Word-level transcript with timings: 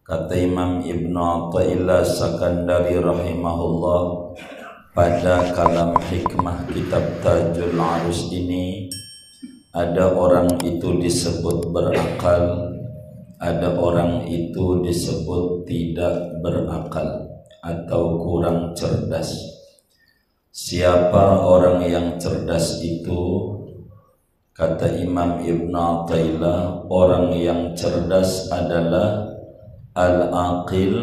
kata 0.00 0.34
Imam 0.40 0.80
Ibn 0.80 1.14
Atta'illah 1.14 2.00
Sakandari 2.00 2.96
rahimahullah 2.96 4.02
pada 4.96 5.52
kalam 5.52 5.92
hikmah 6.08 6.64
kitab 6.72 7.04
Tajul 7.20 7.76
Arus 7.76 8.32
ini 8.32 8.88
ada 9.76 10.16
orang 10.16 10.56
itu 10.64 10.96
disebut 10.96 11.68
berakal 11.68 12.72
ada 13.36 13.76
orang 13.76 14.24
itu 14.24 14.80
disebut 14.80 15.68
tidak 15.68 16.40
berakal 16.40 17.36
atau 17.60 18.16
kurang 18.16 18.72
cerdas. 18.72 19.36
Siapa 20.48 21.44
orang 21.44 21.84
yang 21.84 22.16
cerdas 22.16 22.80
itu? 22.80 23.55
Kata 24.56 24.88
Imam 24.88 25.44
Ibn 25.44 25.68
Atta'illah, 25.68 26.88
orang 26.88 27.28
yang 27.36 27.76
cerdas 27.76 28.48
adalah 28.48 29.28
al-aqil 29.92 30.96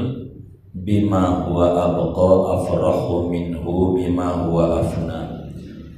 bima 0.73 1.45
huwa 1.45 1.69
abqa 1.85 2.31
afrahu 2.57 3.29
minhu 3.29 3.93
bima 3.93 4.49
huwa 4.49 4.81
afna 4.81 5.45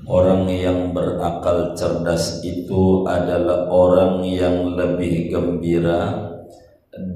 Orang 0.04 0.52
yang 0.52 0.92
berakal 0.92 1.72
cerdas 1.80 2.44
itu 2.44 3.08
adalah 3.08 3.72
orang 3.72 4.20
yang 4.28 4.76
lebih 4.76 5.32
gembira 5.32 6.28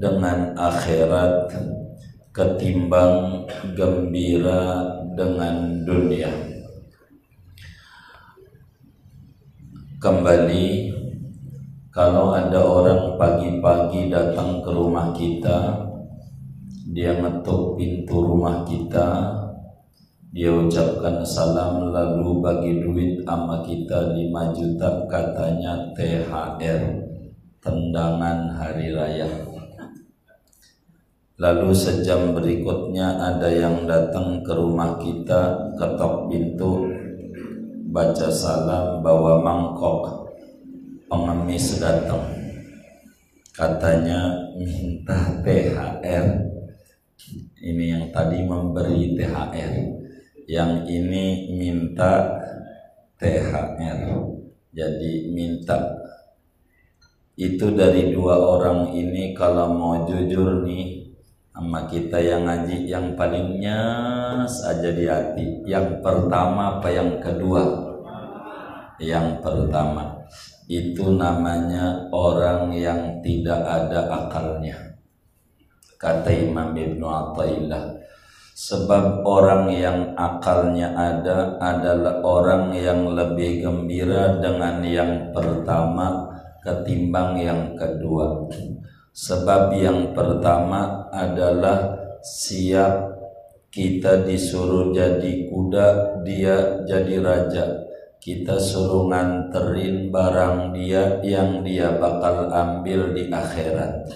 dengan 0.00 0.56
akhirat 0.56 1.52
ketimbang 2.32 3.44
gembira 3.76 4.88
dengan 5.12 5.84
dunia. 5.84 6.59
Kembali 10.00 10.88
kalau 11.92 12.32
ada 12.32 12.56
orang 12.56 13.20
pagi-pagi 13.20 14.08
datang 14.08 14.64
ke 14.64 14.72
rumah 14.72 15.12
kita, 15.12 15.76
dia 16.88 17.20
ngetuk 17.20 17.76
pintu 17.76 18.16
rumah 18.24 18.64
kita, 18.64 19.28
dia 20.32 20.56
ucapkan 20.56 21.20
salam 21.20 21.92
lalu 21.92 22.40
bagi 22.40 22.80
duit 22.80 23.28
ama 23.28 23.60
kita 23.60 24.16
5 24.16 24.56
juta 24.56 25.04
katanya 25.04 25.92
THR 25.92 26.80
tendangan 27.60 28.56
hari 28.56 28.96
raya. 28.96 29.28
Lalu 31.36 31.76
sejam 31.76 32.32
berikutnya 32.32 33.20
ada 33.20 33.52
yang 33.52 33.84
datang 33.84 34.40
ke 34.40 34.52
rumah 34.56 34.96
kita 34.96 35.76
ketok 35.76 36.32
pintu 36.32 36.88
baca 37.90 38.30
salam 38.30 39.02
bawa 39.02 39.42
mangkok. 39.42 40.30
Pengemis 41.10 41.82
datang. 41.82 42.22
Katanya 43.50 44.30
minta 44.54 45.42
THR 45.42 46.26
ini 47.60 47.84
yang 47.92 48.04
tadi 48.14 48.46
memberi 48.46 49.18
THR 49.18 49.74
yang 50.46 50.86
ini 50.86 51.50
minta 51.58 52.40
THR 53.18 54.06
jadi 54.70 55.12
minta. 55.34 55.98
Itu 57.34 57.74
dari 57.74 58.14
dua 58.14 58.38
orang 58.38 58.94
ini 58.94 59.34
kalau 59.34 59.74
mau 59.74 60.06
jujur 60.06 60.62
nih 60.62 60.99
sama 61.50 61.84
kita 61.90 62.18
yang 62.22 62.46
ngaji 62.46 62.88
yang 62.88 63.12
paling 63.18 63.58
nyes 63.60 64.54
aja 64.64 64.90
di 64.90 65.04
hati. 65.04 65.46
Yang 65.66 66.00
pertama 66.00 66.78
apa 66.78 66.88
yang 66.88 67.18
kedua? 67.18 67.62
Yang 69.02 69.42
pertama. 69.42 70.16
Itu 70.70 71.18
namanya 71.18 72.06
orang 72.14 72.70
yang 72.70 73.18
tidak 73.26 73.58
ada 73.66 74.06
akalnya. 74.06 74.78
Kata 75.98 76.30
Imam 76.30 76.72
Ibnu 76.72 77.04
Athaillah 77.04 78.00
Sebab 78.60 79.24
orang 79.24 79.72
yang 79.72 80.12
akalnya 80.20 80.92
ada 80.92 81.56
adalah 81.64 82.20
orang 82.20 82.76
yang 82.76 83.08
lebih 83.16 83.64
gembira 83.64 84.36
dengan 84.36 84.84
yang 84.84 85.32
pertama 85.32 86.28
ketimbang 86.60 87.40
yang 87.40 87.72
kedua. 87.72 88.52
Sebab 89.10 89.74
yang 89.74 90.14
pertama 90.14 91.10
adalah 91.10 91.98
siap 92.22 93.10
kita 93.70 94.26
disuruh 94.26 94.90
jadi 94.90 95.50
kuda, 95.50 96.20
dia 96.26 96.82
jadi 96.86 97.16
raja. 97.22 97.64
Kita 98.20 98.60
suruh 98.60 99.08
nganterin 99.08 100.12
barang 100.12 100.76
dia 100.76 101.18
yang 101.24 101.64
dia 101.64 101.96
bakal 101.96 102.52
ambil 102.52 103.16
di 103.16 103.32
akhirat 103.32 104.12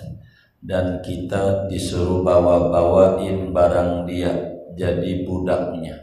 dan 0.65 1.05
kita 1.05 1.69
disuruh 1.69 2.25
bawa-bawain 2.25 3.53
barang 3.53 4.09
dia 4.09 4.33
jadi 4.73 5.25
budaknya. 5.29 6.01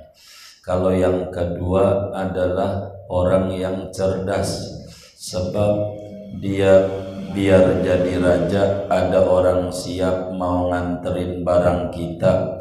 Kalau 0.62 0.94
yang 0.94 1.34
kedua 1.34 2.14
adalah 2.14 2.90
orang 3.10 3.50
yang 3.58 3.78
cerdas 3.90 4.70
sebab 5.18 5.98
dia 6.38 6.86
biar 7.32 7.80
jadi 7.80 8.14
raja 8.20 8.64
ada 8.92 9.24
orang 9.24 9.72
siap 9.72 10.36
mau 10.36 10.68
nganterin 10.68 11.48
barang 11.48 11.92
kita 11.96 12.60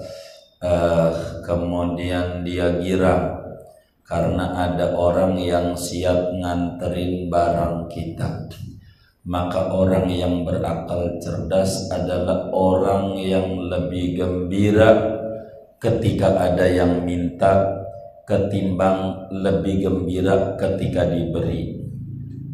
uh, 0.63 1.11
kemudian 1.43 2.47
dia 2.47 2.79
girang. 2.79 3.39
Karena 4.07 4.51
ada 4.59 4.99
orang 4.99 5.39
yang 5.39 5.79
siap 5.79 6.35
nganterin 6.35 7.31
barang 7.31 7.87
kita. 7.87 8.51
Maka 9.23 9.71
orang 9.71 10.11
yang 10.11 10.43
berakal 10.43 11.15
cerdas 11.23 11.87
adalah 11.95 12.51
orang 12.51 13.15
yang 13.23 13.71
lebih 13.71 14.19
gembira 14.19 15.15
ketika 15.79 16.51
ada 16.51 16.67
yang 16.67 17.07
minta 17.07 17.71
ketimbang 18.27 19.31
lebih 19.31 19.87
gembira 19.87 20.59
ketika 20.59 21.07
diberi 21.07 21.80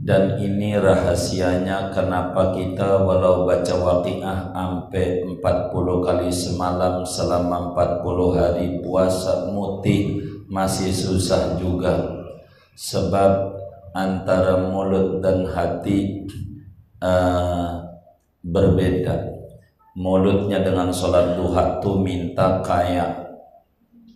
dan 0.07 0.39
ini 0.39 0.79
rahasianya 0.79 1.91
kenapa 1.91 2.55
kita 2.55 3.03
walau 3.03 3.43
baca 3.43 3.75
waqiah 3.75 4.55
sampai 4.55 5.27
40 5.27 6.07
kali 6.07 6.31
semalam 6.31 7.03
selama 7.03 7.75
40 7.75 8.39
hari 8.39 8.67
puasa 8.87 9.51
muti 9.51 10.23
masih 10.47 10.95
susah 10.95 11.59
juga 11.59 12.23
sebab 12.79 13.51
antara 13.99 14.71
mulut 14.71 15.19
dan 15.19 15.43
hati 15.51 16.23
uh, 17.03 17.83
berbeda. 18.47 19.35
Mulutnya 19.99 20.63
dengan 20.63 20.95
sholat 20.95 21.35
duha 21.35 21.83
tuh 21.83 21.99
minta 21.99 22.63
kaya 22.63 23.11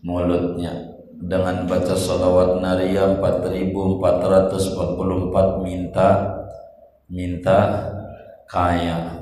mulutnya 0.06 0.89
dengan 1.20 1.69
baca 1.69 1.93
sholawat 1.93 2.64
naria 2.64 3.20
4444 3.20 5.61
minta 5.61 6.40
minta 7.12 7.58
kaya. 8.49 9.20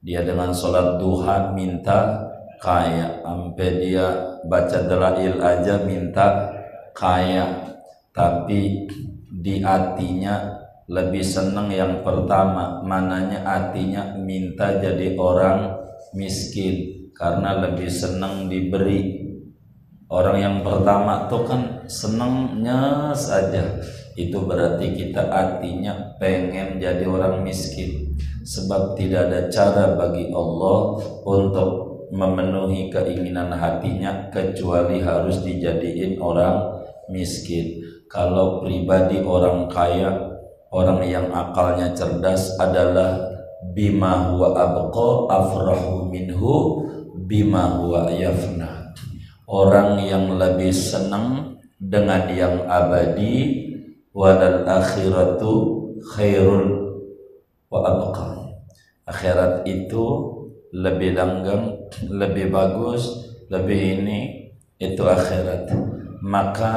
Dia 0.00 0.24
dengan 0.24 0.54
sholat 0.54 1.02
duha 1.02 1.52
minta 1.52 2.30
kaya. 2.62 3.20
Sampai 3.26 3.82
dia 3.82 4.38
baca 4.46 4.78
dalail 4.86 5.42
aja 5.42 5.82
minta 5.82 6.54
kaya. 6.94 7.74
Tapi 8.14 8.86
di 9.28 9.60
hatinya 9.60 10.56
lebih 10.88 11.24
senang 11.24 11.68
yang 11.68 12.00
pertama. 12.06 12.80
Mananya 12.86 13.44
artinya 13.44 14.16
minta 14.16 14.78
jadi 14.78 15.18
orang 15.18 15.74
miskin. 16.14 17.10
Karena 17.12 17.68
lebih 17.68 17.92
senang 17.92 18.48
diberi 18.48 19.19
orang 20.10 20.36
yang 20.42 20.56
pertama 20.66 21.30
tuh 21.30 21.46
kan 21.46 21.86
senangnya 21.86 23.14
saja 23.14 23.78
itu 24.18 24.36
berarti 24.42 24.92
kita 24.92 25.30
artinya 25.30 26.18
pengen 26.18 26.82
jadi 26.82 27.06
orang 27.06 27.46
miskin. 27.46 28.18
Sebab 28.42 28.98
tidak 28.98 29.30
ada 29.30 29.40
cara 29.48 29.94
bagi 29.94 30.28
Allah 30.34 30.98
untuk 31.22 31.70
memenuhi 32.10 32.90
keinginan 32.90 33.54
hatinya 33.54 34.28
kecuali 34.34 34.98
harus 34.98 35.46
dijadiin 35.46 36.18
orang 36.18 36.82
miskin. 37.06 37.78
Kalau 38.10 38.58
pribadi 38.60 39.22
orang 39.22 39.70
kaya 39.70 40.10
orang 40.74 41.06
yang 41.06 41.30
akalnya 41.30 41.94
cerdas 41.94 42.58
adalah 42.58 43.14
bima 43.70 44.34
huwa 44.34 44.58
abqa 44.58 45.08
afrahu 45.30 46.10
minhu 46.10 46.82
bima 47.30 47.78
huwa 47.78 48.10
yafna 48.10 48.90
orang 49.50 49.98
yang 50.06 50.38
lebih 50.38 50.70
senang 50.70 51.58
dengan 51.82 52.30
yang 52.30 52.70
abadi 52.70 53.66
walal 54.14 54.62
akhiratu 54.62 55.52
khairun 56.14 56.94
wa 57.66 57.78
abqa 57.82 58.54
akhirat 59.10 59.66
itu 59.66 60.06
lebih 60.70 61.18
langgang 61.18 61.74
lebih 62.06 62.54
bagus 62.54 63.30
lebih 63.50 64.00
ini 64.00 64.20
itu 64.78 65.02
akhirat. 65.02 65.68
Maka 66.22 66.74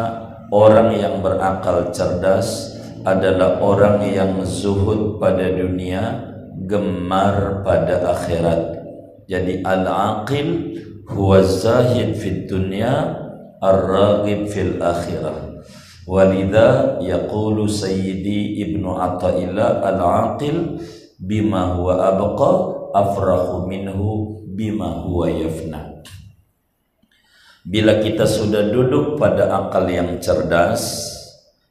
orang 0.49 0.97
yang 0.97 1.21
berakal 1.21 1.93
cerdas 1.93 2.73
adalah 3.05 3.61
orang 3.61 4.01
yang 4.09 4.41
zuhud 4.43 5.21
pada 5.21 5.53
dunia 5.53 6.33
gemar 6.65 7.61
pada 7.61 8.17
akhirat. 8.17 8.81
Jadi 9.29 9.63
al-aqil 9.63 10.47
huwa 11.07 11.43
zahid 11.43 12.15
fid 12.15 12.47
dunya 12.47 13.17
ar-raghib 13.59 14.47
fil 14.51 14.79
akhirah 14.79 15.53
Walidha 16.03 16.99
yaqulu 16.99 17.63
sayyidi 17.63 18.59
ibnu 18.59 18.91
Atta'illah 18.99 19.79
al-aqil 19.87 20.83
bima 21.15 21.79
huwa 21.79 22.11
abqa 22.11 22.51
afrahu 22.91 23.71
minhu 23.71 24.43
bima 24.51 25.07
huwa 25.07 25.31
yafna. 25.31 26.03
Bila 27.63 28.03
kita 28.03 28.27
sudah 28.27 28.67
duduk 28.67 29.15
pada 29.15 29.47
akal 29.47 29.87
yang 29.87 30.19
cerdas, 30.19 31.07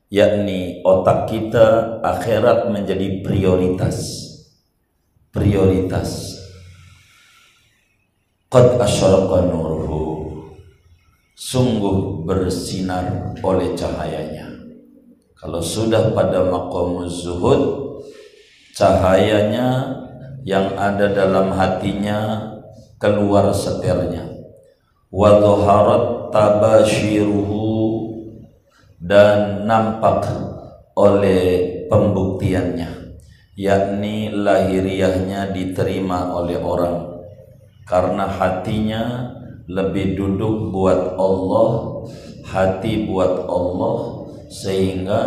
yakni 0.08 0.80
otak 0.80 1.28
kita 1.28 2.00
akhirat 2.00 2.72
menjadi 2.72 3.20
prioritas. 3.20 4.24
Prioritas. 5.28 6.31
Qad 8.52 8.76
asyaraqa 8.76 9.48
nuruhu 9.48 10.28
sungguh 11.32 12.20
bersinar 12.28 13.32
oleh 13.40 13.72
cahayanya. 13.72 14.44
Kalau 15.32 15.64
sudah 15.64 16.12
pada 16.12 16.44
makom 16.52 17.08
zuhud, 17.08 17.96
cahayanya 18.76 19.96
yang 20.44 20.68
ada 20.76 21.16
dalam 21.16 21.48
hatinya 21.56 22.52
keluar 23.00 23.56
seternya. 23.56 24.28
Wadhaharat 25.08 26.28
tabashiruhu 26.28 27.64
dan 29.00 29.64
nampak 29.64 30.28
oleh 30.92 31.88
pembuktiannya 31.88 33.16
yakni 33.56 34.28
lahiriahnya 34.28 35.56
diterima 35.56 36.36
oleh 36.36 36.60
orang 36.60 37.11
karena 37.84 38.26
hatinya 38.28 39.32
lebih 39.66 40.18
duduk 40.18 40.70
buat 40.74 41.16
Allah 41.18 41.70
hati 42.46 43.06
buat 43.08 43.46
Allah 43.46 44.26
sehingga 44.52 45.20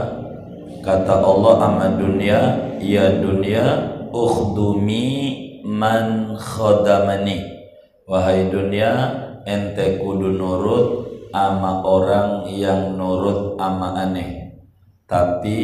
kata 0.86 1.16
Allah 1.20 1.54
amma 1.66 1.88
dunia 1.98 2.40
ya 2.78 3.20
dunia 3.20 3.66
ukhdumi 4.14 5.08
man 5.66 6.38
khadamani 6.38 7.42
wahai 8.06 8.48
dunia 8.54 8.92
ente 9.46 10.02
kudu 10.02 10.34
nurut 10.34 11.06
ama 11.36 11.84
orang 11.84 12.48
yang 12.48 12.96
nurut 12.96 13.60
ama 13.60 13.92
aneh. 14.00 14.56
Tapi 15.04 15.60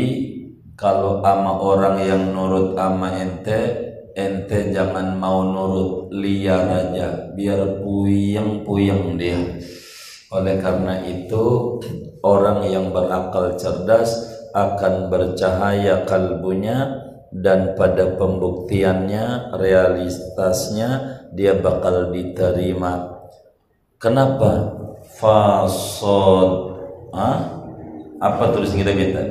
kalau 0.75 1.23
ama 1.23 1.55
orang 1.57 2.03
yang 2.03 2.35
nurut 2.35 2.75
ama 2.75 3.15
ente 3.15 3.80
ente 4.15 4.71
jangan 4.71 5.17
mau 5.17 5.45
nurut 5.45 6.11
liar 6.11 6.67
aja 6.67 7.31
biar 7.35 7.83
puyeng-puyeng 7.83 9.15
dia. 9.15 9.39
Oleh 10.31 10.59
karena 10.63 11.03
itu 11.03 11.77
orang 12.23 12.63
yang 12.67 12.95
berakal 12.95 13.55
cerdas 13.59 14.31
akan 14.55 15.11
bercahaya 15.11 16.07
kalbunya 16.07 17.07
dan 17.31 17.75
pada 17.79 18.19
pembuktiannya 18.19 19.55
realitasnya 19.55 20.89
dia 21.31 21.55
bakal 21.59 22.11
diterima. 22.11 23.23
Kenapa? 23.99 24.79
Fasod 25.11 26.71
ah? 27.15 27.61
apa 28.21 28.53
tulis 28.53 28.71
kita 28.73 28.93
kita 28.93 29.21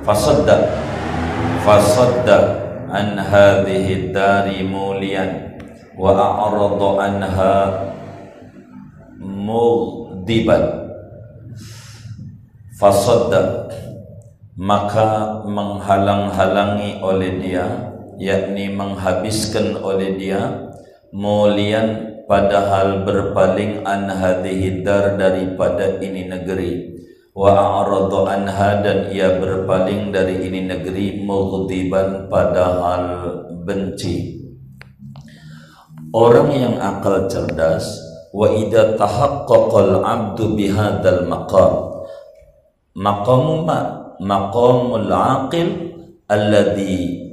fasodda 0.00 0.56
fasodda 1.60 2.59
an 2.90 3.14
hadhihi 3.16 4.10
dari 4.10 4.66
mulian 4.66 5.56
wa 5.94 6.10
a'rada 6.14 6.90
anha 7.06 7.54
mudiban 9.22 10.64
fasadda 12.76 13.70
maka 14.60 15.40
menghalang-halangi 15.48 17.00
oleh 17.00 17.40
dia 17.40 17.66
yakni 18.20 18.68
menghabiskan 18.74 19.80
oleh 19.80 20.20
dia 20.20 20.68
mulian 21.14 22.20
padahal 22.28 23.02
berpaling 23.08 23.82
an 23.88 24.06
hadhihi 24.12 24.84
dar 24.84 25.16
daripada 25.16 25.98
ini 25.98 26.28
negeri 26.28 26.99
wa 27.40 27.56
a'rada 27.56 28.36
anha 28.36 28.84
dan 28.84 29.08
ia 29.08 29.40
berpaling 29.40 30.12
dari 30.12 30.44
ini 30.44 30.68
negeri 30.68 31.24
mughdiban 31.24 32.28
padahal 32.28 33.32
benci. 33.64 34.44
Orang 36.12 36.52
yang 36.52 36.76
akal 36.76 37.32
cerdas 37.32 37.96
wa 38.36 38.44
idza 38.52 38.92
tahaqqaqal 39.00 40.04
'abdu 40.04 40.52
bihadzal 40.52 41.24
maqam. 41.24 42.04
Maqamu 42.92 43.64
ma 43.64 43.78
maqamul 44.20 45.08
'aqil 45.08 45.96
alladhi 46.28 47.24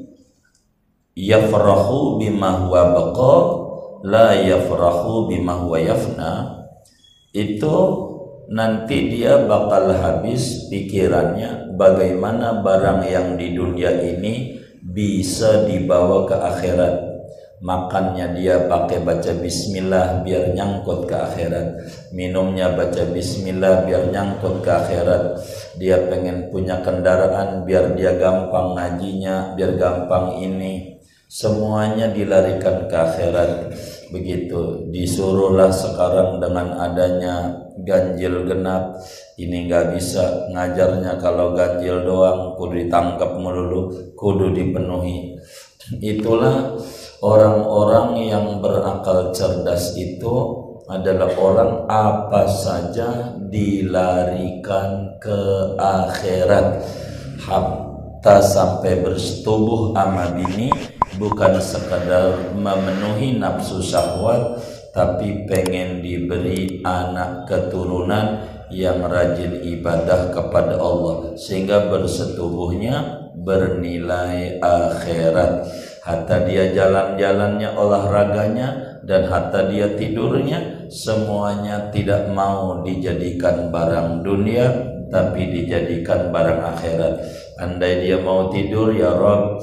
yafrahu 1.19 2.15
bima 2.15 2.63
huwa 2.63 2.95
baqa 2.95 3.35
la 4.07 4.39
yafrahu 4.39 5.27
bima 5.27 5.59
huwa 5.59 5.83
yafna. 5.83 6.63
Itu 7.35 8.06
nanti 8.47 9.11
dia 9.11 9.43
bakal 9.43 9.91
habis 9.91 10.67
pikirannya 10.71 11.75
bagaimana 11.75 12.63
barang 12.63 13.03
yang 13.07 13.35
di 13.35 13.53
dunia 13.55 13.91
ini 14.03 14.59
bisa 14.81 15.67
dibawa 15.67 16.23
ke 16.25 16.35
akhirat. 16.35 16.95
Makannya 17.57 18.37
dia 18.37 18.69
pakai 18.69 19.01
baca 19.01 19.33
bismillah 19.41 20.21
biar 20.21 20.53
nyangkut 20.53 21.09
ke 21.09 21.15
akhirat. 21.17 21.67
Minumnya 22.13 22.77
baca 22.77 23.01
bismillah 23.09 23.81
biar 23.81 24.13
nyangkut 24.13 24.61
ke 24.61 24.69
akhirat. 24.69 25.41
Dia 25.81 26.05
pengen 26.05 26.53
punya 26.53 26.85
kendaraan 26.85 27.65
biar 27.65 27.97
dia 27.97 28.13
gampang 28.13 28.77
ngajinya 28.77 29.57
biar 29.57 29.73
gampang 29.73 30.37
ini 30.37 30.96
semuanya 31.27 32.09
dilarikan 32.11 32.87
ke 32.87 32.95
akhirat. 32.95 33.51
Begitu. 34.09 34.87
Disuruhlah 34.87 35.67
sekarang 35.69 36.39
dengan 36.39 36.79
adanya 36.79 37.51
ganjil 37.83 38.47
genap. 38.47 38.95
Ini 39.35 39.67
nggak 39.67 39.85
bisa 39.93 40.47
ngajarnya. 40.55 41.19
Kalau 41.19 41.51
ganjil 41.53 42.07
doang 42.07 42.55
kudu 42.55 42.87
ditangkap 42.87 43.35
melulu 43.35 43.91
kudu 44.15 44.55
dipenuhi. 44.55 45.35
Itulah 45.99 46.75
orang-orang 47.23 48.19
yang 48.27 48.59
berakal 48.59 49.31
cerdas 49.31 49.95
itu 49.95 50.67
adalah 50.87 51.31
orang 51.35 51.71
apa 51.91 52.47
saja 52.47 53.35
dilarikan 53.51 55.19
ke 55.19 55.39
akhirat 55.75 56.79
hatta 58.27 58.43
sampai 58.43 59.07
bersetubuh 59.07 59.95
ama 59.95 60.35
bini 60.35 60.67
bukan 61.15 61.63
sekadar 61.63 62.51
memenuhi 62.59 63.39
nafsu 63.39 63.79
syahwat 63.79 64.59
tapi 64.91 65.47
pengen 65.47 66.03
diberi 66.03 66.83
anak 66.83 67.47
keturunan 67.47 68.43
yang 68.67 68.99
rajin 69.07 69.63
ibadah 69.63 70.35
kepada 70.35 70.75
Allah. 70.75 71.39
Sehingga 71.39 71.87
bersetubuhnya 71.87 73.31
bernilai 73.39 74.59
akhirat. 74.59 75.63
Hatta 76.03 76.43
dia 76.43 76.75
jalan-jalannya 76.75 77.79
olahraganya 77.79 78.99
dan 79.07 79.23
hatta 79.31 79.71
dia 79.71 79.95
tidurnya 79.95 80.91
semuanya 80.91 81.87
tidak 81.95 82.27
mau 82.35 82.83
dijadikan 82.83 83.71
barang 83.71 84.19
dunia 84.19 84.67
tapi 85.07 85.47
dijadikan 85.47 86.27
barang 86.35 86.61
akhirat 86.75 87.46
andai 87.57 88.05
dia 88.05 88.21
mau 88.21 88.53
tidur 88.53 88.93
ya 88.93 89.17
Rob 89.17 89.61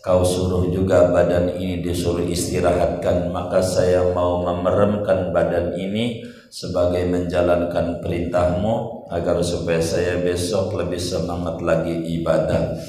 kau 0.00 0.24
suruh 0.24 0.72
juga 0.72 1.12
badan 1.12 1.60
ini 1.60 1.84
disuruh 1.84 2.24
istirahatkan. 2.24 3.28
Maka 3.28 3.60
saya 3.60 4.08
mau 4.16 4.40
memeremkan 4.40 5.28
badan 5.30 5.76
ini 5.76 6.24
sebagai 6.48 7.04
menjalankan 7.06 8.00
perintahmu 8.00 9.06
agar 9.12 9.44
supaya 9.44 9.78
saya 9.78 10.18
besok 10.24 10.72
lebih 10.74 10.98
semangat 10.98 11.60
lagi 11.60 11.94
ibadah. 12.16 12.80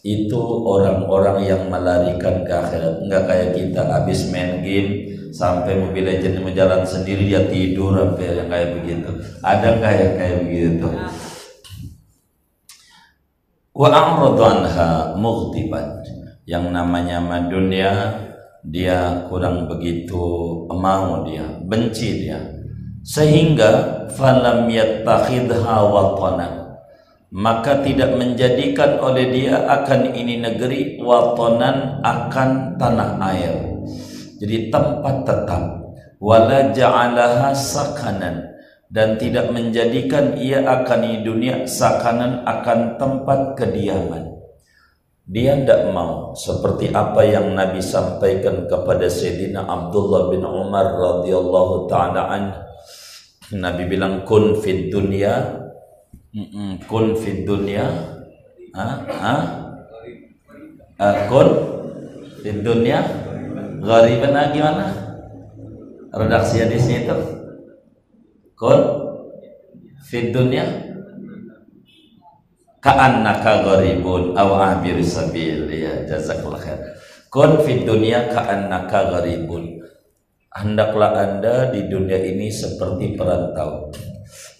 Itu 0.00 0.64
orang-orang 0.64 1.44
yang 1.44 1.68
melarikan 1.68 2.46
ke 2.46 2.52
akhirat. 2.54 3.04
Enggak 3.04 3.28
kayak 3.28 3.50
kita 3.52 3.82
habis 3.84 4.32
main 4.32 4.64
game 4.64 5.12
sampai 5.34 5.76
mobil 5.76 6.06
legend 6.08 6.40
menjalan 6.40 6.86
sendiri 6.86 7.28
dia 7.28 7.44
tidur 7.50 7.92
sampai 7.92 8.40
yang 8.40 8.48
kayak 8.48 8.70
begitu. 8.80 9.10
Ada 9.44 9.66
nggak 9.76 9.94
yang 9.98 10.14
kayak 10.16 10.38
begitu 10.46 10.88
wa 13.70 13.88
a'radu 13.88 14.42
anha 14.42 15.14
yang 16.48 16.74
namanya 16.74 17.22
dunia 17.46 17.92
dia 18.66 19.24
kurang 19.30 19.70
begitu 19.70 20.20
mau 20.68 21.22
dia 21.24 21.46
benci 21.64 22.26
dia. 22.26 22.40
Sehingga 23.00 24.04
falam 24.12 24.68
yattakhidha 24.68 25.64
watanan 25.88 26.60
maka 27.30 27.78
tidak 27.86 28.18
menjadikan 28.18 28.98
oleh 28.98 29.30
dia 29.30 29.62
akan 29.64 30.12
ini 30.12 30.42
negeri 30.42 30.98
watanan 30.98 32.02
akan 32.02 32.76
tanah 32.76 33.10
air. 33.30 33.54
Jadi 34.42 34.72
tempat 34.72 35.16
tetap. 35.24 35.62
Wala 36.20 36.68
ja'alaha 36.76 37.56
sakanan 37.56 38.59
dan 38.90 39.14
tidak 39.22 39.54
menjadikan 39.54 40.34
ia 40.34 40.66
akan 40.66 41.22
dunia 41.22 41.62
sakanan 41.62 42.42
akan 42.42 42.98
tempat 42.98 43.54
kediaman. 43.54 44.34
Dia 45.30 45.62
tidak 45.62 45.94
mau 45.94 46.34
seperti 46.34 46.90
apa 46.90 47.22
yang 47.22 47.54
Nabi 47.54 47.78
sampaikan 47.78 48.66
kepada 48.66 49.06
Sayyidina 49.06 49.62
Abdullah 49.62 50.26
bin 50.34 50.42
Umar 50.42 50.90
radhiyallahu 50.90 51.86
taala. 51.86 52.34
Nabi 53.54 53.82
bilang 53.86 54.26
kun 54.26 54.58
fid 54.58 54.90
dunya. 54.90 55.54
Kun 56.90 57.14
fid 57.14 57.46
dunya. 57.46 57.86
Ha? 58.74 58.86
Ha? 59.06 59.34
Uh, 60.98 61.16
kun 61.30 61.48
fid 62.42 62.66
dunya. 62.66 62.98
Ghariban 63.86 64.50
gimana? 64.50 64.86
Redaksi 66.10 66.66
di 66.66 66.74
sini 66.74 67.06
itu 67.06 67.39
kun? 68.60 68.80
Fid 70.04 70.36
dunya? 70.36 70.68
Ka'annaka 72.80 73.64
gharibun 73.64 74.36
aw 74.36 74.76
abir 74.76 75.00
sabil. 75.00 75.68
Ya 75.72 76.04
jazakallah 76.04 76.60
khair. 76.60 76.80
Kun 77.32 77.64
fid 77.64 77.88
dunya 77.88 78.28
ka'annaka 78.28 79.16
gharibun. 79.16 79.80
Hendaklah 80.50 81.14
anda 81.16 81.72
di 81.72 81.88
dunia 81.88 82.20
ini 82.20 82.52
seperti 82.52 83.16
perantau. 83.16 83.88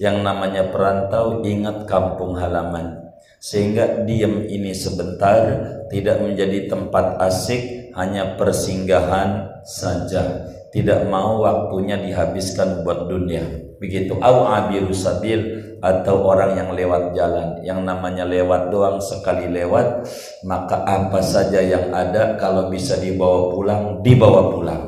Yang 0.00 0.16
namanya 0.24 0.70
perantau 0.72 1.44
ingat 1.44 1.84
kampung 1.84 2.38
halaman. 2.40 2.96
Sehingga 3.40 4.04
diam 4.04 4.44
ini 4.44 4.72
sebentar 4.76 5.64
tidak 5.88 6.20
menjadi 6.20 6.68
tempat 6.68 7.16
asik 7.24 7.92
hanya 7.96 8.36
persinggahan 8.36 9.64
saja 9.64 10.59
tidak 10.70 11.06
mau 11.10 11.42
waktunya 11.42 11.98
dihabiskan 11.98 12.86
buat 12.86 13.10
dunia. 13.10 13.42
Begitu 13.82 14.14
au 14.22 14.46
abiru 14.46 14.94
sabil 14.94 15.66
atau 15.82 16.22
orang 16.22 16.54
yang 16.54 16.70
lewat 16.70 17.16
jalan. 17.16 17.58
Yang 17.66 17.80
namanya 17.82 18.24
lewat 18.28 18.70
doang 18.70 19.02
sekali 19.02 19.50
lewat 19.50 20.06
maka 20.46 20.86
apa 20.86 21.18
saja 21.24 21.58
yang 21.58 21.90
ada 21.90 22.38
kalau 22.38 22.70
bisa 22.70 23.00
dibawa 23.02 23.50
pulang 23.50 23.82
dibawa 24.04 24.52
pulang. 24.54 24.84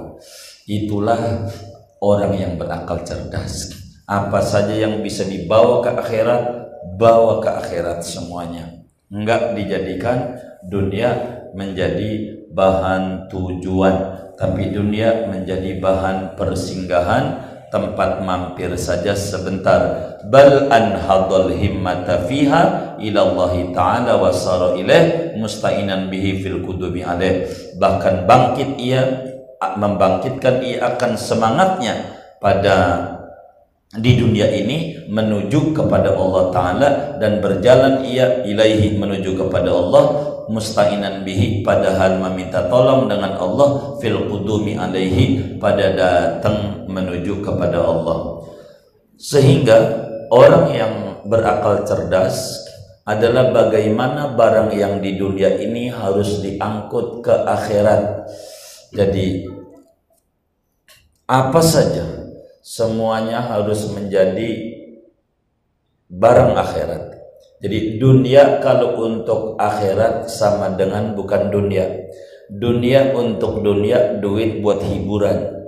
Itulah 0.70 1.50
orang 1.98 2.32
yang 2.38 2.52
berakal 2.54 3.02
cerdas. 3.02 3.74
Apa 4.06 4.38
saja 4.44 4.76
yang 4.76 5.02
bisa 5.02 5.26
dibawa 5.26 5.82
ke 5.82 5.90
akhirat 5.98 6.42
bawa 6.94 7.42
ke 7.42 7.50
akhirat 7.50 8.04
semuanya. 8.06 8.82
Enggak 9.10 9.58
dijadikan 9.58 10.38
dunia 10.62 11.42
menjadi 11.56 12.38
bahan 12.52 13.32
tujuan 13.32 13.96
tapi 14.36 14.72
dunia 14.72 15.28
menjadi 15.28 15.78
bahan 15.78 16.34
persinggahan 16.34 17.52
tempat 17.72 18.20
mampir 18.20 18.68
saja 18.76 19.16
sebentar. 19.16 20.14
Bal 20.28 20.68
anhadul 20.68 21.50
himmata 21.56 22.28
fiha 22.28 22.94
ila 23.00 23.20
Allah 23.32 23.52
taala 23.72 24.12
wa 24.20 24.28
sara 24.28 24.76
ilaih 24.76 25.34
musta'inan 25.40 26.12
bihi 26.12 26.44
fil 26.44 26.60
kudubi 26.60 27.00
alaih. 27.00 27.48
Bahkan 27.80 28.28
bangkit 28.28 28.76
ia 28.76 29.02
membangkitkan 29.78 30.60
ia 30.60 30.84
akan 30.94 31.16
semangatnya 31.16 32.18
pada 32.42 33.08
di 33.92 34.16
dunia 34.16 34.48
ini 34.48 35.04
menuju 35.04 35.76
kepada 35.76 36.16
Allah 36.16 36.44
Ta'ala 36.48 36.88
dan 37.20 37.44
berjalan 37.44 38.00
ia 38.08 38.40
ilaihi 38.40 38.96
menuju 38.96 39.36
kepada 39.36 39.68
Allah 39.68 40.31
musta'inan 40.50 41.22
bihi 41.22 41.62
padahal 41.62 42.18
meminta 42.18 42.66
tolong 42.66 43.06
dengan 43.06 43.38
Allah 43.38 43.98
fil 44.02 44.26
qudumi 44.26 44.74
alaihi 44.74 45.58
pada 45.62 45.94
datang 45.94 46.88
menuju 46.88 47.44
kepada 47.44 47.78
Allah 47.82 48.42
sehingga 49.20 49.78
orang 50.32 50.66
yang 50.74 50.94
berakal 51.28 51.86
cerdas 51.86 52.62
adalah 53.06 53.50
bagaimana 53.50 54.34
barang 54.34 54.74
yang 54.74 55.02
di 55.02 55.18
dunia 55.18 55.58
ini 55.58 55.90
harus 55.90 56.42
diangkut 56.42 57.22
ke 57.22 57.34
akhirat 57.46 58.26
jadi 58.94 59.46
apa 61.26 61.60
saja 61.62 62.22
semuanya 62.62 63.42
harus 63.42 63.90
menjadi 63.90 64.78
barang 66.12 66.52
akhirat. 66.54 67.04
Jadi 67.62 68.02
dunia 68.02 68.58
kalau 68.58 68.98
untuk 69.06 69.54
akhirat 69.54 70.26
sama 70.26 70.74
dengan 70.74 71.14
bukan 71.14 71.46
dunia. 71.46 71.86
Dunia 72.50 73.14
untuk 73.14 73.62
dunia, 73.62 74.18
duit 74.18 74.58
buat 74.60 74.82
hiburan, 74.82 75.62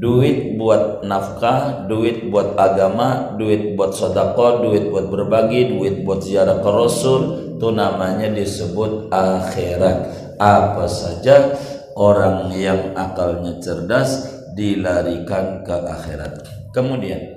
duit 0.00 0.56
buat 0.56 1.04
nafkah, 1.04 1.84
duit 1.86 2.32
buat 2.32 2.56
agama, 2.56 3.36
duit 3.36 3.76
buat 3.76 3.92
sodako, 3.92 4.64
duit 4.64 4.88
buat 4.88 5.12
berbagi, 5.12 5.76
duit 5.76 6.02
buat 6.08 6.24
ziarah 6.24 6.64
ke 6.64 6.70
Rasul, 6.72 7.52
itu 7.60 7.68
namanya 7.68 8.32
disebut 8.32 9.12
akhirat. 9.12 9.96
Apa 10.40 10.88
saja 10.88 11.52
orang 12.00 12.48
yang 12.56 12.96
akalnya 12.96 13.60
cerdas 13.60 14.24
dilarikan 14.56 15.60
ke 15.62 15.76
akhirat. 15.84 16.48
Kemudian 16.72 17.35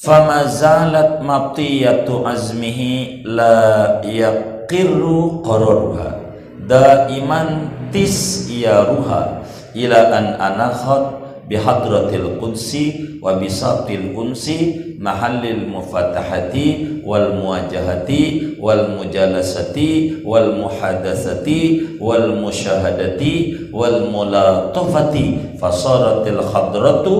famazalat 0.00 1.20
maqtiyatu 1.20 2.24
azmihi 2.24 3.20
la 3.28 4.00
yaqirru 4.00 5.44
qararuha. 5.44 6.16
Daiman 6.64 7.68
tis 7.92 8.48
ruha. 8.64 9.44
Ila 9.76 10.00
an 10.16 10.26
anakhat 10.40 11.20
bihadratil 11.46 12.40
qudsi 12.40 13.18
wa 13.20 13.36
bisatil 13.36 14.16
unsi 14.16 14.96
mahallil 14.96 15.68
mufatahati 15.68 17.02
wal 17.02 17.36
muwajahati 17.36 18.56
wal 18.56 18.96
mujalasati 18.96 20.22
wal 20.22 20.54
muhadatsati 20.54 21.98
wal 21.98 22.38
musyahadati 22.38 23.68
wal 23.74 24.06
mulatafati 24.10 25.58
fasaratil 25.58 26.38
khadratu 26.38 27.14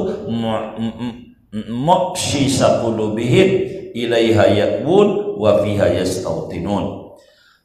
ilaiha 3.94 4.46
yaqbul 4.54 5.34
wa 5.34 5.58
fiha 5.62 5.98
yastautinun. 5.98 7.10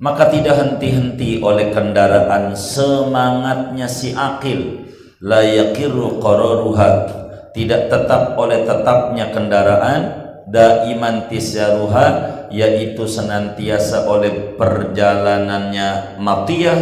Maka 0.01 0.27
tidak 0.27 0.59
henti-henti 0.59 1.39
oleh 1.39 1.71
kendaraan 1.71 2.51
semangatnya 2.51 3.87
si 3.87 4.11
akil 4.11 4.89
la 5.23 5.39
yakiru 5.45 6.19
qararuha. 6.19 7.07
Tidak 7.55 7.87
tetap 7.87 8.35
oleh 8.35 8.67
tetapnya 8.67 9.31
kendaraan 9.31 10.01
daiman 10.51 11.31
tisyaruha 11.31 12.07
yaitu 12.51 13.07
senantiasa 13.07 14.09
oleh 14.09 14.57
perjalanannya 14.59 16.19
matiyah. 16.19 16.79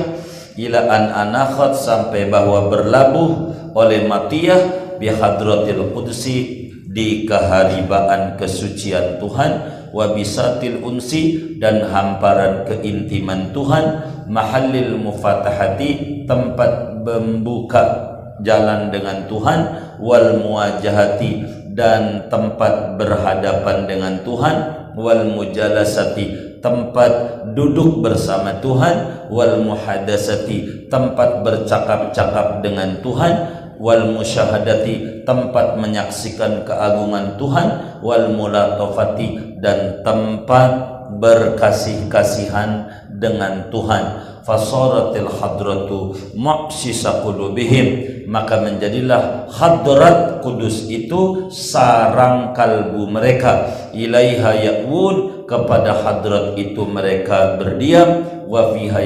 Ila 0.54 0.86
an 0.86 1.04
anakhat 1.14 1.78
sampai 1.78 2.30
bahwa 2.30 2.70
berlabuh 2.70 3.30
oleh 3.74 4.06
matiyah 4.06 4.98
bi 4.98 5.10
hadratil 5.10 5.94
qudsi 5.94 6.63
di 6.94 7.26
keharibaan 7.26 8.38
kesucian 8.38 9.18
Tuhan 9.18 9.52
wa 9.90 10.14
bisatil 10.14 10.86
unsi 10.86 11.58
dan 11.58 11.90
hamparan 11.90 12.70
keintiman 12.70 13.50
Tuhan 13.50 13.86
mahallil 14.30 15.02
mufatahati 15.02 16.24
tempat 16.30 17.02
membuka 17.02 18.14
jalan 18.46 18.94
dengan 18.94 19.26
Tuhan 19.26 19.60
wal 19.98 20.38
muwajahati 20.42 21.32
dan 21.74 22.30
tempat 22.30 23.02
berhadapan 23.02 23.90
dengan 23.90 24.22
Tuhan 24.22 24.56
wal 24.94 25.26
mujalasati 25.34 26.58
tempat 26.62 27.44
duduk 27.58 28.00
bersama 28.00 28.56
Tuhan 28.64 29.28
wal 29.28 29.60
muhadasati 29.66 30.88
tempat 30.88 31.44
bercakap-cakap 31.44 32.64
dengan 32.64 33.04
Tuhan 33.04 33.63
wal 33.78 34.14
musyahadati 34.14 35.24
tempat 35.24 35.80
menyaksikan 35.80 36.68
keagungan 36.68 37.40
Tuhan 37.40 38.00
wal 38.04 38.34
mulatofati 38.36 39.60
dan 39.64 40.04
tempat 40.04 40.94
berkasih-kasihan 41.18 42.90
dengan 43.14 43.70
Tuhan. 43.70 44.34
Fasaratil 44.44 45.32
hadratu 45.40 46.12
maqsisa 46.36 47.24
qulubihim. 47.24 48.12
Maka 48.28 48.60
menjadilah 48.60 49.48
hadrat 49.48 50.44
kudus 50.44 50.92
itu 50.92 51.48
sarang 51.48 52.52
kalbu 52.52 53.08
mereka. 53.08 53.72
Ilaiha 53.96 54.52
ya'un 54.58 55.48
kepada 55.48 55.96
hadrat 56.04 56.60
itu 56.60 56.84
mereka 56.84 57.56
berdiam. 57.56 58.44
Wa 58.44 58.76
fiha 58.76 59.00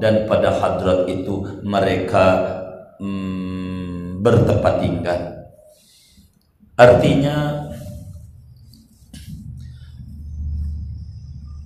dan 0.00 0.24
pada 0.24 0.56
hadrat 0.56 1.06
itu 1.06 1.60
mereka 1.60 2.57
hmm, 3.00 4.22
bertempat 4.22 4.74
tinggal 4.82 5.20
artinya 6.78 7.66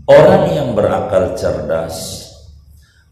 orang 0.09 0.45
yang 0.53 0.69
berakal 0.77 1.37
cerdas 1.37 2.29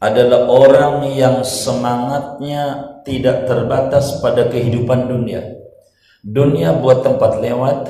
adalah 0.00 0.48
orang 0.48 1.12
yang 1.12 1.44
semangatnya 1.44 2.96
tidak 3.04 3.44
terbatas 3.44 4.16
pada 4.24 4.48
kehidupan 4.48 5.12
dunia. 5.12 5.60
Dunia 6.24 6.72
buat 6.80 7.04
tempat 7.04 7.36
lewat, 7.36 7.84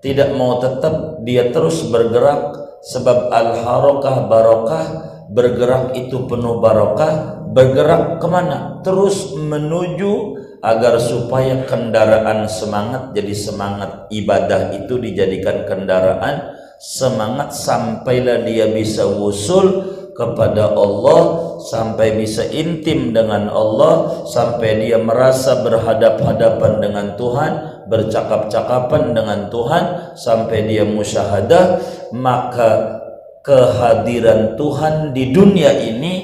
tidak 0.00 0.32
mau 0.36 0.56
tetap 0.56 1.20
dia 1.24 1.52
terus 1.52 1.84
bergerak 1.88 2.56
sebab 2.80 3.28
al-harakah 3.28 4.16
barokah 4.24 4.86
bergerak 5.28 5.92
itu 5.96 6.24
penuh 6.24 6.64
barokah 6.64 7.39
bergerak 7.50 8.22
ke 8.22 8.28
mana? 8.30 8.80
Terus 8.80 9.34
menuju 9.36 10.40
agar 10.60 11.00
supaya 11.00 11.64
kendaraan 11.64 12.44
semangat 12.44 13.16
jadi 13.16 13.32
semangat 13.32 13.90
ibadah 14.12 14.76
itu 14.76 15.00
dijadikan 15.00 15.64
kendaraan 15.64 16.52
semangat 16.76 17.56
sampailah 17.56 18.44
dia 18.44 18.68
bisa 18.68 19.08
wusul 19.08 19.96
kepada 20.12 20.76
Allah 20.76 21.56
sampai 21.64 22.20
bisa 22.20 22.44
intim 22.52 23.16
dengan 23.16 23.48
Allah 23.48 24.24
sampai 24.28 24.84
dia 24.84 25.00
merasa 25.00 25.64
berhadap-hadapan 25.64 26.72
dengan 26.84 27.06
Tuhan 27.16 27.52
bercakap-cakapan 27.88 29.16
dengan 29.16 29.48
Tuhan 29.48 30.12
sampai 30.12 30.68
dia 30.68 30.84
musyahadah 30.84 31.80
maka 32.12 33.00
kehadiran 33.40 34.60
Tuhan 34.60 35.16
di 35.16 35.32
dunia 35.32 35.72
ini 35.72 36.19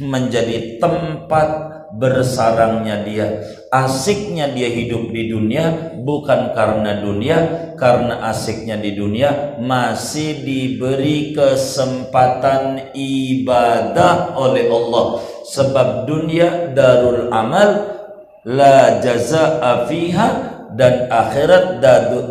menjadi 0.00 0.80
tempat 0.80 1.48
bersarangnya 1.92 3.04
dia. 3.04 3.28
Asiknya 3.68 4.48
dia 4.52 4.68
hidup 4.68 5.12
di 5.12 5.28
dunia 5.28 5.96
bukan 6.00 6.56
karena 6.56 7.04
dunia. 7.04 7.38
Karena 7.76 8.30
asiknya 8.30 8.78
di 8.78 8.94
dunia 8.94 9.58
masih 9.58 10.46
diberi 10.46 11.34
kesempatan 11.34 12.94
ibadah 12.94 14.38
oleh 14.38 14.70
Allah. 14.70 15.04
Sebab 15.50 16.06
dunia 16.06 16.70
darul 16.72 17.28
amal 17.34 17.92
la 18.46 19.02
jazaa 19.02 19.90
fiha 19.90 20.28
dan 20.72 21.10
akhirat 21.10 21.82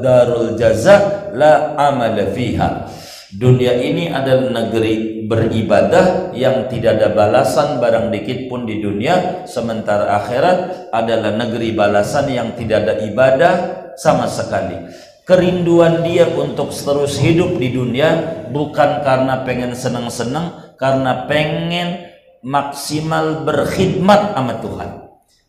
darul 0.02 0.56
jaza 0.56 1.30
la 1.36 1.78
amal 1.78 2.18
fiha. 2.32 2.88
Dunia 3.32 3.80
ini 3.80 4.12
adalah 4.12 4.52
negeri 4.52 5.21
beribadah 5.32 6.36
yang 6.36 6.68
tidak 6.68 7.00
ada 7.00 7.16
balasan 7.16 7.80
barang 7.80 8.12
dikit 8.12 8.52
pun 8.52 8.68
di 8.68 8.84
dunia, 8.84 9.48
sementara 9.48 10.20
akhirat 10.20 10.92
adalah 10.92 11.32
negeri 11.40 11.72
balasan 11.72 12.28
yang 12.28 12.52
tidak 12.60 12.84
ada 12.84 12.94
ibadah 13.08 13.54
sama 13.96 14.28
sekali. 14.28 14.76
Kerinduan 15.24 16.04
dia 16.04 16.28
untuk 16.36 16.76
terus 16.76 17.16
hidup 17.16 17.56
di 17.56 17.72
dunia 17.72 18.44
bukan 18.52 19.00
karena 19.08 19.48
pengen 19.48 19.72
senang-senang, 19.72 20.76
karena 20.76 21.24
pengen 21.32 22.12
maksimal 22.44 23.48
berkhidmat 23.48 24.36
sama 24.36 24.60
Tuhan. 24.60 24.90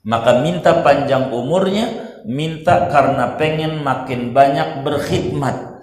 Maka 0.07 0.47
minta 0.47 0.79
panjang 0.87 1.35
umurnya, 1.35 2.23
minta 2.23 2.87
karena 2.87 3.35
pengen 3.35 3.83
makin 3.83 4.31
banyak 4.31 4.87
berkhidmat 4.87 5.83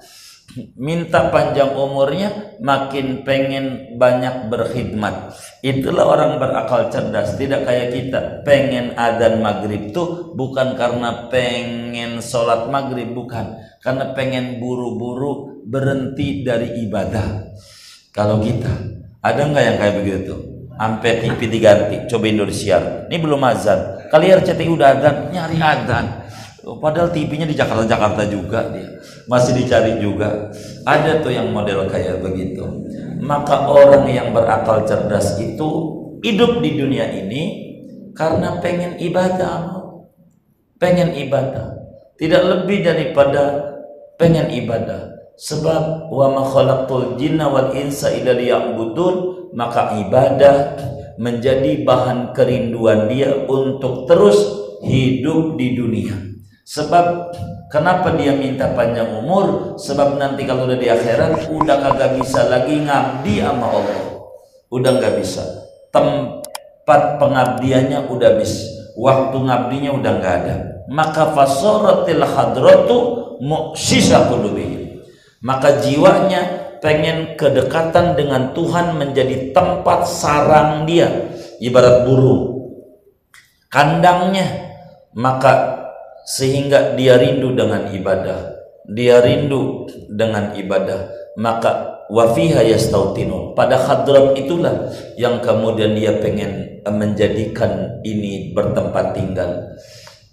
minta 0.76 1.30
panjang 1.30 1.78
umurnya 1.78 2.58
makin 2.62 3.22
pengen 3.22 3.98
banyak 4.02 4.50
berkhidmat. 4.50 5.36
Itulah 5.62 6.06
orang 6.10 6.42
berakal 6.42 6.90
cerdas. 6.90 7.38
Tidak 7.38 7.66
kayak 7.66 7.94
kita. 7.94 8.20
Pengen 8.44 8.98
adan 8.98 9.44
maghrib 9.44 9.94
tuh 9.94 10.34
bukan 10.34 10.74
karena 10.74 11.30
pengen 11.30 12.24
sholat 12.24 12.68
maghrib 12.72 13.14
bukan. 13.14 13.60
Karena 13.80 14.12
pengen 14.18 14.58
buru-buru 14.58 15.64
berhenti 15.68 16.42
dari 16.42 16.84
ibadah. 16.88 17.54
Kalau 18.10 18.42
kita 18.42 18.74
ada 19.22 19.42
nggak 19.46 19.64
yang 19.64 19.78
kayak 19.78 19.96
begitu 20.02 20.34
sampai 20.80 21.12
TV 21.20 21.40
diganti 21.52 21.96
coba 22.08 22.26
Indonesia. 22.26 22.78
Ini 23.12 23.18
belum 23.20 23.42
azan. 23.44 23.80
Kali 24.10 24.26
RCTI 24.34 24.72
udah 24.74 24.88
azan 24.98 25.16
nyari 25.30 25.58
azan 25.62 26.19
Padahal 26.78 27.10
TV-nya 27.10 27.50
di 27.50 27.58
Jakarta-Jakarta 27.58 28.30
juga 28.30 28.70
dia. 28.70 28.86
Masih 29.26 29.58
dicari 29.58 29.98
juga. 29.98 30.54
Ada 30.86 31.26
tuh 31.26 31.34
yang 31.34 31.50
model 31.50 31.90
kayak 31.90 32.22
begitu. 32.22 32.62
Maka 33.18 33.66
orang 33.66 34.06
yang 34.06 34.30
berakal 34.30 34.86
cerdas 34.86 35.42
itu 35.42 35.68
hidup 36.22 36.62
di 36.62 36.78
dunia 36.78 37.10
ini 37.10 37.44
karena 38.14 38.62
pengen 38.62 39.02
ibadah. 39.02 39.82
Pengen 40.78 41.18
ibadah. 41.18 41.80
Tidak 42.20 42.44
lebih 42.44 42.86
daripada 42.86 43.74
pengen 44.20 44.52
ibadah. 44.52 45.16
Sebab 45.40 46.12
wa 46.12 46.28
ma 46.36 46.44
khalaqtul 46.44 47.16
jinna 47.16 47.48
wal 47.48 47.72
insa 47.72 48.12
illa 48.12 48.36
liya'budun, 48.36 49.56
maka 49.56 49.96
ibadah 50.04 50.76
menjadi 51.16 51.88
bahan 51.88 52.36
kerinduan 52.36 53.08
dia 53.08 53.48
untuk 53.48 54.04
terus 54.04 54.36
hidup 54.84 55.56
di 55.56 55.80
dunia. 55.80 56.29
Sebab 56.70 57.34
kenapa 57.74 58.14
dia 58.14 58.30
minta 58.38 58.70
panjang 58.78 59.10
umur? 59.18 59.74
Sebab 59.82 60.22
nanti 60.22 60.46
kalau 60.46 60.70
udah 60.70 60.78
di 60.78 60.86
akhirat 60.86 61.50
udah 61.50 61.78
kagak 61.82 62.22
bisa 62.22 62.46
lagi 62.46 62.86
ngabdi 62.86 63.42
sama 63.42 63.74
Allah. 63.74 64.02
Udah 64.70 65.02
nggak 65.02 65.18
bisa. 65.18 65.42
Tempat 65.90 67.18
pengabdiannya 67.18 68.06
udah 68.06 68.38
habis. 68.38 68.70
Waktu 68.94 69.38
ngabdinya 69.50 69.98
udah 69.98 70.12
nggak 70.22 70.36
ada. 70.46 70.56
Maka 70.94 71.34
fasaratil 71.34 72.22
hadratu 72.22 72.98
mu'sisa 73.42 74.30
qulubihim. 74.30 75.02
Maka 75.42 75.82
jiwanya 75.82 76.70
pengen 76.86 77.34
kedekatan 77.34 78.14
dengan 78.14 78.54
Tuhan 78.54 78.94
menjadi 78.94 79.58
tempat 79.58 80.06
sarang 80.06 80.86
dia 80.88 81.34
ibarat 81.60 82.08
burung 82.08 82.72
kandangnya 83.68 84.48
maka 85.12 85.79
sehingga 86.26 86.94
dia 86.94 87.18
rindu 87.18 87.54
dengan 87.58 87.90
ibadah. 87.90 88.40
Dia 88.90 89.22
rindu 89.22 89.86
dengan 90.10 90.54
ibadah. 90.58 91.34
Maka 91.38 92.04
wafiha 92.10 92.66
yastautinun 92.66 93.54
pada 93.54 93.78
hadrat 93.78 94.34
itulah 94.36 94.90
yang 95.16 95.40
kemudian 95.40 95.94
dia 95.94 96.18
pengen 96.18 96.82
menjadikan 96.90 98.02
ini 98.02 98.52
bertempat 98.52 99.14
tinggal. 99.14 99.78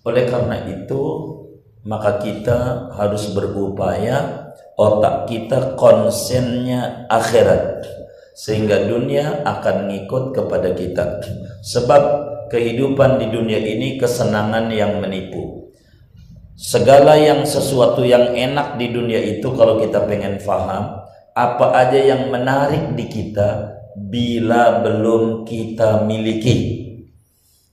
Oleh 0.07 0.25
karena 0.27 0.65
itu 0.67 1.03
maka 1.87 2.19
kita 2.19 2.91
harus 2.97 3.31
berupaya 3.31 4.51
otak 4.75 5.31
kita 5.31 5.77
konsennya 5.79 7.07
akhirat. 7.13 7.85
Sehingga 8.37 8.85
dunia 8.85 9.49
akan 9.49 9.89
ngikut 9.89 10.37
kepada 10.37 10.77
kita. 10.77 11.25
Sebab 11.65 12.03
kehidupan 12.53 13.17
di 13.17 13.33
dunia 13.33 13.57
ini 13.57 13.97
kesenangan 13.97 14.69
yang 14.69 15.01
menipu 15.01 15.66
segala 16.57 17.21
yang 17.21 17.45
sesuatu 17.45 18.01
yang 18.01 18.33
enak 18.33 18.81
di 18.81 18.89
dunia 18.89 19.21
itu 19.21 19.53
kalau 19.53 19.77
kita 19.77 20.09
pengen 20.09 20.41
faham 20.41 21.05
apa 21.37 21.67
aja 21.77 22.01
yang 22.01 22.33
menarik 22.33 22.97
di 22.97 23.05
kita 23.13 23.77
bila 23.93 24.81
belum 24.81 25.45
kita 25.45 26.09
miliki. 26.09 26.85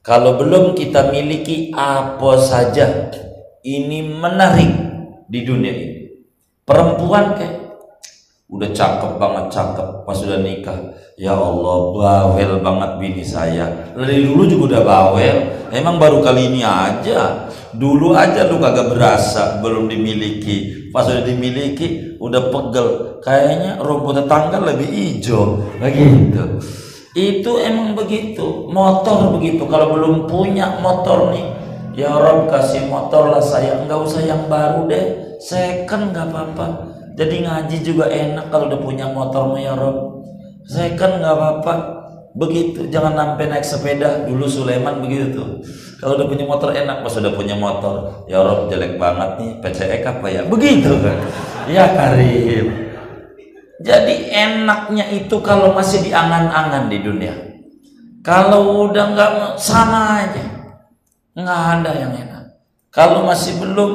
Kalau 0.03 0.35
belum 0.35 0.75
kita 0.75 1.15
miliki 1.15 1.71
apa 1.71 2.35
saja 2.35 3.07
ini 3.63 4.03
menarik 4.03 4.71
di 5.31 5.39
dunia 5.47 5.71
ini? 5.71 5.87
Perempuan 6.67 7.39
kayak 7.39 7.63
udah 8.51 8.69
cakep 8.75 9.11
banget 9.15 9.45
cakep 9.47 10.03
pas 10.03 10.15
sudah 10.19 10.43
nikah. 10.43 10.91
Ya 11.15 11.31
Allah 11.31 11.79
bawel 11.95 12.59
banget 12.59 12.91
bini 12.99 13.23
saya. 13.23 13.95
Dari 13.95 14.27
dulu 14.27 14.43
juga 14.43 14.75
udah 14.75 14.81
bawel. 14.83 15.37
Emang 15.71 15.95
baru 15.95 16.19
kali 16.19 16.51
ini 16.51 16.67
aja 16.67 17.47
dulu 17.77 18.13
aja 18.13 18.47
lu 18.47 18.61
kagak 18.61 18.93
berasa 18.93 19.59
belum 19.59 19.89
dimiliki. 19.89 20.89
Pas 20.93 21.09
sudah 21.09 21.25
dimiliki 21.25 22.17
udah 22.21 22.53
pegel. 22.53 22.87
Kayaknya 23.25 23.81
rumput 23.81 24.21
tetangga 24.21 24.61
lebih 24.61 24.89
hijau. 24.89 25.57
Begitu. 25.81 26.61
Itu 27.13 27.61
emang 27.61 27.97
begitu. 27.97 28.69
Motor 28.69 29.33
begitu. 29.37 29.65
Kalau 29.65 29.93
belum 29.97 30.29
punya 30.29 30.77
motor 30.81 31.33
nih 31.33 31.45
ya 31.93 32.09
Rob 32.09 32.49
kasih 32.49 32.89
motor 32.89 33.29
lah 33.29 33.41
saya 33.41 33.85
nggak 33.85 33.99
usah 34.01 34.21
yang 34.25 34.45
baru 34.49 34.85
deh. 34.89 35.37
Second 35.41 36.13
nggak 36.13 36.29
apa-apa. 36.29 36.67
Jadi 37.13 37.45
ngaji 37.45 37.77
juga 37.85 38.09
enak 38.09 38.49
kalau 38.49 38.69
udah 38.69 38.81
punya 38.81 39.09
motor 39.09 39.53
ya 39.57 39.73
Rob. 39.73 40.21
Kan 40.69 41.21
nggak 41.21 41.35
apa-apa. 41.37 42.02
Begitu, 42.33 42.89
jangan 42.89 43.13
sampai 43.13 43.45
naik 43.45 43.65
sepeda. 43.65 44.25
Dulu 44.25 44.49
Sulaiman 44.49 45.05
begitu 45.05 45.37
tuh. 45.37 45.49
Kalau 46.01 46.17
udah 46.17 46.27
punya 46.27 46.45
motor 46.49 46.73
enak, 46.73 47.05
pas 47.05 47.13
udah 47.15 47.33
punya 47.37 47.55
motor, 47.55 48.25
ya 48.25 48.41
Rob 48.41 48.67
jelek 48.67 48.97
banget 48.97 49.39
nih, 49.39 49.51
PCE 49.61 49.97
apa 50.01 50.27
ya? 50.27 50.41
Begitu 50.49 50.91
kan? 50.99 51.17
Ya 51.69 51.93
Karim. 51.93 52.67
Jadi 53.83 54.33
enaknya 54.33 55.05
itu 55.13 55.35
kalau 55.45 55.71
masih 55.77 56.03
diangan-angan 56.03 56.89
di 56.89 56.97
dunia. 57.05 57.35
Kalau 58.23 58.87
udah 58.89 59.13
nggak 59.13 59.31
sama 59.59 60.23
aja, 60.23 60.43
nggak 61.35 61.61
ada 61.79 61.91
yang 61.91 62.13
enak. 62.15 62.43
Kalau 62.89 63.27
masih 63.27 63.59
belum 63.59 63.91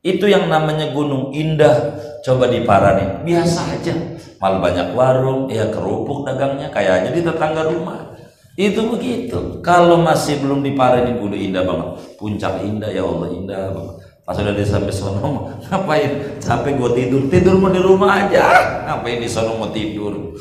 itu 0.00 0.24
yang 0.28 0.48
namanya 0.48 0.92
gunung 0.92 1.32
indah. 1.32 1.96
Coba 2.20 2.52
di 2.52 2.60
Parani, 2.68 3.24
biasa 3.24 3.60
aja. 3.80 3.96
Malah 4.40 4.60
banyak 4.64 4.88
warung, 4.96 5.52
ya 5.52 5.68
kerupuk 5.68 6.24
dagangnya 6.24 6.72
kayak 6.72 7.04
aja 7.04 7.10
di 7.12 7.20
tetangga 7.20 7.68
rumah. 7.68 8.16
Itu 8.56 8.88
begitu. 8.88 9.60
Kalau 9.60 10.00
masih 10.00 10.40
belum 10.40 10.64
di 10.64 10.72
Parani 10.72 11.16
gunung 11.16 11.36
indah 11.36 11.64
banget. 11.64 11.88
Puncak 12.16 12.64
indah 12.64 12.88
ya 12.88 13.04
Allah 13.04 13.28
indah 13.36 13.72
banget. 13.72 13.96
Pas 14.24 14.36
udah 14.36 14.54
di 14.54 14.62
sampai 14.62 14.94
sono 14.94 15.48
ngapain? 15.66 16.38
Capek 16.38 16.78
gue 16.78 16.90
tidur, 16.96 17.22
tidur 17.26 17.56
mau 17.58 17.72
di 17.72 17.82
rumah 17.82 18.20
aja. 18.24 18.44
Ngapain 18.86 19.18
di 19.20 19.28
sono 19.28 19.58
mau 19.58 19.72
tidur? 19.74 20.36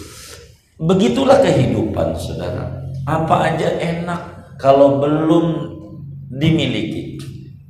Begitulah 0.80 1.42
kehidupan, 1.42 2.16
saudara. 2.16 2.70
Apa 3.04 3.52
aja 3.52 3.68
enak 3.82 4.56
kalau 4.62 5.02
belum 5.02 5.46
dimiliki. 6.30 7.09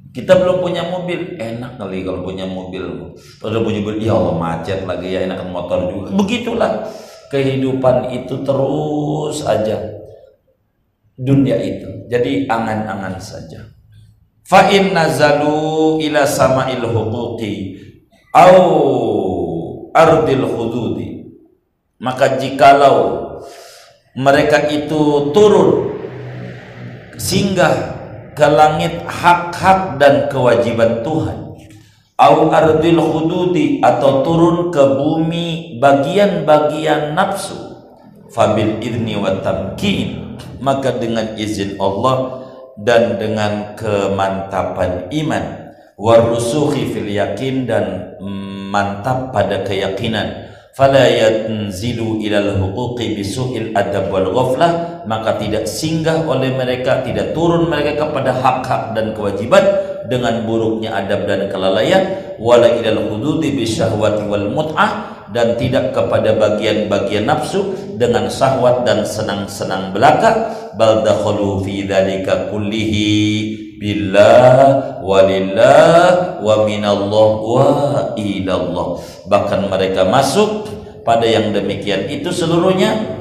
Kita 0.09 0.41
belum 0.41 0.65
punya 0.65 0.89
mobil, 0.89 1.37
enak 1.37 1.77
kali 1.77 2.01
kalau 2.01 2.25
punya 2.25 2.49
mobil. 2.49 3.13
Kalau 3.37 3.61
punya 3.61 3.85
mobil, 3.85 4.01
ya 4.01 4.17
Allah 4.17 4.35
macet 4.41 4.81
lagi 4.89 5.13
ya 5.13 5.29
enakan 5.29 5.53
motor 5.53 5.85
juga. 5.85 6.09
Begitulah 6.17 6.89
kehidupan 7.29 8.09
itu 8.09 8.41
terus 8.41 9.45
aja 9.45 9.77
dunia 11.13 11.61
itu. 11.61 12.09
Jadi 12.09 12.49
angan-angan 12.49 13.21
saja. 13.21 13.69
Fa 14.49 14.65
in 14.73 14.97
nazalu 14.97 16.01
ila 16.09 16.25
sama'il 16.25 16.81
huquqi 16.81 17.77
au 18.33 18.57
ardil 19.93 20.41
hududi. 20.49 21.29
Maka 22.01 22.39
jikalau 22.39 23.29
mereka 24.17 24.65
itu 24.73 25.29
turun 25.35 25.91
singgah 27.19 27.98
ke 28.39 28.47
langit 28.47 29.03
hak-hak 29.03 29.99
dan 29.99 30.31
kewajiban 30.31 31.03
Tuhan. 31.03 31.59
Au 32.15 32.47
ardil 32.47 32.99
hududi 32.99 33.83
atau 33.83 34.23
turun 34.23 34.71
ke 34.71 34.79
bumi 34.95 35.75
bagian-bagian 35.83 37.11
nafsu. 37.19 37.55
Fabil 38.31 38.79
idni 38.79 39.19
wa 39.19 39.43
tamkin 39.43 40.39
maka 40.63 40.95
dengan 40.95 41.35
izin 41.35 41.75
Allah 41.83 42.47
dan 42.79 43.19
dengan 43.19 43.75
kemantapan 43.75 45.11
iman. 45.11 45.45
Warusuhi 45.99 46.95
fil 46.95 47.11
yakin 47.11 47.67
dan 47.67 48.15
mantap 48.71 49.35
pada 49.35 49.67
keyakinan. 49.67 50.47
Fala 50.71 51.11
yanzilu 51.11 52.23
ilal 52.23 52.55
huquqi 52.55 53.19
bisu'il 53.19 53.75
adab 53.75 54.07
wal 54.07 54.31
ghaflah 54.31 54.98
maka 55.09 55.41
tidak 55.41 55.65
singgah 55.65 56.21
oleh 56.21 56.53
mereka 56.53 57.01
tidak 57.01 57.33
turun 57.33 57.65
mereka 57.65 58.05
kepada 58.05 58.29
hak-hak 58.29 58.93
dan 58.93 59.17
kewajiban 59.17 59.65
dengan 60.05 60.45
buruknya 60.45 60.93
adab 60.93 61.25
dan 61.25 61.49
kelalaian. 61.49 62.37
Wala 62.37 62.77
ilal 62.77 63.09
hududi 63.09 63.57
bisyahwati 63.57 64.29
wal 64.29 64.53
mut'ah 64.53 65.25
dan 65.33 65.57
tidak 65.57 65.97
kepada 65.97 66.37
bagian-bagian 66.37 67.25
nafsu 67.25 67.73
dengan 67.97 68.29
syahwat 68.29 68.85
dan 68.85 69.01
senang-senang 69.01 69.89
belaka. 69.97 70.53
Bal 70.77 71.01
dakhalu 71.01 71.65
fi 71.65 71.89
dzalika 71.89 72.53
kullihi 72.53 73.09
billah 73.81 75.01
walillah 75.01 76.37
wa 76.37 76.55
minallah 76.69 77.29
wa 77.41 77.65
ilallah. 78.13 78.87
Bahkan 79.25 79.73
mereka 79.73 80.05
masuk 80.05 80.69
pada 81.01 81.25
yang 81.25 81.49
demikian 81.49 82.05
itu 82.13 82.29
seluruhnya 82.29 83.18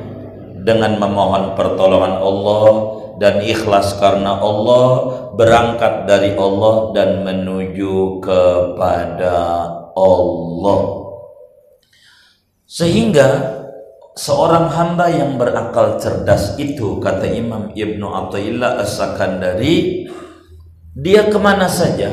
dengan 0.69 1.01
memohon 1.01 1.57
pertolongan 1.57 2.21
Allah 2.21 2.69
dan 3.17 3.41
ikhlas 3.41 3.97
karena 3.97 4.37
Allah 4.37 5.17
berangkat 5.33 6.05
dari 6.05 6.37
Allah 6.37 6.93
dan 6.93 7.25
menuju 7.25 8.21
kepada 8.21 9.65
Allah. 9.97 10.81
Sehingga 12.69 13.29
seorang 14.13 14.69
hamba 14.69 15.09
yang 15.09 15.41
berakal 15.41 15.97
cerdas 15.97 16.61
itu 16.61 17.01
kata 17.01 17.25
Imam 17.25 17.73
Ibnu 17.73 18.05
Athaillah 18.05 18.85
As-Sakandari 18.85 20.05
dia 20.93 21.33
ke 21.33 21.39
mana 21.41 21.65
saja 21.65 22.13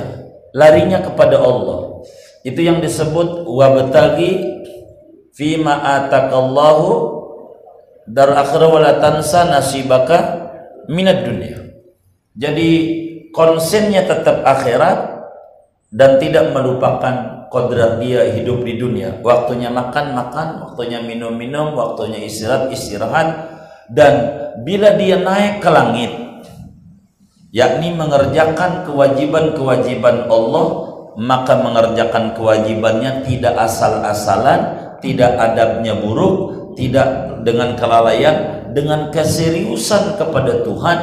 larinya 0.56 1.04
kepada 1.04 1.44
Allah. 1.44 2.08
Itu 2.48 2.64
yang 2.64 2.80
disebut 2.80 3.44
wabtagi 3.44 4.64
fima 5.36 5.76
atakallahu 6.00 7.16
dar 8.06 8.30
akhirah 8.34 8.70
wala 8.70 8.92
tansa 9.02 9.50
nasibaka 9.50 10.50
minat 10.90 11.26
dunia. 11.26 11.62
Jadi 12.38 12.70
konsennya 13.34 14.06
tetap 14.06 14.46
akhirat 14.46 15.26
dan 15.90 16.20
tidak 16.22 16.52
melupakan 16.52 17.48
kodrat 17.50 18.02
dia 18.04 18.28
hidup 18.36 18.66
di 18.66 18.78
dunia. 18.78 19.18
Waktunya 19.24 19.72
makan 19.72 20.14
makan 20.14 20.48
waktunya 20.70 21.02
minum 21.02 21.34
minum 21.34 21.74
waktunya 21.74 22.22
istirahat 22.24 22.70
istirahat. 22.72 23.28
Dan 23.86 24.14
bila 24.66 24.98
dia 24.98 25.22
naik 25.22 25.62
ke 25.62 25.70
langit 25.70 26.26
yakni 27.56 27.96
mengerjakan 27.96 28.84
kewajiban-kewajiban 28.84 30.28
Allah 30.28 30.66
maka 31.16 31.56
mengerjakan 31.56 32.36
kewajibannya 32.36 33.24
tidak 33.24 33.56
asal-asalan 33.56 34.60
tidak 35.00 35.38
adabnya 35.40 35.96
buruk 35.96 36.65
tidak 36.76 37.42
dengan 37.48 37.74
kelalaian 37.80 38.68
dengan 38.76 39.10
keseriusan 39.10 40.20
kepada 40.20 40.62
Tuhan 40.62 40.98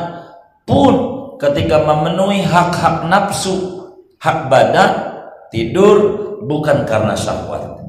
pun 0.69 0.95
ketika 1.41 1.83
memenuhi 1.83 2.45
hak-hak 2.45 3.09
nafsu 3.09 3.89
hak 4.21 4.47
badan 4.53 4.93
tidur 5.51 5.97
bukan 6.45 6.85
karena 6.87 7.17
syahwat 7.17 7.83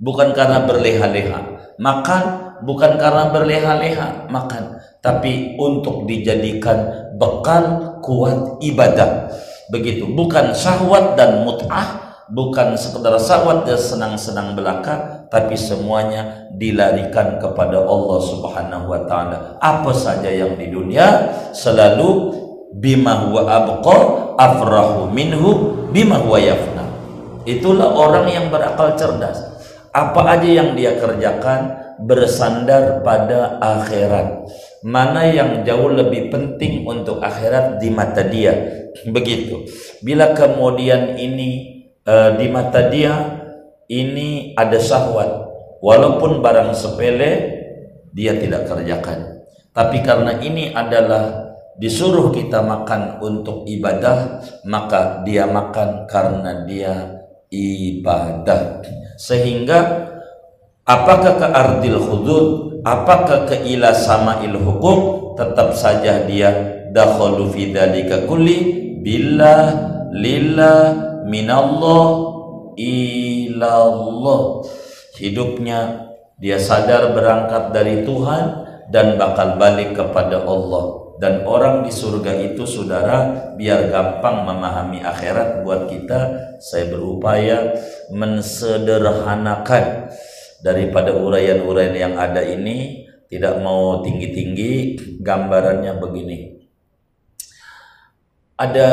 bukan 0.00 0.32
karena 0.32 0.64
berleha-leha 0.64 1.40
makan 1.76 2.24
bukan 2.62 2.96
karena 2.96 3.28
berleha-leha 3.34 4.30
makan 4.30 4.80
tapi 5.04 5.52
untuk 5.60 6.08
dijadikan 6.08 7.12
bekal 7.20 8.00
kuat 8.00 8.56
ibadah. 8.64 9.28
Begitu 9.68 10.08
bukan 10.08 10.56
syahwat 10.56 11.12
dan 11.20 11.44
mut'ah 11.44 12.16
bukan 12.32 12.72
sekedar 12.72 13.20
syahwat 13.20 13.68
dan 13.68 13.76
senang-senang 13.76 14.56
belaka 14.56 15.13
tapi 15.34 15.58
semuanya 15.58 16.46
dilarikan 16.54 17.42
kepada 17.42 17.82
Allah 17.82 18.20
Subhanahu 18.22 18.86
wa 18.86 19.02
taala. 19.10 19.58
Apa 19.58 19.90
saja 19.90 20.30
yang 20.30 20.54
di 20.54 20.70
dunia 20.70 21.34
selalu 21.50 22.38
bima 22.78 23.26
huwa 23.26 23.42
abqa 23.50 23.98
afrahu 24.38 25.10
minhu 25.10 25.74
bima 25.90 26.22
huwa 26.22 26.38
yafna. 26.38 26.86
Itulah 27.42 27.90
orang 27.98 28.30
yang 28.30 28.46
berakal 28.46 28.94
cerdas. 28.94 29.42
Apa 29.90 30.38
aja 30.38 30.46
yang 30.46 30.78
dia 30.78 31.02
kerjakan 31.02 31.82
bersandar 32.06 33.02
pada 33.02 33.58
akhirat. 33.58 34.46
Mana 34.86 35.26
yang 35.26 35.66
jauh 35.66 35.90
lebih 35.90 36.30
penting 36.30 36.86
untuk 36.86 37.18
akhirat 37.18 37.82
di 37.82 37.90
mata 37.90 38.22
dia. 38.22 38.54
Begitu. 39.10 39.66
Bila 40.06 40.30
kemudian 40.30 41.18
ini 41.18 41.82
uh, 42.06 42.38
di 42.38 42.46
mata 42.50 42.86
dia 42.86 43.43
ini 43.88 44.52
ada 44.56 44.76
syahwat. 44.80 45.50
Walaupun 45.84 46.40
barang 46.40 46.72
sepele 46.72 47.30
dia 48.14 48.38
tidak 48.40 48.70
kerjakan. 48.70 49.44
Tapi 49.74 50.00
karena 50.00 50.38
ini 50.40 50.70
adalah 50.70 51.44
disuruh 51.74 52.30
kita 52.30 52.62
makan 52.62 53.18
untuk 53.18 53.66
ibadah 53.66 54.38
maka 54.64 55.26
dia 55.26 55.44
makan 55.44 56.06
karena 56.06 56.64
dia 56.64 56.94
ibadah. 57.50 58.80
Sehingga 59.18 60.08
apakah 60.86 61.36
ke 61.36 61.46
ardil 61.50 62.00
hudud 62.00 62.46
apakah 62.84 63.48
ke 63.48 63.64
ila 63.74 63.90
sama'il 63.96 64.56
hukum 64.60 65.32
tetap 65.34 65.72
saja 65.74 66.22
dia 66.28 66.52
dakhalu 66.92 67.50
fi 67.50 67.72
dzalika 67.72 68.28
kulli 68.28 68.58
billah 69.00 69.62
lillah 70.12 70.80
minallah 71.26 72.33
ilallah. 72.76 74.66
Hidupnya 75.14 76.10
dia 76.38 76.58
sadar 76.58 77.14
berangkat 77.14 77.70
dari 77.70 78.02
Tuhan 78.02 78.44
dan 78.90 79.16
bakal 79.16 79.56
balik 79.56 79.94
kepada 79.94 80.42
Allah. 80.42 81.06
Dan 81.14 81.46
orang 81.46 81.86
di 81.86 81.94
surga 81.94 82.34
itu 82.42 82.66
saudara 82.66 83.54
biar 83.54 83.86
gampang 83.86 84.42
memahami 84.42 84.98
akhirat 84.98 85.62
buat 85.62 85.86
kita 85.86 86.20
saya 86.58 86.90
berupaya 86.90 87.70
mensederhanakan 88.10 90.10
daripada 90.58 91.14
uraian-uraian 91.14 91.94
yang 91.94 92.14
ada 92.18 92.42
ini. 92.42 93.06
Tidak 93.24 93.62
mau 93.62 94.04
tinggi-tinggi 94.04 95.00
gambarannya 95.18 95.98
begini. 95.98 96.54
Ada 98.54 98.86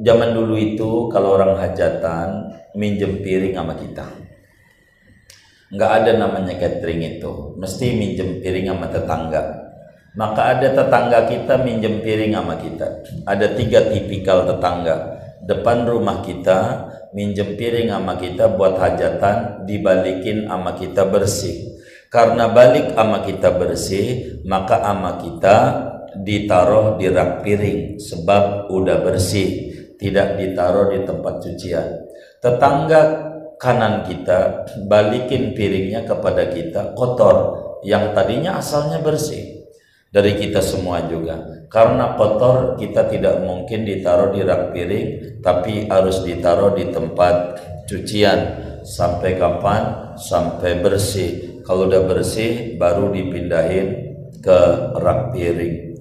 zaman 0.00 0.32
dulu 0.32 0.54
itu 0.56 1.12
kalau 1.12 1.36
orang 1.36 1.58
hajatan 1.60 2.56
minjem 2.72 3.20
piring 3.20 3.52
sama 3.52 3.76
kita 3.76 4.06
nggak 5.72 5.90
ada 6.00 6.10
namanya 6.16 6.56
catering 6.56 7.20
itu 7.20 7.56
mesti 7.60 7.96
minjem 7.96 8.40
piring 8.40 8.72
sama 8.72 8.86
tetangga 8.88 9.62
maka 10.12 10.52
ada 10.56 10.68
tetangga 10.76 11.24
kita 11.24 11.64
minjem 11.64 12.04
piring 12.04 12.36
sama 12.36 12.60
kita. 12.60 13.00
Ada 13.24 13.56
tiga 13.56 13.88
tipikal 13.88 14.44
tetangga. 14.44 14.96
Depan 15.40 15.88
rumah 15.88 16.20
kita 16.20 16.84
minjem 17.16 17.56
piring 17.56 17.88
sama 17.88 18.20
kita 18.20 18.52
buat 18.52 18.76
hajatan, 18.76 19.64
dibalikin 19.64 20.44
sama 20.44 20.76
kita 20.76 21.08
bersih. 21.08 21.80
Karena 22.12 22.52
balik 22.52 22.92
sama 22.92 23.24
kita 23.24 23.56
bersih, 23.56 24.36
maka 24.44 24.84
ama 24.84 25.16
kita 25.16 25.56
ditaruh 26.12 27.00
di 27.00 27.08
rak 27.08 27.40
piring 27.40 27.96
sebab 27.96 28.68
udah 28.68 29.00
bersih, 29.00 29.71
tidak 30.02 30.36
ditaruh 30.36 30.90
di 30.90 31.06
tempat 31.06 31.38
cucian. 31.38 31.86
Tetangga 32.42 33.02
kanan 33.62 34.02
kita 34.02 34.66
balikin 34.90 35.54
piringnya 35.54 36.02
kepada 36.02 36.50
kita 36.50 36.98
kotor 36.98 37.62
yang 37.86 38.10
tadinya 38.10 38.58
asalnya 38.58 38.98
bersih 38.98 39.62
dari 40.12 40.36
kita 40.36 40.60
semua 40.60 41.06
juga. 41.08 41.40
Karena 41.72 42.18
kotor 42.20 42.76
kita 42.76 43.08
tidak 43.08 43.40
mungkin 43.46 43.88
ditaruh 43.88 44.34
di 44.36 44.44
rak 44.44 44.76
piring, 44.76 45.40
tapi 45.40 45.88
harus 45.88 46.20
ditaruh 46.20 46.76
di 46.76 46.92
tempat 46.92 47.34
cucian 47.88 48.38
sampai 48.84 49.40
kapan? 49.40 50.12
Sampai 50.20 50.84
bersih. 50.84 51.64
Kalau 51.64 51.88
udah 51.88 52.04
bersih 52.04 52.76
baru 52.76 53.08
dipindahin 53.08 53.86
ke 54.44 54.60
rak 55.00 55.32
piring. 55.32 55.91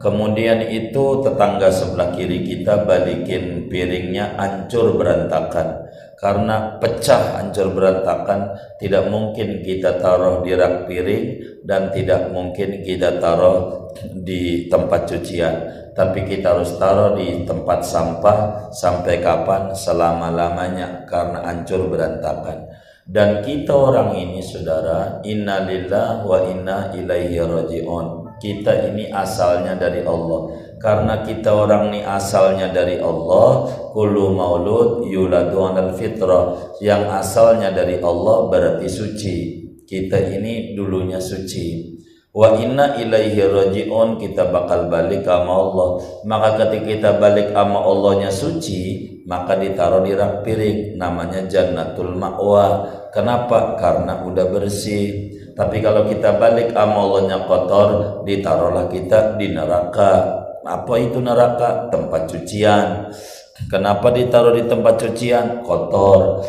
Kemudian 0.00 0.64
itu 0.64 1.20
tetangga 1.20 1.68
sebelah 1.68 2.16
kiri 2.16 2.40
kita 2.40 2.88
balikin 2.88 3.68
piringnya 3.68 4.32
hancur 4.40 4.96
berantakan. 4.96 5.92
Karena 6.16 6.80
pecah 6.80 7.36
hancur 7.36 7.76
berantakan 7.76 8.56
tidak 8.80 9.12
mungkin 9.12 9.60
kita 9.60 10.00
taruh 10.00 10.40
di 10.40 10.56
rak 10.56 10.88
piring 10.88 11.24
dan 11.68 11.92
tidak 11.92 12.32
mungkin 12.32 12.80
kita 12.80 13.20
taruh 13.20 13.92
di 14.16 14.72
tempat 14.72 15.04
cucian. 15.04 15.68
Tapi 15.92 16.24
kita 16.24 16.56
harus 16.56 16.80
taruh 16.80 17.12
di 17.20 17.44
tempat 17.44 17.84
sampah 17.84 18.72
sampai 18.72 19.20
kapan? 19.20 19.76
Selama-lamanya 19.76 21.04
karena 21.04 21.44
hancur 21.44 21.92
berantakan. 21.92 22.72
Dan 23.04 23.44
kita 23.44 23.76
orang 23.76 24.16
ini 24.16 24.40
saudara 24.40 25.20
innalillah 25.28 26.24
wa 26.24 26.40
inna 26.48 26.88
ilaihi 26.96 27.36
rajiun 27.36 28.19
kita 28.40 28.90
ini 28.90 29.12
asalnya 29.12 29.76
dari 29.76 30.00
Allah. 30.02 30.50
Karena 30.80 31.20
kita 31.20 31.52
orang 31.52 31.92
ini 31.92 32.00
asalnya 32.00 32.72
dari 32.72 32.96
Allah 32.96 33.68
kullu 33.92 34.32
maulud 34.32 35.04
yuladu 35.04 35.60
anal 35.60 35.92
fitrah. 35.92 36.56
Yang 36.80 37.04
asalnya 37.20 37.68
dari 37.70 38.00
Allah 38.00 38.48
berarti 38.48 38.88
suci. 38.88 39.36
Kita 39.84 40.16
ini 40.16 40.72
dulunya 40.72 41.20
suci. 41.20 42.00
Wa 42.32 42.56
inna 42.56 42.96
ilaihi 42.96 43.44
rajiun 43.44 44.16
kita 44.16 44.48
bakal 44.48 44.88
balik 44.88 45.22
sama 45.28 45.52
Allah. 45.52 45.88
Maka 46.24 46.48
ketika 46.64 46.86
kita 46.88 47.10
balik 47.20 47.52
sama 47.52 47.84
Allahnya 47.84 48.32
suci 48.32 49.10
maka 49.30 49.54
ditaruh 49.54 50.02
di 50.02 50.16
rak 50.16 50.42
piring 50.42 50.96
namanya 50.98 51.46
jannatul 51.46 52.18
ma'wa 52.18 52.82
kenapa 53.10 53.76
karena 53.78 54.22
udah 54.24 54.46
bersih 54.50 55.34
tapi 55.54 55.82
kalau 55.82 56.08
kita 56.08 56.40
balik 56.40 56.72
sama 56.72 56.98
Allahnya 57.04 57.44
kotor 57.44 58.22
ditaruhlah 58.24 58.86
kita 58.88 59.36
di 59.36 59.52
neraka 59.52 60.40
apa 60.64 60.94
itu 61.00 61.18
neraka? 61.20 61.88
Tempat 61.88 62.28
cucian. 62.28 63.08
Kenapa 63.68 64.12
ditaruh 64.12 64.56
di 64.56 64.64
tempat 64.68 65.00
cucian? 65.00 65.64
Kotor. 65.64 66.44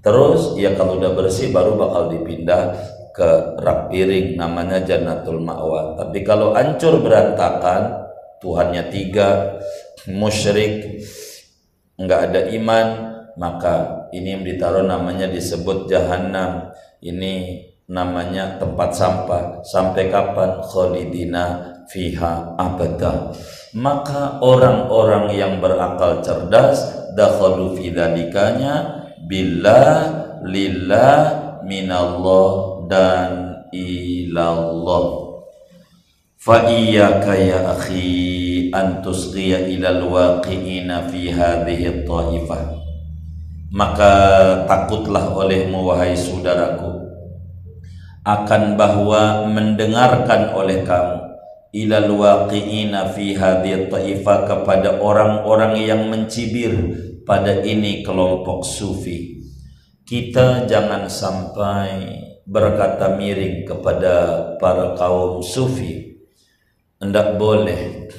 Terus 0.00 0.56
ya 0.56 0.72
kalau 0.78 0.96
udah 0.96 1.12
bersih 1.12 1.52
baru 1.52 1.76
bakal 1.76 2.08
dipindah 2.08 2.72
ke 3.12 3.60
rak 3.60 3.92
piring 3.92 4.38
namanya 4.38 4.80
Jannatul 4.80 5.42
Ma'wa. 5.44 5.98
Tapi 5.98 6.24
kalau 6.24 6.56
hancur 6.56 7.04
berantakan, 7.04 8.08
Tuhannya 8.40 8.88
tiga, 8.88 9.60
musyrik, 10.08 11.04
nggak 12.00 12.20
ada 12.32 12.40
iman, 12.56 12.86
maka 13.36 13.99
ini 14.10 14.38
yang 14.38 14.44
ditaruh 14.46 14.86
namanya 14.86 15.30
disebut 15.30 15.90
jahanam. 15.90 16.70
Ini 17.00 17.64
namanya 17.90 18.60
tempat 18.60 18.90
sampah. 18.92 19.64
Sampai 19.66 20.12
kapan? 20.12 20.62
Khalidina 20.62 21.70
fiha 21.90 22.54
abada 22.54 23.34
maka 23.74 24.38
orang-orang 24.38 25.34
yang 25.34 25.58
berakal 25.58 26.22
cerdas 26.22 27.10
dakhalu 27.18 27.74
fi 27.74 27.90
billah 29.26 29.94
lillah 30.46 31.18
minallah 31.66 32.50
dan 32.86 33.30
ilallah 33.74 35.06
fa 36.38 36.66
iyyaka 36.66 37.34
ya 37.38 37.74
akhi 37.74 38.70
an 38.74 39.02
ilal 39.02 40.02
waqi'ina 40.10 41.10
fi 41.10 41.30
hadhihi 41.30 42.06
taifah 42.06 42.79
maka 43.70 44.12
takutlah 44.66 45.30
olehmu 45.30 45.86
wahai 45.86 46.18
saudaraku 46.18 47.00
akan 48.26 48.74
bahwa 48.76 49.46
mendengarkan 49.48 50.52
oleh 50.52 50.82
kamu 50.84 51.30
ilal 51.70 52.10
waqi'ina 52.18 53.14
fi 53.14 53.38
hadhihi 53.38 53.86
ta'ifa 53.86 54.46
kepada 54.46 54.98
orang-orang 54.98 55.78
yang 55.78 56.10
mencibir 56.10 56.74
pada 57.22 57.62
ini 57.62 58.02
kelompok 58.02 58.66
sufi. 58.66 59.38
Kita 60.02 60.66
jangan 60.66 61.06
sampai 61.06 62.18
berkata 62.42 63.14
miring 63.14 63.62
kepada 63.62 64.14
para 64.58 64.98
kaum 64.98 65.38
sufi. 65.38 66.18
Hendak 66.98 67.38
boleh 67.38 68.10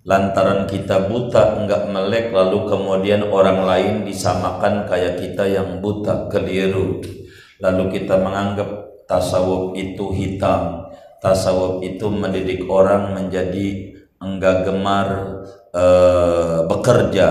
lantaran 0.00 0.64
kita 0.64 1.12
buta 1.12 1.60
enggak 1.60 1.92
melek 1.92 2.32
lalu 2.32 2.64
kemudian 2.64 3.28
orang 3.28 3.68
lain 3.68 3.94
disamakan 4.08 4.88
kayak 4.88 5.20
kita 5.20 5.44
yang 5.44 5.84
buta 5.84 6.32
keliru. 6.32 7.04
Lalu 7.60 8.00
kita 8.00 8.16
menganggap 8.16 9.04
tasawuf 9.04 9.76
itu 9.76 10.16
hitam, 10.16 10.88
tasawuf 11.20 11.84
itu 11.84 12.08
mendidik 12.08 12.64
orang 12.72 13.12
menjadi 13.12 13.92
enggak 14.16 14.64
gemar 14.64 15.08
e, 15.68 15.84
bekerja, 16.64 17.26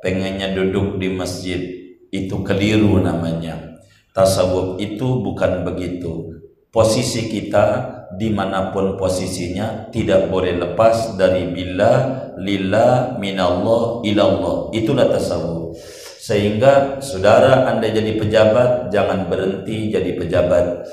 pengennya 0.00 0.56
duduk 0.56 0.96
di 0.96 1.12
masjid. 1.12 1.60
Itu 2.08 2.40
keliru 2.40 2.96
namanya. 3.04 3.76
Tasawuf 4.16 4.80
itu 4.80 5.20
bukan 5.20 5.68
begitu. 5.68 6.40
Posisi 6.72 7.28
kita 7.28 7.95
di 8.14 8.30
mana 8.30 8.70
pun 8.70 8.94
posisinya 8.94 9.90
tidak 9.90 10.30
boleh 10.30 10.54
lepas 10.60 11.18
dari 11.18 11.50
bila, 11.50 12.26
lillah, 12.38 13.18
minallah, 13.18 14.06
ilallah. 14.06 14.70
Itulah 14.70 15.10
tasawuf. 15.10 15.74
Sehingga 16.22 17.02
saudara 17.02 17.70
Anda 17.70 17.90
jadi 17.90 18.18
pejabat, 18.18 18.90
jangan 18.94 19.30
berhenti 19.30 19.94
jadi 19.94 20.18
pejabat 20.18 20.86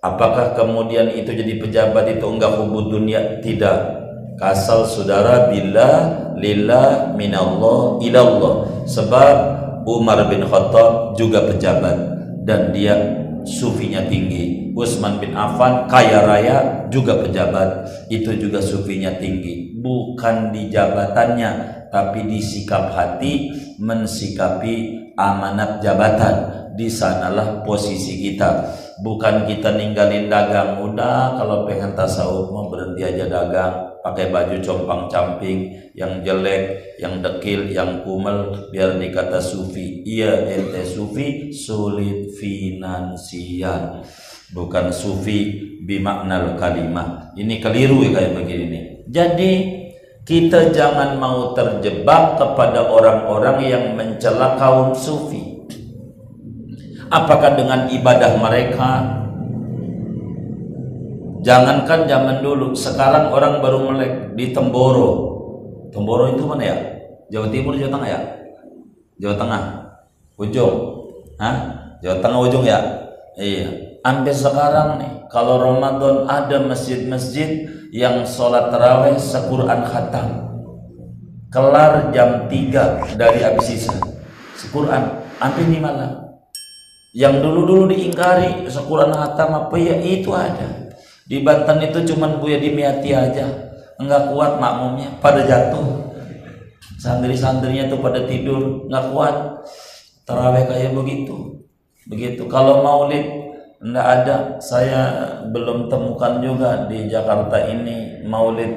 Apakah 0.00 0.56
kemudian 0.56 1.12
itu 1.12 1.28
jadi 1.28 1.60
pejabat 1.60 2.08
itu 2.08 2.24
enggak 2.24 2.56
hubud 2.56 2.88
dunia? 2.88 3.36
Tidak. 3.44 4.00
Kasal 4.40 4.88
saudara 4.88 5.52
bila 5.52 6.08
lillah 6.40 7.12
minallah 7.12 8.00
ilallah. 8.00 8.64
Sebab 8.88 9.36
Umar 9.84 10.24
bin 10.32 10.48
Khattab 10.48 11.20
juga 11.20 11.44
pejabat 11.44 12.00
dan 12.48 12.72
dia 12.72 13.19
sufinya 13.44 14.04
tinggi. 14.06 14.72
Utsman 14.74 15.18
bin 15.18 15.34
Affan 15.34 15.90
kaya 15.90 16.24
raya 16.24 16.86
juga 16.88 17.20
pejabat, 17.20 17.84
itu 18.08 18.32
juga 18.38 18.62
sufinya 18.62 19.10
tinggi. 19.18 19.76
Bukan 19.80 20.54
di 20.54 20.70
jabatannya, 20.70 21.84
tapi 21.90 22.24
di 22.30 22.38
sikap 22.38 22.94
hati 22.94 23.50
mensikapi 23.82 24.74
amanat 25.18 25.82
jabatan. 25.82 26.58
Di 26.70 26.86
sanalah 26.86 27.66
posisi 27.66 28.22
kita 28.22 28.72
bukan 29.02 29.48
kita 29.48 29.74
ninggalin 29.74 30.28
dagang 30.28 30.80
udah 30.80 31.36
kalau 31.36 31.64
pengen 31.64 31.96
tasawuf 31.96 32.52
mau 32.52 32.68
berhenti 32.68 33.04
aja 33.04 33.26
dagang 33.26 33.89
pakai 34.00 34.32
baju 34.32 34.56
compang 34.64 35.08
camping 35.12 35.70
yang 35.92 36.24
jelek 36.24 36.96
yang 37.00 37.20
dekil 37.20 37.68
yang 37.68 38.00
kumel 38.04 38.68
biar 38.72 38.96
dikata 38.96 39.40
sufi. 39.40 40.02
Iya 40.04 40.48
ente 40.48 40.82
sufi 40.84 41.52
sulit 41.52 42.32
finansial. 42.36 44.04
Bukan 44.50 44.90
sufi 44.90 45.62
bimaknal 45.84 46.58
kalimah. 46.58 47.36
Ini 47.36 47.62
keliru 47.62 48.02
ya 48.02 48.10
kayak 48.16 48.34
begini 48.40 48.90
jadi 49.10 49.52
kita 50.22 50.70
jangan 50.70 51.18
mau 51.18 51.50
terjebak 51.58 52.38
kepada 52.38 52.86
orang-orang 52.86 53.58
yang 53.66 53.84
mencela 53.98 54.54
kaum 54.54 54.94
sufi. 54.94 55.66
Apakah 57.10 57.58
dengan 57.58 57.90
ibadah 57.90 58.38
mereka 58.38 59.19
jangankan 61.40 62.06
zaman 62.06 62.44
dulu 62.44 62.72
sekarang 62.76 63.32
orang 63.32 63.60
baru 63.60 63.78
melek 63.90 64.12
di 64.36 64.52
Temboro. 64.52 65.10
Temboro 65.90 66.30
itu 66.32 66.44
mana 66.46 66.62
ya? 66.64 66.76
Jawa 67.30 67.46
Timur 67.50 67.74
Jawa 67.74 67.90
Tengah 67.92 68.08
ya? 68.08 68.20
Jawa 69.20 69.34
Tengah. 69.36 69.62
Ujung. 70.38 70.76
Hah? 71.36 71.56
Jawa 72.00 72.16
Tengah 72.22 72.40
ujung 72.46 72.64
ya? 72.64 72.78
Iya. 73.36 74.00
Sampai 74.00 74.32
sekarang 74.32 74.88
nih 74.96 75.12
kalau 75.28 75.60
Ramadan 75.60 76.24
ada 76.24 76.56
masjid-masjid 76.64 77.68
yang 77.92 78.24
sholat 78.24 78.72
terawih 78.72 79.20
sequran 79.20 79.84
khatam. 79.84 80.28
Kelar 81.50 82.14
jam 82.14 82.46
3 82.46 83.18
dari 83.18 83.42
habis 83.42 83.66
sisa. 83.66 83.98
Sequran. 84.54 85.20
Sampai 85.36 85.66
di 85.66 85.82
malam 85.82 86.30
yang 87.10 87.42
dulu-dulu 87.42 87.90
diingkari 87.90 88.70
sekuran 88.70 89.10
hatam 89.10 89.50
apa 89.50 89.74
ya 89.74 89.98
itu 89.98 90.30
ada 90.30 90.79
di 91.30 91.46
Banten 91.46 91.78
itu 91.78 92.10
cuman 92.10 92.42
Buya 92.42 92.58
Dimiati 92.58 93.14
aja. 93.14 93.46
Enggak 94.02 94.34
kuat 94.34 94.58
makmumnya 94.58 95.14
pada 95.22 95.46
jatuh. 95.46 96.10
Santri-santrinya 96.98 97.86
tuh 97.86 98.02
pada 98.02 98.26
tidur 98.26 98.90
nggak 98.90 99.14
kuat. 99.14 99.62
Terawih 100.26 100.66
kayak 100.66 100.90
begitu. 100.90 101.62
Begitu. 102.10 102.50
Kalau 102.50 102.82
maulid 102.82 103.22
enggak 103.78 104.06
ada. 104.10 104.36
Saya 104.58 105.00
belum 105.54 105.86
temukan 105.86 106.42
juga 106.42 106.90
di 106.90 107.06
Jakarta 107.06 107.62
ini 107.62 108.26
maulid 108.26 108.74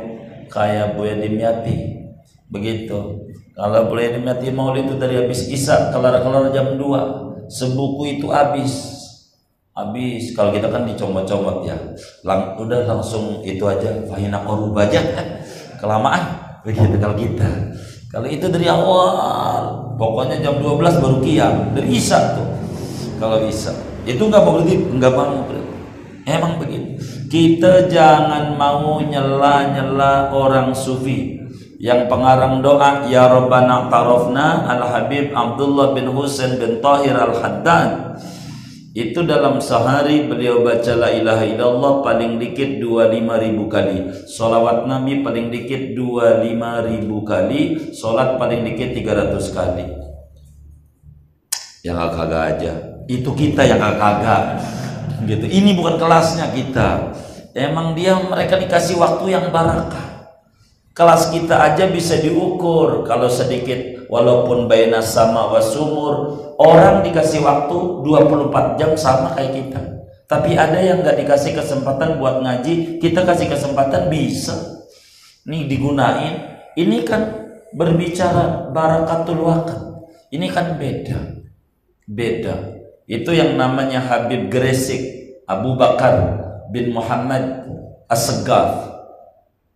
kayak 0.54 0.94
Buya 0.94 1.18
Dimiati. 1.18 2.06
Begitu. 2.54 3.34
Kalau 3.58 3.90
Buya 3.90 4.14
Dimiati 4.14 4.54
maulid 4.54 4.94
itu 4.94 5.02
dari 5.02 5.26
habis 5.26 5.50
isak 5.50 5.90
kelar-kelar 5.90 6.54
jam 6.54 6.78
2 6.78 7.50
sebuku 7.50 8.22
itu 8.22 8.30
habis 8.30 9.03
habis. 9.74 10.34
Kalau 10.38 10.54
kita 10.54 10.70
kan 10.70 10.86
dicomot-comot 10.90 11.68
ya. 11.68 11.78
Lang, 12.26 12.58
udah 12.58 12.86
langsung 12.88 13.42
itu 13.46 13.62
aja. 13.66 13.90
Fahina 14.10 14.42
korub 14.46 14.74
aja. 14.78 15.02
Kelamaan. 15.82 16.40
Begitu 16.64 16.96
kalau 16.98 17.18
kita. 17.18 17.50
Kalau 18.10 18.28
itu 18.30 18.46
dari 18.50 18.70
awal. 18.70 19.94
Pokoknya 19.98 20.42
jam 20.42 20.58
12 20.58 21.04
baru 21.04 21.18
kiam. 21.22 21.76
Dari 21.76 21.90
isa 21.94 22.38
tuh. 22.38 22.50
Kalau 23.18 23.44
bisa. 23.44 23.74
Itu 24.06 24.30
nggak 24.30 24.44
berhenti 24.44 24.76
nggak 25.00 25.14
mau 25.14 25.44
emang 26.28 26.60
begitu. 26.60 27.00
Kita 27.28 27.90
jangan 27.90 28.56
mau 28.56 29.02
nyela-nyela 29.02 30.32
orang 30.32 30.72
sufi. 30.72 31.42
Yang 31.84 32.08
pengarang 32.08 32.64
doa 32.64 33.04
ya 33.12 33.28
Rabbana 33.28 33.92
tarafna 33.92 34.72
Al 34.72 34.88
Habib 34.88 35.36
Abdullah 35.36 35.92
bin 35.92 36.08
Husain 36.16 36.56
bin 36.56 36.80
Tahir 36.80 37.12
Al 37.12 37.36
Haddad 37.36 38.16
itu 38.94 39.26
dalam 39.26 39.58
sehari 39.58 40.30
beliau 40.30 40.62
baca 40.62 40.94
la 40.94 41.10
ilaha 41.10 41.42
illallah 41.42 42.06
paling 42.06 42.38
dikit 42.38 42.78
25 42.78 43.26
ribu 43.42 43.66
kali. 43.66 44.06
Salawat 44.30 44.86
Nabi 44.86 45.26
paling 45.26 45.50
dikit 45.50 45.98
25 45.98 46.46
ribu 46.94 47.26
kali. 47.26 47.90
Salat 47.90 48.38
paling 48.38 48.62
dikit 48.62 48.94
300 48.94 49.50
kali. 49.50 49.86
Yang 51.82 51.98
kagak 52.14 52.44
aja. 52.54 52.74
Itu 53.10 53.34
kita 53.34 53.66
yang 53.66 53.82
kagak 53.82 54.62
gitu. 55.26 55.42
Ini 55.50 55.74
bukan 55.74 55.98
kelasnya 55.98 56.54
kita. 56.54 57.18
Emang 57.58 57.98
dia 57.98 58.14
mereka 58.14 58.62
dikasih 58.62 59.02
waktu 59.02 59.34
yang 59.34 59.50
barakah 59.50 60.13
Kelas 60.94 61.34
kita 61.34 61.58
aja 61.58 61.90
bisa 61.90 62.22
diukur 62.22 63.02
kalau 63.02 63.26
sedikit 63.26 64.06
walaupun 64.14 64.70
baina 64.70 65.02
sama 65.02 65.50
wasumur 65.50 66.38
orang 66.62 67.02
dikasih 67.02 67.42
waktu 67.42 68.06
24 68.06 68.78
jam 68.78 68.94
sama 68.94 69.34
kayak 69.34 69.58
kita. 69.58 69.82
Tapi 70.30 70.54
ada 70.54 70.78
yang 70.78 71.02
nggak 71.02 71.18
dikasih 71.26 71.58
kesempatan 71.58 72.22
buat 72.22 72.46
ngaji, 72.46 73.02
kita 73.02 73.26
kasih 73.26 73.50
kesempatan 73.50 74.06
bisa. 74.14 74.54
Nih 75.50 75.66
digunain. 75.66 76.62
Ini 76.78 77.02
kan 77.10 77.42
berbicara 77.74 78.70
barakatul 78.70 79.50
wakat. 79.50 79.82
Ini 80.30 80.46
kan 80.54 80.78
beda. 80.78 81.42
Beda. 82.06 82.56
Itu 83.10 83.34
yang 83.34 83.58
namanya 83.58 83.98
Habib 83.98 84.46
Gresik 84.54 85.02
Abu 85.50 85.74
Bakar 85.74 86.38
bin 86.70 86.94
Muhammad 86.94 87.66
As-Segaf. 88.10 88.94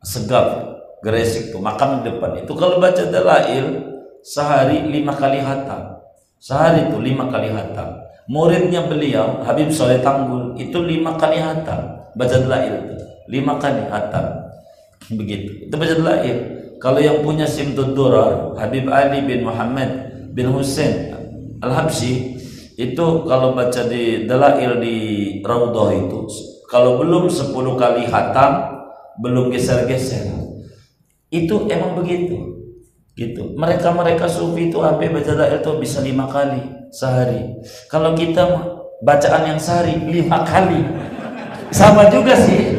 As-Segaf 0.01 0.66
Gresik 1.03 1.53
tuh 1.53 1.61
makam 1.61 2.01
depan. 2.01 2.41
Itu 2.41 2.57
kalau 2.57 2.81
baca 2.81 3.03
dalail 3.05 3.85
sehari 4.25 4.85
lima 4.89 5.13
kali 5.13 5.39
hatam. 5.39 6.01
Sehari 6.41 6.89
itu 6.89 6.97
lima 6.97 7.29
kali 7.29 7.53
hatam. 7.53 8.01
Muridnya 8.27 8.83
beliau 8.89 9.39
Habib 9.45 9.71
Soleh 9.71 10.03
Tanggul 10.03 10.57
itu 10.57 10.81
lima 10.81 11.15
kali 11.15 11.37
hatam. 11.37 12.11
Baca 12.17 12.35
dalail 12.37 12.91
itu 12.91 12.95
lima 13.29 13.61
kali 13.61 13.85
hatam. 13.87 14.49
Begitu. 15.13 15.69
Itu 15.69 15.75
baca 15.77 15.93
dalail. 15.95 16.37
Kalau 16.77 17.01
yang 17.01 17.25
punya 17.25 17.49
simtud 17.49 17.97
durar 17.97 18.53
Habib 18.57 18.85
Ali 18.89 19.25
bin 19.25 19.41
Muhammad 19.45 20.13
bin 20.37 20.53
Hussein 20.53 21.09
Al-Habsyi 21.57 22.37
itu 22.77 23.05
kalau 23.25 23.57
baca 23.57 23.81
di 23.89 24.29
dalail 24.29 24.77
di 24.77 24.97
Raudhah 25.41 25.89
itu 25.97 26.29
kalau 26.69 27.01
belum 27.01 27.25
sepuluh 27.25 27.73
kali 27.73 28.05
hatam 28.05 28.77
belum 29.17 29.49
geser-geser 29.49 30.29
itu 31.31 31.67
emang 31.67 31.97
begitu. 31.99 32.57
Gitu. 33.17 33.57
Mereka 33.57 33.97
mereka 33.97 34.29
sufi 34.29 34.69
itu 34.69 34.77
sampai 34.77 35.09
baca 35.09 35.33
dail 35.33 35.57
itu 35.57 35.71
bisa 35.81 36.05
lima 36.05 36.29
kali 36.29 36.61
sehari. 36.93 37.57
Kalau 37.89 38.13
kita 38.13 38.45
bacaan 39.01 39.43
yang 39.49 39.59
sehari 39.59 39.97
lima 40.05 40.45
kali. 40.45 40.85
Sama 41.73 42.13
juga 42.13 42.37
sih. 42.37 42.77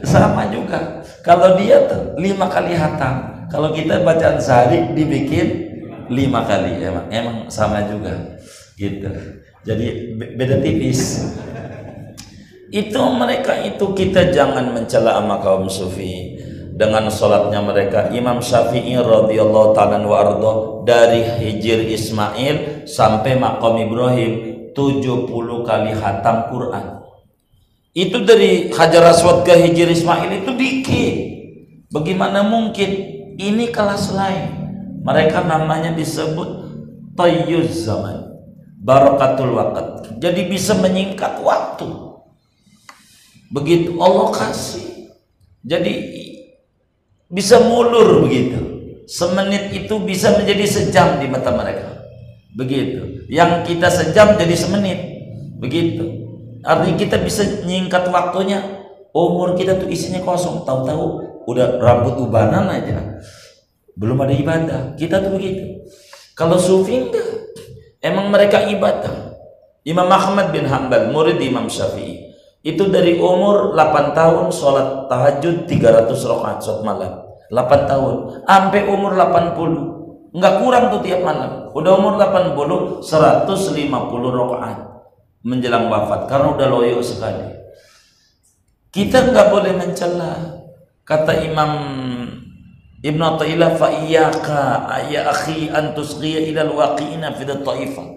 Sama 0.00 0.48
juga. 0.48 1.04
Kalau 1.20 1.60
dia 1.60 1.84
lima 2.16 2.48
kali 2.48 2.72
hatam. 2.72 3.44
Kalau 3.52 3.68
kita 3.76 4.00
bacaan 4.00 4.40
sehari 4.40 4.96
dibikin 4.96 5.76
lima 6.08 6.48
kali. 6.48 6.80
Emang 6.80 7.06
emang 7.12 7.36
sama 7.52 7.84
juga. 7.84 8.16
Gitu. 8.80 9.12
Jadi 9.60 10.16
beda 10.16 10.56
tipis. 10.64 11.28
Itu 12.72 13.02
mereka 13.12 13.60
itu 13.60 13.92
kita 13.92 14.32
jangan 14.32 14.72
mencela 14.72 15.20
sama 15.20 15.36
kaum 15.44 15.68
sufi 15.68 16.39
dengan 16.80 17.12
sholatnya 17.12 17.60
mereka. 17.60 18.08
Imam 18.08 18.40
Syafi'i 18.40 18.96
radhiyallahu 18.96 19.76
taala 19.76 20.00
wa 20.00 20.16
ardo 20.16 20.52
dari 20.88 21.20
Hijir 21.20 21.84
Ismail 21.84 22.88
sampai 22.88 23.36
Maqam 23.36 23.76
Ibrahim 23.84 24.32
70 24.72 25.28
kali 25.68 25.92
hatam 25.92 26.48
Quran. 26.48 27.04
Itu 27.92 28.24
dari 28.24 28.72
Hajar 28.72 29.12
Aswad 29.12 29.44
ke 29.44 29.52
Hijir 29.60 29.92
Ismail 29.92 30.40
itu 30.40 30.56
dikit. 30.56 31.14
Bagaimana 31.92 32.48
mungkin? 32.48 33.20
Ini 33.36 33.68
kelas 33.68 34.16
lain. 34.16 34.72
Mereka 35.04 35.44
namanya 35.44 35.92
disebut 35.92 36.64
tayyuz 37.12 37.84
zaman 37.84 38.24
barakatul 38.80 39.52
waqt. 39.52 40.16
Jadi 40.16 40.48
bisa 40.48 40.72
menyingkat 40.80 41.44
waktu. 41.44 41.88
Begitu 43.52 44.00
Allah 44.00 44.28
kasih. 44.32 45.12
Jadi 45.60 45.92
bisa 47.30 47.62
mulur 47.62 48.26
begitu. 48.26 48.58
Semenit 49.06 49.74
itu 49.74 49.94
bisa 50.02 50.34
menjadi 50.38 50.66
sejam 50.66 51.18
di 51.18 51.26
mata 51.26 51.50
mereka. 51.54 52.06
Begitu. 52.54 53.26
Yang 53.30 53.74
kita 53.74 53.88
sejam 53.90 54.34
jadi 54.38 54.54
semenit. 54.54 55.00
Begitu. 55.58 56.30
Artinya 56.62 56.96
kita 56.98 57.16
bisa 57.22 57.42
nyingkat 57.66 58.10
waktunya. 58.10 58.82
Umur 59.10 59.58
kita 59.58 59.78
tuh 59.78 59.90
isinya 59.90 60.22
kosong. 60.22 60.62
Tahu-tahu 60.62 61.04
udah 61.46 61.82
rambut 61.82 62.22
ubanan 62.22 62.70
aja. 62.70 63.18
Belum 63.98 64.18
ada 64.22 64.34
ibadah. 64.34 64.80
Kita 64.94 65.22
tuh 65.22 65.34
begitu. 65.34 65.86
Kalau 66.38 66.58
sufi 66.58 67.10
enggak. 67.10 67.50
Emang 67.98 68.30
mereka 68.30 68.62
ibadah. 68.70 69.34
Imam 69.82 70.06
Ahmad 70.06 70.54
bin 70.54 70.70
Hanbal 70.70 71.10
murid 71.10 71.40
Imam 71.40 71.66
Syafi'i 71.66 72.29
itu 72.60 72.84
dari 72.92 73.16
umur 73.16 73.72
8 73.72 74.12
tahun 74.12 74.46
sholat 74.52 75.08
tahajud 75.08 75.64
300 75.64 76.12
rakaat 76.12 76.58
sholat 76.60 76.82
malam 76.84 77.12
8 77.48 77.90
tahun 77.90 78.14
sampai 78.44 78.80
umur 78.88 79.16
80 79.16 80.36
nggak 80.36 80.54
kurang 80.60 80.84
tuh 80.92 81.00
tiap 81.02 81.24
malam 81.24 81.72
udah 81.72 81.92
umur 81.96 82.20
80 82.20 83.00
150 83.02 84.38
rakaat 84.38 84.90
menjelang 85.40 85.88
wafat 85.88 86.28
karena 86.28 86.52
udah 86.52 86.66
loyo 86.68 87.00
sekali. 87.00 87.48
Kita 88.90 89.30
nggak 89.30 89.48
boleh 89.48 89.72
mencela. 89.78 90.32
Kata 91.06 91.42
Imam 91.42 91.72
Ibn 93.00 93.20
Athaillah 93.34 93.74
fa 93.74 93.88
iyyaka 93.88 94.86
ya 95.08 95.26
akhi 95.32 95.72
an 95.72 95.96
tusghiya 95.96 96.44
ila 96.52 96.68
alwaqi'ina 96.68 97.34
fi 97.34 97.42
taifah. 97.48 98.08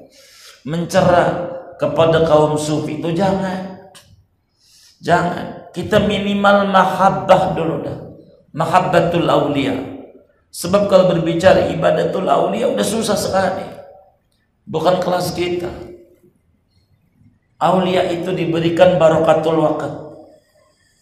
Mencela 0.67 1.23
kepada 1.79 2.27
kaum 2.27 2.59
sufi 2.59 2.99
itu 2.99 3.09
jangan. 3.15 3.72
Jangan. 5.03 5.67
Kita 5.75 5.99
minimal 5.99 6.71
mahabbah 6.71 7.57
dulu 7.57 7.75
dah. 7.83 7.97
Mahabbatul 8.55 9.27
aulia. 9.27 9.75
Sebab 10.53 10.87
kalau 10.87 11.11
berbicara 11.11 11.67
ibadatul 11.73 12.29
aulia 12.29 12.71
udah 12.71 12.85
susah 12.85 13.17
sekali. 13.17 13.67
Bukan 14.63 15.03
kelas 15.03 15.35
kita. 15.35 15.67
Aulia 17.59 18.07
itu 18.07 18.31
diberikan 18.31 18.95
barokatul 18.95 19.59
waqt. 19.59 19.91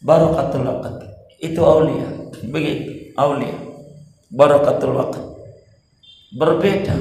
Barokatul 0.01 0.65
waqt. 0.65 0.97
Itu 1.37 1.61
aulia. 1.61 2.09
Begitu, 2.47 3.13
aulia. 3.19 3.53
Barokatul 4.31 4.97
waqt. 4.97 5.19
Berbeda. 6.31 6.95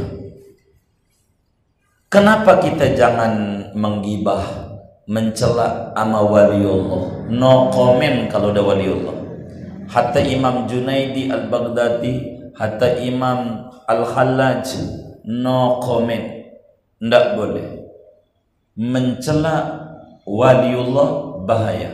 Kenapa 2.10 2.58
kita 2.58 2.98
jangan 2.98 3.62
menggibah, 3.78 4.69
mencela 5.10 5.90
ama 5.98 6.22
waliullah? 6.22 7.26
No 7.26 7.74
comment 7.74 8.30
kalau 8.30 8.54
ada 8.54 8.62
waliullah. 8.62 9.18
Hatta 9.90 10.22
Imam 10.22 10.70
Junaidi 10.70 11.26
Al-Baghdadi, 11.26 12.14
hatta 12.54 13.02
Imam 13.02 13.66
Al-Hallaj, 13.90 14.70
no 15.26 15.82
comment. 15.82 16.46
Tidak 17.02 17.26
boleh 17.34 17.80
mencela 18.78 19.56
waliullah 20.24 21.42
bahaya. 21.42 21.90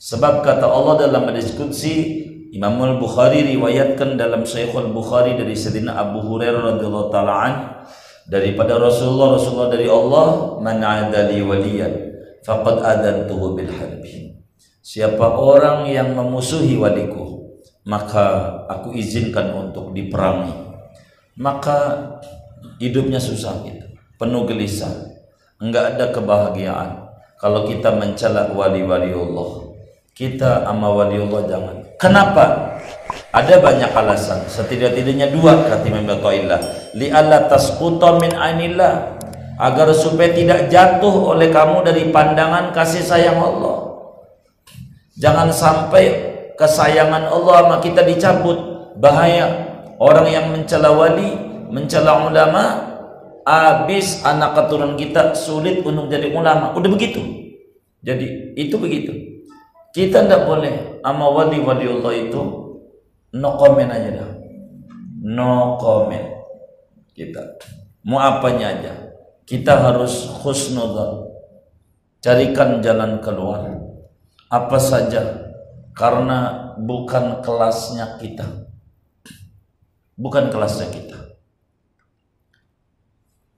Sebab 0.00 0.42
kata 0.42 0.66
Allah 0.66 1.06
dalam 1.06 1.28
hadis 1.28 1.54
qudsi 1.54 2.26
Imam 2.50 2.82
Al-Bukhari 2.82 3.46
riwayatkan 3.46 4.18
dalam 4.18 4.42
Sahih 4.42 4.74
Al-Bukhari 4.74 5.38
dari 5.38 5.54
Sayyidina 5.54 5.94
Abu 5.94 6.24
Hurairah 6.24 6.74
radhiyallahu 6.74 7.12
taala 7.14 7.86
daripada 8.26 8.74
Rasulullah 8.80 9.38
Rasulullah 9.38 9.70
dari 9.70 9.86
Allah 9.86 10.58
man 10.58 10.82
adali 10.82 11.44
waliyan 11.46 12.09
faqad 12.46 12.80
adantuhu 12.82 13.56
bil 13.56 13.70
harbi. 13.70 14.36
Siapa 14.80 15.36
orang 15.38 15.86
yang 15.88 16.16
memusuhi 16.16 16.74
waliku 16.80 17.40
maka 17.88 18.56
aku 18.68 18.92
izinkan 18.96 19.56
untuk 19.56 19.96
diperangi. 19.96 20.68
Maka 21.40 22.10
hidupnya 22.76 23.16
susah 23.16 23.64
gitu, 23.64 23.86
penuh 24.20 24.44
gelisah. 24.44 24.92
Enggak 25.60 25.96
ada 25.96 26.12
kebahagiaan. 26.12 26.90
Kalau 27.40 27.64
kita 27.64 27.96
mencela 27.96 28.52
wali-wali 28.52 29.16
Allah 29.16 29.70
kita 30.20 30.68
ama 30.68 30.92
wali 30.92 31.16
Allah 31.16 31.42
jangan. 31.48 31.76
Kenapa? 31.96 32.76
Ada 33.32 33.56
banyak 33.56 33.88
alasan. 33.88 34.44
Setidak-tidaknya 34.52 35.32
dua 35.32 35.64
kata 35.64 35.88
Imam 35.88 36.04
Baqailah 36.04 36.60
li 36.92 37.08
tasquta 37.48 38.20
min 38.20 38.36
agar 39.60 39.92
supaya 39.92 40.32
tidak 40.32 40.72
jatuh 40.72 41.36
oleh 41.36 41.52
kamu 41.52 41.84
dari 41.84 42.08
pandangan 42.08 42.72
kasih 42.72 43.04
sayang 43.04 43.36
Allah. 43.36 43.92
Jangan 45.20 45.52
sampai 45.52 46.04
kesayangan 46.56 47.28
Allah 47.28 47.68
sama 47.68 47.76
kita 47.84 48.08
dicabut. 48.08 48.56
Bahaya. 48.96 49.68
Orang 50.00 50.32
yang 50.32 50.48
mencela 50.48 50.96
wali 50.96 51.36
mencela 51.68 52.24
ulama 52.24 52.88
habis 53.44 54.24
anak 54.24 54.56
keturunan 54.56 54.96
kita 54.96 55.36
sulit 55.36 55.84
untuk 55.84 56.08
jadi 56.08 56.32
ulama. 56.32 56.72
Udah 56.72 56.88
begitu. 56.88 57.20
Jadi 58.00 58.56
itu 58.56 58.80
begitu. 58.80 59.12
Kita 59.92 60.24
tidak 60.24 60.48
boleh 60.48 61.04
sama 61.04 61.28
wali-wali 61.28 61.84
Allah 61.84 62.12
itu 62.16 62.40
no 63.36 63.50
comment 63.60 63.92
aja 63.92 64.24
dah. 64.24 64.30
No 65.20 65.76
comment 65.76 66.48
kita. 67.12 67.60
Mau 68.08 68.16
apanya 68.16 68.72
aja 68.72 69.09
kita 69.50 69.74
harus 69.74 70.30
khusnudzan 70.30 71.26
carikan 72.22 72.78
jalan 72.78 73.18
keluar 73.18 73.66
apa 74.46 74.78
saja 74.78 75.50
karena 75.98 76.70
bukan 76.78 77.42
kelasnya 77.42 78.22
kita 78.22 78.46
bukan 80.14 80.54
kelasnya 80.54 80.86
kita 80.94 81.20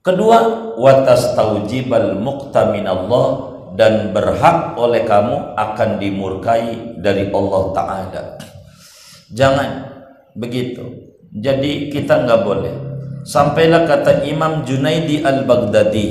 Kedua, 0.03 0.75
watas 0.75 1.31
taujibal 1.31 2.19
muktamin 2.19 2.83
Allah 2.83 3.55
dan 3.79 4.11
berhak 4.11 4.75
oleh 4.75 5.07
kamu 5.07 5.55
akan 5.55 5.95
dimurkai 5.95 6.99
dari 6.99 7.31
Allah 7.31 7.63
Ta'ala. 7.71 8.23
Jangan 9.31 9.69
begitu. 10.35 11.15
Jadi 11.31 11.87
kita 11.87 12.19
nggak 12.19 12.41
boleh. 12.43 12.75
Sampailah 13.23 13.87
kata 13.87 14.27
Imam 14.27 14.67
Junaidi 14.67 15.23
al-Baghdadi, 15.23 16.07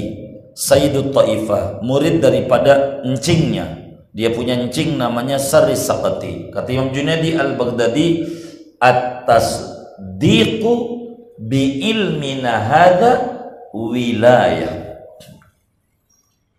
Sayyidut 0.57 1.13
Ta'ifah, 1.13 1.85
murid 1.85 2.25
daripada 2.25 3.05
encingnya. 3.05 3.81
Dia 4.13 4.33
punya 4.33 4.57
encing 4.57 4.97
namanya 4.97 5.41
Sari 5.41 5.77
Sakati. 5.77 6.53
Kata 6.53 6.69
Imam 6.73 6.93
Junaidi 6.93 7.37
al-Baghdadi, 7.37 8.29
atas 8.83 9.63
diku 10.19 11.05
bi 11.39 11.87
ilmina 11.95 12.59
hada 12.59 13.13
wilayah 13.71 14.99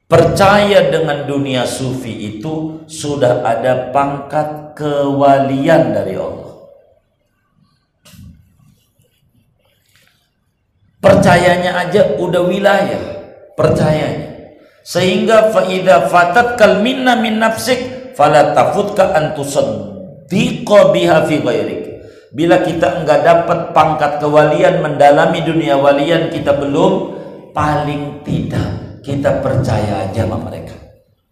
percaya 0.07 0.93
dengan 0.93 1.27
dunia 1.27 1.67
sufi 1.67 2.37
itu 2.37 2.85
sudah 2.87 3.43
ada 3.43 3.89
pangkat 3.91 4.77
kewalian 4.77 5.91
dari 5.91 6.15
Allah 6.15 6.52
percayanya 11.13 11.77
aja 11.77 12.17
udah 12.17 12.41
wilayah 12.49 13.01
percayanya 13.53 14.49
sehingga 14.81 15.53
faida 15.53 16.09
fatat 16.09 16.57
kal 16.57 16.81
minna 16.81 17.15
min 17.21 17.37
nafsik 17.37 18.13
fala 18.17 18.51
tafutka 18.57 19.13
an 19.13 19.37
tusaddiqa 19.37 20.89
biha 20.89 21.23
fi 21.29 21.37
ghairik 21.39 21.83
Bila 22.33 22.65
kita 22.65 23.05
enggak 23.05 23.21
dapat 23.21 23.77
pangkat 23.77 24.17
kewalian 24.17 24.81
mendalami 24.81 25.45
dunia 25.45 25.77
walian 25.77 26.33
kita 26.33 26.57
belum 26.57 27.13
paling 27.53 28.25
tidak 28.25 28.97
kita 29.05 29.37
percaya 29.37 30.09
aja 30.09 30.25
sama 30.25 30.41
mereka. 30.41 30.73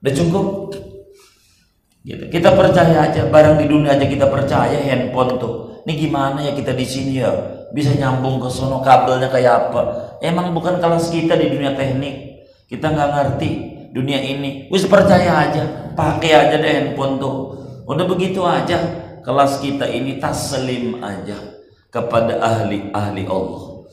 Udah 0.06 0.14
cukup? 0.14 0.46
Gitu. 2.06 2.30
Kita 2.30 2.54
percaya 2.54 3.10
aja 3.10 3.26
barang 3.34 3.58
di 3.58 3.66
dunia 3.66 3.98
aja 3.98 4.06
kita 4.06 4.30
percaya 4.30 4.78
handphone 4.78 5.42
tuh. 5.42 5.82
Ini 5.90 5.94
gimana 5.98 6.46
ya 6.46 6.54
kita 6.54 6.78
di 6.78 6.86
sini 6.86 7.18
ya 7.18 7.34
bisa 7.72 7.96
nyambung 7.96 8.40
ke 8.44 8.48
sono 8.52 8.84
kabelnya 8.84 9.32
kayak 9.32 9.70
apa? 9.70 9.82
Emang 10.20 10.52
bukan 10.52 10.78
kelas 10.78 11.10
kita 11.10 11.36
di 11.40 11.52
dunia 11.52 11.74
teknik. 11.76 12.48
Kita 12.68 12.92
nggak 12.92 13.10
ngerti 13.16 13.50
dunia 13.92 14.20
ini. 14.20 14.68
Wis 14.72 14.88
percaya 14.88 15.50
aja, 15.50 15.92
pakai 15.96 16.32
aja 16.32 16.56
deh 16.60 16.72
handphone 16.72 17.20
tuh. 17.20 17.36
Udah 17.88 18.08
begitu 18.08 18.44
aja 18.48 18.80
kelas 19.22 19.62
kita 19.62 19.86
ini 19.86 20.18
taslim 20.18 21.04
aja 21.04 21.38
kepada 21.92 22.40
ahli-ahli 22.40 23.28
Allah 23.28 23.84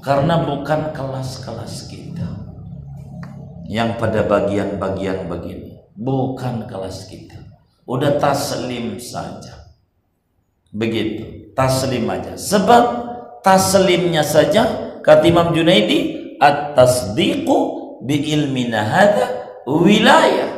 karena 0.00 0.40
bukan 0.40 0.96
kelas-kelas 0.96 1.92
kita 1.92 2.24
yang 3.68 4.00
pada 4.00 4.24
bagian-bagian 4.24 5.28
begini 5.28 5.84
bukan 5.92 6.64
kelas 6.64 7.12
kita 7.12 7.36
udah 7.84 8.16
taslim 8.16 8.96
saja 8.96 9.68
begitu 10.72 11.52
taslim 11.52 12.08
aja 12.08 12.40
sebab 12.40 13.11
taslimnya 13.42 14.22
saja 14.22 14.98
kata 15.02 15.26
Imam 15.26 15.50
Junaidi 15.52 16.34
at-tasdiqu 16.38 17.58
bi 18.02 18.18
ilmina 18.34 18.82
hadha 18.82 19.26
wilayah 19.66 20.50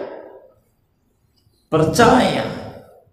percaya 1.69 2.45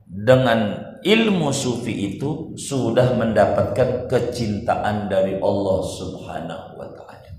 dengan 0.06 0.92
ilmu 1.02 1.50
sufi 1.50 2.14
itu 2.14 2.54
sudah 2.56 3.18
mendapatkan 3.18 4.06
kecintaan 4.06 5.10
dari 5.10 5.40
Allah 5.42 5.80
Subhanahu 5.82 6.78
wa 6.78 6.88
taala. 6.94 7.32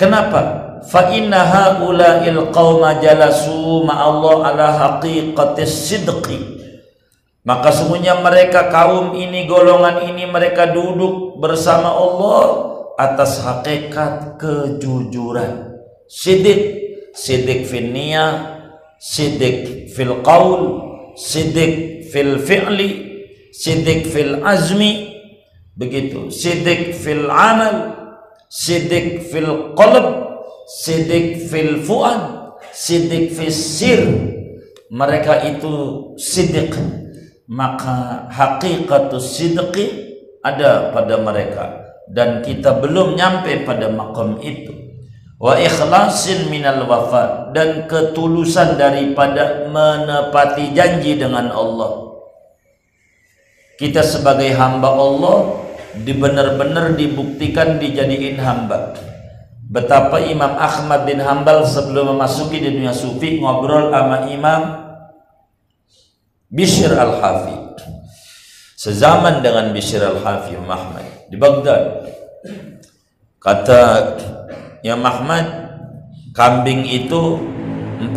Kenapa? 0.00 0.40
Fa 0.88 1.12
inna 1.12 1.44
haula'il 1.44 2.48
qauma 2.56 2.96
jalasu 3.04 3.84
Allah 3.84 4.36
ala 4.48 4.66
haqiqatis 4.72 5.92
sidqi. 5.92 6.59
Maka 7.40 7.72
sungguhnya 7.72 8.20
mereka 8.20 8.68
kaum 8.68 9.16
ini 9.16 9.48
golongan 9.48 10.04
ini 10.12 10.28
mereka 10.28 10.68
duduk 10.76 11.40
bersama 11.40 11.88
Allah 11.88 12.44
atas 13.00 13.40
hakikat 13.40 14.36
kejujuran. 14.36 15.80
Sidik, 16.04 16.60
sidik 17.16 17.64
finnia, 17.64 18.60
sidik 19.00 19.88
fil 19.88 20.20
qaul 20.20 20.84
sidik 21.16 22.04
fil 22.12 22.36
fi'li 22.36 22.90
sidik 23.56 24.04
fil 24.12 24.44
azmi 24.44 25.16
begitu. 25.80 26.28
Sidik 26.28 26.92
fil 26.92 27.24
amal 27.32 27.96
sidik 28.52 29.32
fil 29.32 29.72
qalb 29.72 30.06
sidik 30.68 31.48
fil 31.48 31.80
fuad 31.80 32.52
sidik 32.76 33.32
fil 33.32 33.48
sir. 33.48 34.04
Mereka 34.90 35.56
itu 35.56 35.72
sidik 36.18 36.74
maka 37.50 38.30
hakikatus 38.30 39.34
sidqi 39.34 40.14
ada 40.46 40.94
pada 40.94 41.18
mereka. 41.18 41.90
Dan 42.06 42.42
kita 42.46 42.78
belum 42.78 43.18
nyampe 43.18 43.66
pada 43.66 43.90
makam 43.90 44.38
itu. 44.38 44.70
Wa 45.38 45.58
ikhlasin 45.58 46.46
minal 46.46 46.86
wafa. 46.86 47.50
Dan 47.50 47.90
ketulusan 47.90 48.78
daripada 48.78 49.66
menepati 49.66 50.70
janji 50.74 51.18
dengan 51.18 51.50
Allah. 51.50 52.14
Kita 53.78 54.02
sebagai 54.06 54.54
hamba 54.54 54.90
Allah 54.94 55.38
benar-benar 55.98 56.94
dibuktikan 56.94 57.82
dijadiin 57.82 58.38
hamba. 58.38 58.94
Betapa 59.70 60.18
Imam 60.18 60.58
Ahmad 60.58 61.06
bin 61.06 61.22
Hambal 61.22 61.62
sebelum 61.62 62.18
memasuki 62.18 62.58
dunia 62.58 62.90
sufi 62.90 63.38
ngobrol 63.38 63.94
sama 63.94 64.26
Imam 64.26 64.62
Bishr 66.50 66.90
al-Hafi. 66.90 67.78
Sezaman 68.74 69.38
dengan 69.38 69.70
Bishr 69.70 70.02
al-Hafi 70.02 70.58
Ahmad. 70.58 71.30
Di 71.30 71.38
Baghdad. 71.38 72.10
Kata 73.38 73.82
Ya 74.82 74.98
Muhammad 74.98 75.46
kambing 76.34 76.88
itu 76.90 77.38
40 78.02 78.10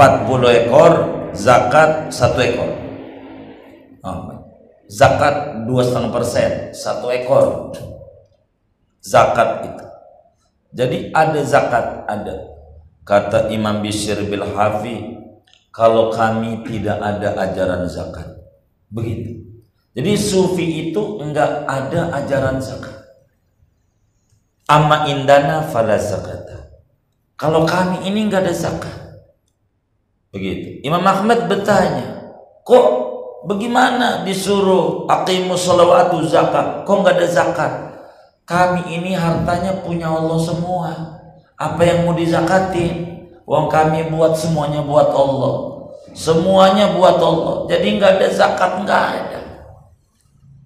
ekor 0.65 0.93
zakat 1.37 2.09
satu 2.09 2.39
ekor. 2.41 2.71
Zakat 4.89 5.65
dua 5.69 5.85
setengah 5.85 6.11
persen 6.11 6.51
satu 6.73 7.13
ekor. 7.13 7.77
Zakat 9.03 9.69
itu. 9.69 9.85
Jadi 10.73 10.97
ada 11.13 11.41
zakat 11.45 12.09
ada. 12.09 12.49
Kata 13.05 13.53
Imam 13.53 13.85
Bishr 13.85 14.17
bil 14.25 14.47
Hafi 14.57 15.22
kalau 15.73 16.13
kami 16.13 16.61
tidak 16.63 17.01
ada 17.01 17.33
ajaran 17.49 17.89
zakat 17.89 18.29
begitu 18.93 19.41
jadi 19.97 20.13
sufi 20.15 20.89
itu 20.89 21.17
enggak 21.19 21.65
ada 21.65 22.13
ajaran 22.21 22.61
zakat 22.61 22.93
amma 24.69 25.09
indana 25.09 25.65
fala 25.65 25.97
zakat 25.97 26.43
kalau 27.43 27.67
kami 27.67 28.07
ini 28.07 28.31
nggak 28.31 28.45
ada 28.45 28.53
zakat. 28.55 28.95
Begitu. 30.31 30.79
Imam 30.87 31.03
Ahmad 31.03 31.51
bertanya, 31.51 32.31
kok 32.63 32.87
bagaimana 33.45 34.23
disuruh 34.23 35.03
aqimus 35.11 35.67
salawatu 35.67 36.23
zakat? 36.23 36.87
Kok 36.87 36.97
nggak 37.03 37.15
ada 37.19 37.27
zakat? 37.27 37.73
Kami 38.47 38.95
ini 38.95 39.11
hartanya 39.11 39.83
punya 39.83 40.07
Allah 40.07 40.39
semua. 40.39 40.89
Apa 41.59 41.83
yang 41.83 42.07
mau 42.07 42.15
dizakatin? 42.15 43.12
Uang 43.43 43.67
kami 43.67 44.07
buat 44.07 44.39
semuanya 44.39 44.79
buat 44.83 45.11
Allah. 45.11 45.55
Semuanya 46.15 46.95
buat 46.95 47.19
Allah. 47.19 47.67
Jadi 47.67 47.99
nggak 47.99 48.11
ada 48.19 48.27
zakat 48.31 48.71
nggak 48.87 49.03
ada. 49.03 49.41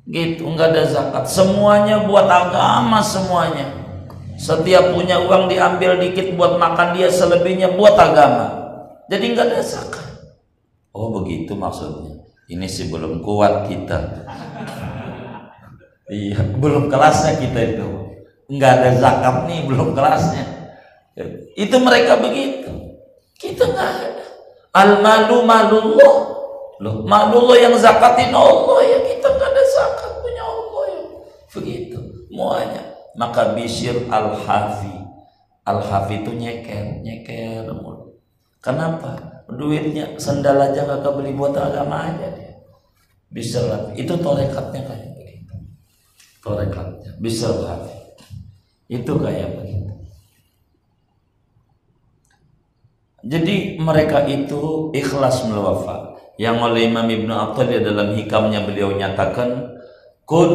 Gitu 0.06 0.46
nggak 0.46 0.70
ada 0.76 0.84
zakat. 0.86 1.26
Semuanya 1.26 2.06
buat 2.06 2.30
agama 2.30 3.02
semuanya. 3.02 3.66
Setiap 4.38 4.94
punya 4.94 5.18
uang 5.18 5.50
diambil 5.50 5.98
dikit 5.98 6.38
buat 6.38 6.62
makan 6.62 6.94
dia, 6.94 7.10
selebihnya 7.10 7.74
buat 7.74 7.98
agama. 7.98 8.70
Jadi 9.10 9.34
nggak 9.34 9.48
ada 9.50 9.62
zakat. 9.66 10.06
Oh 10.94 11.10
begitu 11.18 11.58
maksudnya. 11.58 12.22
Ini 12.48 12.70
sih 12.70 12.94
belum 12.94 13.26
kuat 13.26 13.66
kita. 13.66 13.98
iya, 16.14 16.40
belum 16.46 16.88
kelasnya 16.88 17.42
kita 17.42 17.60
itu. 17.76 17.88
Nggak 18.48 18.72
ada 18.80 18.90
zakat 19.02 19.36
nih, 19.50 19.66
belum 19.66 19.98
kelasnya. 19.98 20.46
Itu 21.58 21.82
mereka 21.82 22.22
begitu. 22.22 22.67
Kita 23.38 23.64
nggak 23.70 23.92
ada. 24.02 24.26
Al 24.74 24.92
malu 25.02 25.46
malullah. 25.46 26.16
Loh, 26.78 27.02
malullah 27.06 27.58
yang 27.58 27.74
zakatin 27.78 28.34
Allah 28.34 28.80
ya. 28.82 29.00
Kita 29.06 29.28
nggak 29.34 29.50
ada 29.50 29.64
zakat 29.66 30.12
punya 30.22 30.44
Allah 30.46 30.84
ya. 30.90 31.04
Begitu. 31.54 31.98
Muanya. 32.34 32.84
Maka 33.18 33.58
Bishr 33.58 34.06
al-Hafi. 34.10 34.94
al-Hafi 35.68 36.24
itu 36.24 36.32
nyeker 36.32 37.04
nyeker 37.04 37.68
kenapa? 38.64 39.44
Duitnya 39.48 40.16
sendal 40.20 40.60
aja 40.60 40.84
gak 40.84 41.08
beli 41.12 41.32
buat 41.32 41.56
agama 41.56 42.08
aja 42.08 42.36
dia. 42.36 42.56
Bishr 43.32 43.64
itu 43.96 44.14
torekatnya 44.16 44.84
kayak 44.88 45.12
begitu. 45.16 45.56
Torekatnya 46.40 47.16
Bishr 47.20 47.52
al-Hafi 47.52 47.96
itu 48.88 49.14
kayak 49.20 49.60
begitu 49.60 49.87
jadi 53.28 53.76
mereka 53.76 54.24
itu 54.24 54.88
ikhlas 54.96 55.44
melawafa 55.44 56.16
yang 56.40 56.64
oleh 56.64 56.88
Imam 56.88 57.04
Ibnu 57.04 57.34
Athaillah 57.34 57.84
dalam 57.84 58.16
hikamnya 58.16 58.64
beliau 58.64 58.96
nyatakan 58.96 59.76
kun 60.24 60.52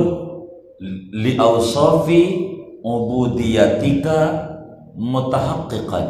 li 1.12 1.36
awsafi 1.36 2.48
ubudiyatika 2.80 4.48
mutahaqqiqan 4.96 6.06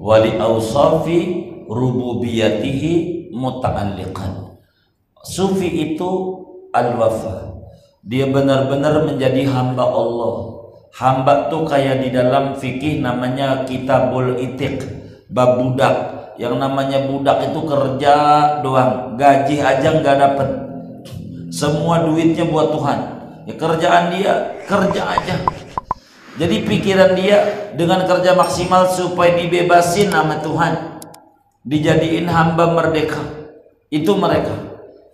wa 0.00 0.16
li 0.24 0.32
awsafi 0.40 1.18
rububiyatihi 1.68 2.92
muta'alliqan. 3.36 4.56
Sufi 5.20 5.92
itu 5.92 6.10
al-wafa. 6.72 7.60
Dia 8.00 8.32
benar-benar 8.32 9.04
menjadi 9.04 9.44
hamba 9.44 9.84
Allah. 9.84 10.56
Hamba 10.96 11.52
tuh 11.52 11.68
kayak 11.68 12.00
di 12.00 12.08
dalam 12.08 12.56
fikih 12.56 13.04
namanya 13.04 13.68
kitabul 13.68 14.40
itik 14.40 14.97
bab 15.28 15.60
budak 15.60 15.94
yang 16.40 16.56
namanya 16.56 17.04
budak 17.08 17.52
itu 17.52 17.60
kerja 17.64 18.14
doang 18.64 19.14
gaji 19.16 19.60
aja 19.60 19.88
nggak 20.00 20.16
dapet 20.16 20.48
semua 21.52 22.04
duitnya 22.04 22.44
buat 22.48 22.72
Tuhan 22.72 22.98
ya 23.48 23.54
kerjaan 23.56 24.04
dia 24.12 24.32
kerja 24.68 25.02
aja 25.04 25.36
jadi 26.38 26.62
pikiran 26.62 27.18
dia 27.18 27.38
dengan 27.74 28.06
kerja 28.06 28.38
maksimal 28.38 28.86
supaya 28.86 29.34
dibebasin 29.34 30.14
nama 30.14 30.38
Tuhan. 30.38 31.02
Dijadiin 31.66 32.30
hamba 32.30 32.78
merdeka. 32.78 33.18
Itu 33.90 34.14
mereka. 34.14 34.54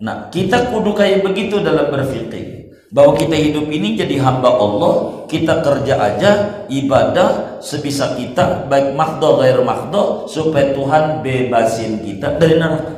Nah, 0.04 0.28
kita 0.28 0.68
kudu 0.68 0.92
kayak 0.92 1.24
begitu 1.24 1.64
dalam 1.64 1.88
berfikir. 1.88 2.63
Bahwa 2.94 3.18
kita 3.18 3.34
hidup 3.34 3.66
ini 3.74 3.98
jadi 3.98 4.22
hamba 4.22 4.54
Allah, 4.54 5.26
kita 5.26 5.66
kerja 5.66 5.98
aja, 5.98 6.30
ibadah 6.70 7.58
sebisa 7.58 8.14
kita, 8.14 8.70
baik 8.70 8.94
makdo 8.94 9.42
gair 9.42 9.58
makdo, 9.66 10.30
supaya 10.30 10.70
Tuhan 10.70 11.26
bebasin 11.26 12.06
kita 12.06 12.38
dari 12.38 12.54
neraka. 12.54 12.94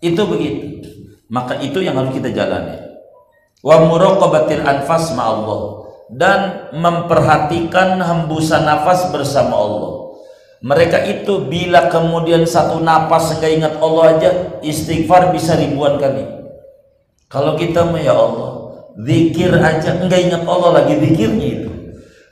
Itu 0.00 0.24
begitu. 0.24 0.88
Maka 1.28 1.60
itu 1.60 1.84
yang 1.84 2.00
harus 2.00 2.16
kita 2.16 2.32
jalani. 2.32 2.80
Wa 3.60 3.84
muraqabatil 3.84 4.64
anfas 4.64 5.12
ma 5.12 5.28
Allah 5.28 5.60
dan 6.10 6.72
memperhatikan 6.74 8.00
hembusan 8.02 8.66
nafas 8.66 9.12
bersama 9.14 9.54
Allah. 9.54 9.92
Mereka 10.60 11.06
itu 11.08 11.46
bila 11.46 11.88
kemudian 11.88 12.44
satu 12.44 12.82
nafas 12.82 13.38
nggak 13.38 13.52
ingat 13.52 13.74
Allah 13.78 14.04
aja, 14.16 14.30
istighfar 14.60 15.30
bisa 15.30 15.56
ribuan 15.56 15.96
kali. 15.96 16.26
Kalau 17.30 17.54
kita 17.54 17.86
ya 18.02 18.12
Allah, 18.12 18.49
zikir 18.98 19.52
aja 19.54 20.00
nggak 20.00 20.20
ingat 20.30 20.42
Allah 20.48 20.70
lagi 20.82 20.94
zikirnya 20.98 21.46
itu. 21.46 21.70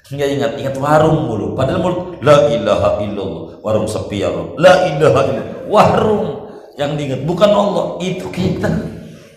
Nggak 0.08 0.28
ingat, 0.40 0.50
ingat 0.56 0.76
warung 0.80 1.28
mulu. 1.28 1.52
Padahal 1.52 1.84
mulu 1.84 1.96
la 2.24 2.48
ilaha 2.48 3.04
illallah, 3.04 3.60
warung 3.60 3.84
sepi 3.84 4.24
ya 4.24 4.32
Allah. 4.32 4.46
La 4.56 4.74
ilaha 4.88 5.20
illallah, 5.28 5.58
warung 5.68 6.26
yang 6.80 6.96
diingat 6.96 7.28
bukan 7.28 7.50
Allah, 7.52 8.00
itu 8.00 8.24
kita 8.32 8.72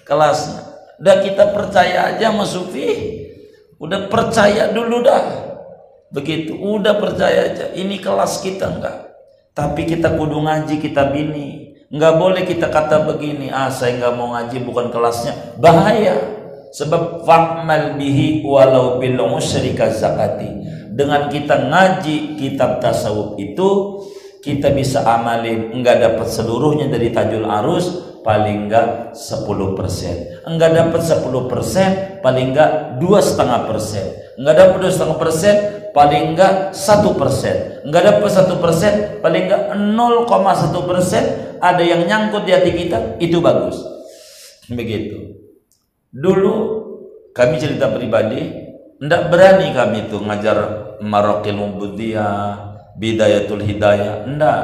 kelasnya. 0.08 0.64
Dan 1.02 1.26
kita 1.26 1.50
percaya 1.52 2.14
aja 2.14 2.30
sama 2.30 2.46
sufi 2.46 3.20
Udah 3.82 4.06
percaya 4.06 4.70
dulu 4.70 5.02
dah. 5.02 5.50
Begitu, 6.14 6.54
udah 6.54 7.02
percaya 7.02 7.50
aja. 7.50 7.74
Ini 7.74 7.98
kelas 7.98 8.46
kita 8.46 8.78
enggak. 8.78 9.10
Tapi 9.58 9.90
kita 9.90 10.14
kudu 10.14 10.38
ngaji 10.38 10.78
kita 10.78 11.10
bini. 11.10 11.74
Enggak 11.90 12.22
boleh 12.22 12.46
kita 12.46 12.70
kata 12.70 13.04
begini, 13.10 13.50
ah 13.50 13.74
saya 13.74 13.98
enggak 13.98 14.14
mau 14.14 14.32
ngaji 14.38 14.62
bukan 14.64 14.94
kelasnya. 14.94 15.34
Bahaya. 15.58 16.14
Sebab 16.72 17.28
fa'mal 17.28 18.00
bihi 18.00 18.48
walau 18.48 18.96
bil 18.96 19.20
musyrika 19.28 19.92
zakati. 19.92 20.64
Dengan 20.92 21.28
kita 21.28 21.68
ngaji 21.68 22.40
kitab 22.40 22.80
tasawuf 22.80 23.36
itu 23.36 24.00
kita 24.40 24.72
bisa 24.72 25.04
amalin 25.04 25.76
enggak 25.76 26.00
dapat 26.00 26.28
seluruhnya 26.32 26.88
dari 26.88 27.12
tajul 27.12 27.44
arus 27.44 27.86
paling 28.24 28.72
enggak 28.72 29.12
10 29.12 29.76
persen. 29.76 30.16
Enggak 30.48 30.72
dapat 30.72 31.02
10 31.04 31.52
persen 31.52 31.90
paling 32.24 32.56
enggak 32.56 32.72
dua 33.04 33.20
setengah 33.20 33.68
persen. 33.68 34.06
Enggak 34.40 34.56
dapat 34.56 34.78
dua 34.80 34.92
setengah 34.92 35.18
persen 35.20 35.56
paling 35.92 36.24
enggak 36.36 36.54
satu 36.72 37.10
persen. 37.20 37.56
Enggak 37.84 38.04
dapat 38.16 38.30
satu 38.32 38.56
persen 38.64 39.20
paling 39.20 39.44
enggak 39.52 39.64
0,1 39.76 40.88
persen. 40.88 41.24
Ada 41.62 41.84
yang 41.84 42.08
nyangkut 42.08 42.48
di 42.48 42.52
hati 42.56 42.72
kita 42.74 43.20
itu 43.20 43.38
bagus. 43.44 43.76
Begitu 44.72 45.31
dulu 46.12 46.54
kami 47.32 47.56
cerita 47.58 47.90
pribadi 47.92 48.62
Ndak 49.02 49.34
berani 49.34 49.74
kami 49.74 50.06
itu 50.06 50.22
ngajar 50.22 50.58
marokil 51.02 51.58
mubudiyah, 51.58 52.78
bidayatul 53.02 53.66
hidayah. 53.66 54.30
Ndak. 54.30 54.62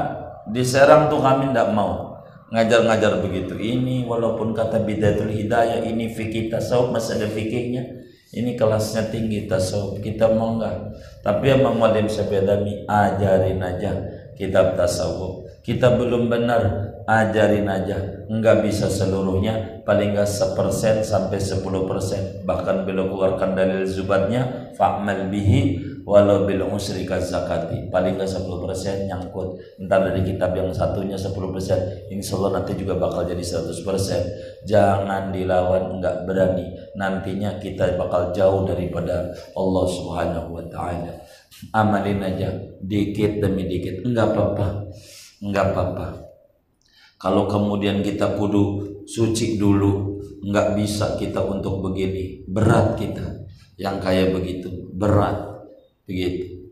Di 0.54 0.62
Serang 0.62 1.10
tuh 1.10 1.20
kami 1.20 1.50
ndak 1.50 1.74
mau 1.74 2.22
ngajar-ngajar 2.54 3.26
begitu. 3.26 3.58
Ini 3.58 4.06
walaupun 4.06 4.54
kata 4.54 4.86
bidayatul 4.86 5.34
hidayah 5.34 5.82
ini 5.82 6.14
fikih 6.14 6.54
tasawuf 6.54 6.94
masih 6.94 7.18
ada 7.18 7.28
fikihnya. 7.34 7.84
Ini 8.30 8.54
kelasnya 8.54 9.10
tinggi 9.10 9.50
tasawuf. 9.50 10.06
Kita 10.06 10.30
mau 10.30 10.54
enggak? 10.54 10.86
Tapi 11.26 11.58
yang 11.58 11.66
Muhammad 11.66 12.06
Syabedami 12.06 12.86
ajarin 12.86 13.58
aja 13.58 13.92
kitab 14.38 14.78
tasawuf 14.78 15.48
kita 15.68 16.00
belum 16.00 16.32
benar 16.32 16.87
ajarin 17.08 17.66
aja. 17.72 18.28
Nggak 18.28 18.68
bisa 18.68 18.92
seluruhnya. 18.92 19.80
Paling 19.88 20.12
nggak 20.12 20.28
sepersen 20.28 21.00
sampai 21.00 21.40
sepuluh 21.40 21.88
persen. 21.88 22.44
Bahkan 22.44 22.84
bila 22.84 23.08
keluarkan 23.08 23.56
dalil 23.56 23.88
zubatnya 23.88 24.76
fa'mal 24.76 25.32
bihi 25.32 25.80
walau 26.04 26.44
bil 26.44 26.68
usri 26.68 27.08
zakati. 27.08 27.88
Paling 27.88 28.20
nggak 28.20 28.28
sepuluh 28.28 28.68
persen 28.68 29.08
nyangkut. 29.08 29.56
Entar 29.80 30.12
dari 30.12 30.28
kitab 30.28 30.52
yang 30.60 30.68
satunya 30.76 31.16
sepuluh 31.16 31.56
persen 31.56 31.80
insya 32.12 32.36
Allah 32.36 32.60
nanti 32.60 32.76
juga 32.76 33.00
bakal 33.00 33.24
jadi 33.24 33.40
seratus 33.40 33.80
persen. 33.88 34.28
Jangan 34.68 35.32
dilawan 35.32 36.04
nggak 36.04 36.28
berani. 36.28 36.76
Nantinya 37.00 37.56
kita 37.56 37.96
bakal 37.96 38.36
jauh 38.36 38.68
daripada 38.68 39.32
Allah 39.56 39.86
subhanahu 39.88 40.60
wa 40.60 40.66
ta'ala. 40.68 41.16
Amalin 41.72 42.20
aja 42.20 42.52
dikit 42.84 43.40
demi 43.40 43.64
dikit. 43.72 44.04
Enggak 44.04 44.36
apa-apa. 44.36 44.92
Nggak 45.40 45.66
apa-apa 45.72 46.27
kalau 47.18 47.50
kemudian 47.50 48.06
kita 48.06 48.38
kudu 48.38 48.86
suci 49.10 49.58
dulu 49.58 50.22
nggak 50.46 50.78
bisa 50.78 51.18
kita 51.18 51.42
untuk 51.42 51.82
begini. 51.82 52.46
Berat 52.46 52.94
kita 52.94 53.50
yang 53.82 53.98
kayak 53.98 54.38
begitu 54.38 54.70
berat. 54.94 55.66
Begitu. 56.06 56.70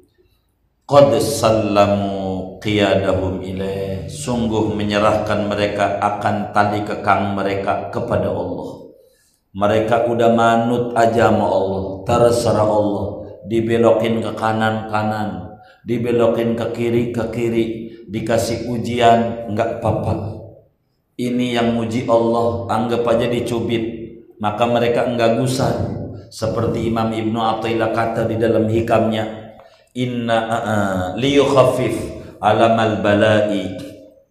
Qad 0.85 1.17
sallamu 1.17 2.61
qiyadahum 2.61 3.41
ilaih. 3.41 4.05
Sungguh 4.05 4.69
menyerahkan 4.77 5.49
mereka 5.49 5.97
akan 5.97 6.53
tali 6.53 6.85
kekang 6.85 7.33
mereka 7.33 7.89
kepada 7.89 8.29
Allah. 8.29 8.93
Mereka 9.55 10.05
udah 10.13 10.29
manut 10.29 10.93
aja 10.93 11.33
sama 11.33 11.47
Allah. 11.49 11.83
Terserah 12.05 12.69
Allah. 12.69 13.07
Dibelokin 13.49 14.21
ke 14.21 14.31
kanan 14.37 14.89
kanan 14.93 15.57
dibelokin 15.85 16.53
ke 16.53 16.65
kiri 16.69 17.03
ke 17.09 17.33
kiri. 17.33 17.65
Dikasih 18.05 18.69
ujian 18.69 19.49
nggak 19.49 19.81
apa-apa 19.81 20.34
ini 21.15 21.55
yang 21.55 21.75
muji 21.75 22.03
Allah 22.07 22.67
anggap 22.71 23.07
aja 23.07 23.27
dicubit. 23.31 24.03
Maka 24.35 24.67
mereka 24.67 25.07
enggak 25.07 25.39
gusar 25.39 25.95
seperti 26.27 26.91
Imam 26.91 27.15
Ibnu 27.15 27.39
Athaillah 27.39 27.95
kata 27.95 28.27
di 28.27 28.35
dalam 28.35 28.67
hikamnya 28.67 29.55
inna 29.95 30.37
uh, 30.51 31.05
liyukhaffif 31.15 31.95
alamal 32.43 32.99
balai 32.99 33.79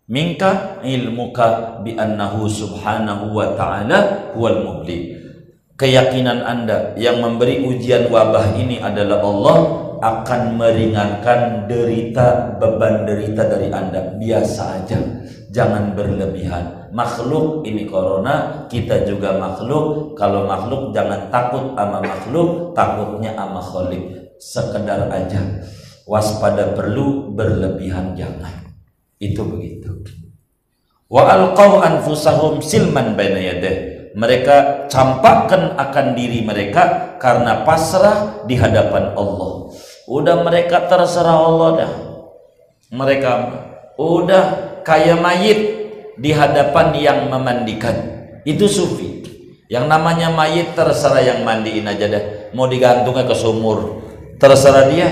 minka 0.04 0.84
ilmuka 0.84 1.80
bi 1.80 1.96
annahu 1.96 2.44
subhanahu 2.44 3.32
wa 3.32 3.56
ta'ala 3.56 4.30
huwal 4.36 4.60
mubli. 4.60 5.16
Keyakinan 5.74 6.44
anda 6.44 6.92
yang 7.00 7.18
memberi 7.24 7.64
ujian 7.64 8.12
wabah 8.12 8.54
ini 8.60 8.78
adalah 8.78 9.24
Allah 9.24 9.58
akan 10.04 10.60
meringankan 10.60 11.66
derita 11.66 12.54
beban 12.60 13.08
derita 13.08 13.48
dari 13.48 13.72
Anda. 13.74 14.14
Biasa 14.14 14.62
aja 14.84 15.00
jangan 15.54 15.94
berlebihan. 15.94 16.90
Makhluk 16.90 17.62
ini 17.62 17.86
corona 17.86 18.66
kita 18.66 19.06
juga 19.06 19.38
makhluk. 19.38 20.18
Kalau 20.18 20.50
makhluk 20.50 20.90
jangan 20.90 21.30
takut 21.30 21.78
sama 21.78 22.02
makhluk 22.02 22.74
takutnya 22.74 23.38
sama 23.38 23.62
kholik 23.62 24.34
sekedar 24.42 25.06
aja. 25.08 25.40
Waspada 26.04 26.74
perlu 26.74 27.32
berlebihan 27.32 28.12
jangan. 28.18 28.74
Itu 29.22 29.46
begitu. 29.46 30.04
Wa 31.08 31.30
alqaw 31.30 31.80
anfusahum 31.86 32.58
silman 32.58 33.14
baina 33.14 33.38
mereka 34.14 34.86
campakkan 34.86 35.74
akan 35.74 36.14
diri 36.14 36.46
mereka 36.46 37.16
karena 37.18 37.66
pasrah 37.66 38.46
di 38.46 38.54
hadapan 38.54 39.10
Allah. 39.18 39.74
Udah 40.06 40.44
mereka 40.46 40.86
terserah 40.86 41.34
Allah 41.34 41.70
dah. 41.82 41.92
Mereka 42.94 43.30
udah 43.98 44.73
kayak 44.84 45.18
mayit 45.18 45.58
di 46.20 46.30
hadapan 46.30 46.94
yang 46.94 47.18
memandikan. 47.32 47.96
Itu 48.44 48.68
sufi. 48.68 49.24
Yang 49.72 49.88
namanya 49.88 50.28
mayit 50.30 50.76
terserah 50.76 51.24
yang 51.24 51.40
mandiin 51.42 51.88
aja 51.88 52.06
dah. 52.06 52.24
Mau 52.52 52.68
digantungnya 52.68 53.24
ke 53.24 53.34
sumur, 53.34 54.04
terserah 54.36 54.86
dia. 54.92 55.08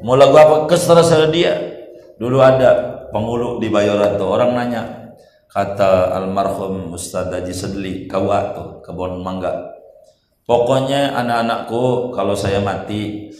Mau 0.00 0.14
lagu 0.14 0.38
apa 0.38 0.70
terserah 0.70 1.28
dia. 1.28 1.58
Dulu 2.16 2.38
ada 2.38 2.98
pengulu 3.12 3.58
di 3.60 3.68
Bayoran 3.72 4.16
tuh 4.16 4.28
orang 4.28 4.52
nanya 4.54 4.82
kata 5.48 6.12
almarhum 6.12 6.92
Ustadz 6.92 7.32
Haji 7.32 7.54
Sedli 7.56 7.94
kawa 8.04 8.52
tuh 8.52 8.68
kebun 8.84 9.24
mangga 9.24 9.80
pokoknya 10.44 11.16
anak-anakku 11.16 12.12
kalau 12.12 12.36
saya 12.36 12.60
mati 12.60 13.32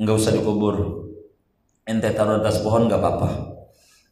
nggak 0.00 0.16
usah 0.16 0.32
dikubur 0.32 1.06
ente 1.84 2.08
taruh 2.16 2.40
atas 2.40 2.64
pohon 2.64 2.88
nggak 2.88 3.00
apa-apa 3.00 3.55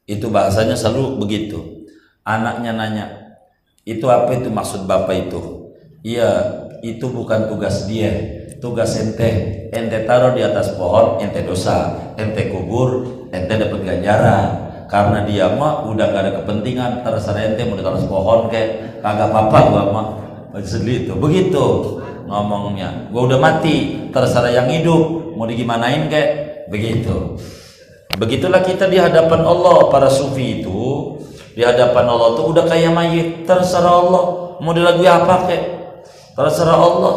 itu 0.05 0.28
bahasanya 0.28 0.76
selalu 0.76 1.20
begitu. 1.20 1.86
Anaknya 2.24 2.72
nanya 2.72 3.07
itu 3.84 4.09
apa 4.09 4.32
itu 4.32 4.48
maksud 4.48 4.88
bapak 4.88 5.28
itu? 5.28 5.40
Iya 6.00 6.28
itu 6.80 7.05
bukan 7.09 7.52
tugas 7.52 7.84
dia. 7.84 8.12
Tugas 8.61 8.96
ente. 8.96 9.64
Ente 9.76 10.09
taruh 10.09 10.32
di 10.32 10.40
atas 10.40 10.72
pohon 10.72 11.20
ente 11.20 11.44
dosa. 11.44 11.92
Ente 12.16 12.48
kubur 12.48 13.05
ente 13.28 13.52
dapat 13.52 13.80
ganjaran. 13.84 14.48
Karena 14.88 15.24
dia 15.28 15.52
mah 15.52 15.84
udah 15.84 16.07
gak 16.12 16.22
ada 16.24 16.32
kepentingan. 16.40 17.05
Terserah 17.05 17.52
ente 17.52 17.64
mau 17.68 17.76
di 17.76 17.84
atas 17.84 18.09
pohon 18.09 18.48
kayak 18.48 19.00
kagak 19.05 19.28
apa-apa 19.28 19.59
gua 19.68 19.84
mah. 19.92 20.07
Sedih 20.64 21.05
itu. 21.05 21.12
Begitu 21.16 21.64
ngomongnya. 22.24 23.12
Gua 23.12 23.28
udah 23.28 23.36
mati. 23.36 24.09
Terserah 24.09 24.52
yang 24.52 24.68
hidup. 24.72 25.36
Mau 25.36 25.44
digimanain 25.44 26.09
kayak 26.09 26.64
begitu 26.72 27.36
begitulah 28.19 28.62
kita 28.62 28.87
di 28.87 28.99
hadapan 28.99 29.43
Allah. 29.43 29.91
Para 29.91 30.09
sufi 30.11 30.62
itu 30.62 31.19
di 31.55 31.62
hadapan 31.62 32.07
Allah 32.09 32.29
tuh 32.39 32.55
udah 32.55 32.65
kayak 32.67 32.93
mayit. 32.95 33.29
Terserah 33.47 33.95
Allah. 34.07 34.25
Mau 34.62 34.73
dilagui 34.73 35.07
apa 35.07 35.47
kayak 35.47 35.65
terserah 36.35 36.79
Allah. 36.79 37.15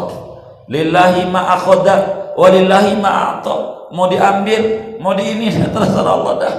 Lillahi 0.68 1.24
ma 1.32 1.56
akhoda 1.56 2.28
walillahi 2.36 3.00
ma 3.00 3.40
ato 3.40 3.88
mau 3.88 4.04
diambil 4.04 4.94
mau 5.00 5.16
di 5.16 5.24
ini 5.32 5.48
terserah 5.74 6.12
Allah 6.12 6.34
dah. 6.38 6.54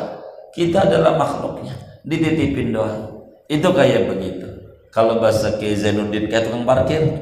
Kita 0.50 0.90
adalah 0.90 1.14
makhluknya. 1.16 1.78
Dititipin 2.02 2.74
doang. 2.74 3.30
Itu 3.46 3.70
kayak 3.70 4.10
begitu. 4.10 4.48
Kalau 4.90 5.22
bahasa 5.22 5.54
ke 5.62 5.78
Zainuddin 5.78 6.26
kayak 6.26 6.50
tukang 6.50 6.66
parkir. 6.66 7.22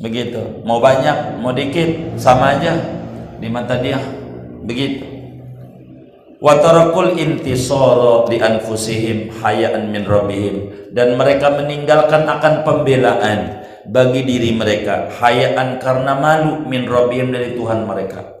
Begitu. 0.00 0.64
Mau 0.64 0.80
banyak 0.80 1.42
mau 1.44 1.52
dikit 1.52 2.16
sama 2.16 2.56
aja. 2.56 2.72
Di 3.36 3.52
mata 3.52 3.76
dia. 3.76 4.00
Begitu 4.64 5.17
wa 6.38 6.54
tarakul 6.62 7.18
intisara 7.18 8.26
li 8.30 8.38
anfusihim 8.38 9.34
hayaan 9.42 9.90
min 9.90 10.06
rabbihim. 10.06 10.56
Dan 10.94 11.18
mereka 11.18 11.52
meninggalkan 11.52 12.24
akan 12.24 12.64
pembelaan 12.64 13.62
bagi 13.84 14.24
diri 14.24 14.54
mereka. 14.54 15.12
Hayaan 15.18 15.82
karena 15.82 16.16
malu 16.16 16.64
min 16.64 16.86
rabbihim 16.88 17.34
dari 17.34 17.58
Tuhan 17.58 17.84
mereka. 17.84 18.38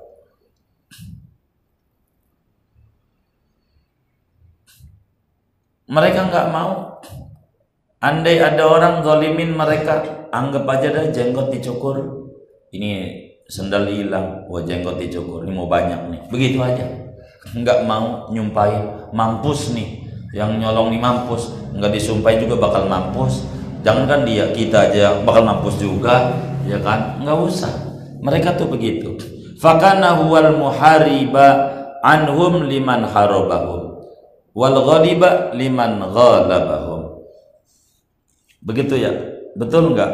Mereka 5.88 6.20
nggak 6.28 6.48
mau. 6.52 7.00
Andai 7.98 8.38
ada 8.38 8.62
orang 8.62 9.02
zalimin 9.02 9.58
mereka 9.58 10.28
anggap 10.30 10.68
aja 10.70 10.88
dah 10.94 11.06
jenggot 11.10 11.50
dicukur. 11.50 11.98
Ini 12.70 12.90
sendal 13.48 13.88
hilang 13.90 14.46
wah 14.46 14.62
jenggot 14.62 15.00
dicukur. 15.00 15.42
Ini 15.42 15.50
mau 15.50 15.66
banyak 15.66 16.00
nih. 16.12 16.20
Begitu 16.28 16.60
aja 16.60 16.97
nggak 17.54 17.88
mau 17.88 18.28
nyumpain 18.32 19.08
mampus 19.14 19.72
nih. 19.72 20.04
Yang 20.36 20.60
nyolong 20.60 20.92
nih 20.92 21.00
mampus. 21.00 21.54
Nggak 21.72 21.92
disumpahi 21.96 22.42
juga 22.44 22.60
bakal 22.60 22.84
mampus. 22.88 23.48
Jangan 23.86 24.04
kan 24.10 24.20
dia 24.26 24.50
kita 24.52 24.92
aja 24.92 25.22
bakal 25.22 25.46
mampus 25.46 25.80
juga 25.80 26.34
ya 26.68 26.76
kan? 26.82 27.22
Nggak 27.22 27.38
usah. 27.40 27.72
Mereka 28.20 28.58
tuh 28.58 28.68
begitu. 28.68 29.14
Fakana 29.58 30.18
huwal 30.18 30.54
muhariba 30.54 31.74
anhum 32.02 32.66
liman 32.66 33.06
harabahum 33.06 34.06
wal 34.58 34.76
ghaliba 34.82 35.54
liman 35.54 36.02
ghalabahum. 36.02 37.22
Begitu 38.62 38.98
ya? 38.98 39.12
Betul 39.54 39.94
nggak? 39.94 40.12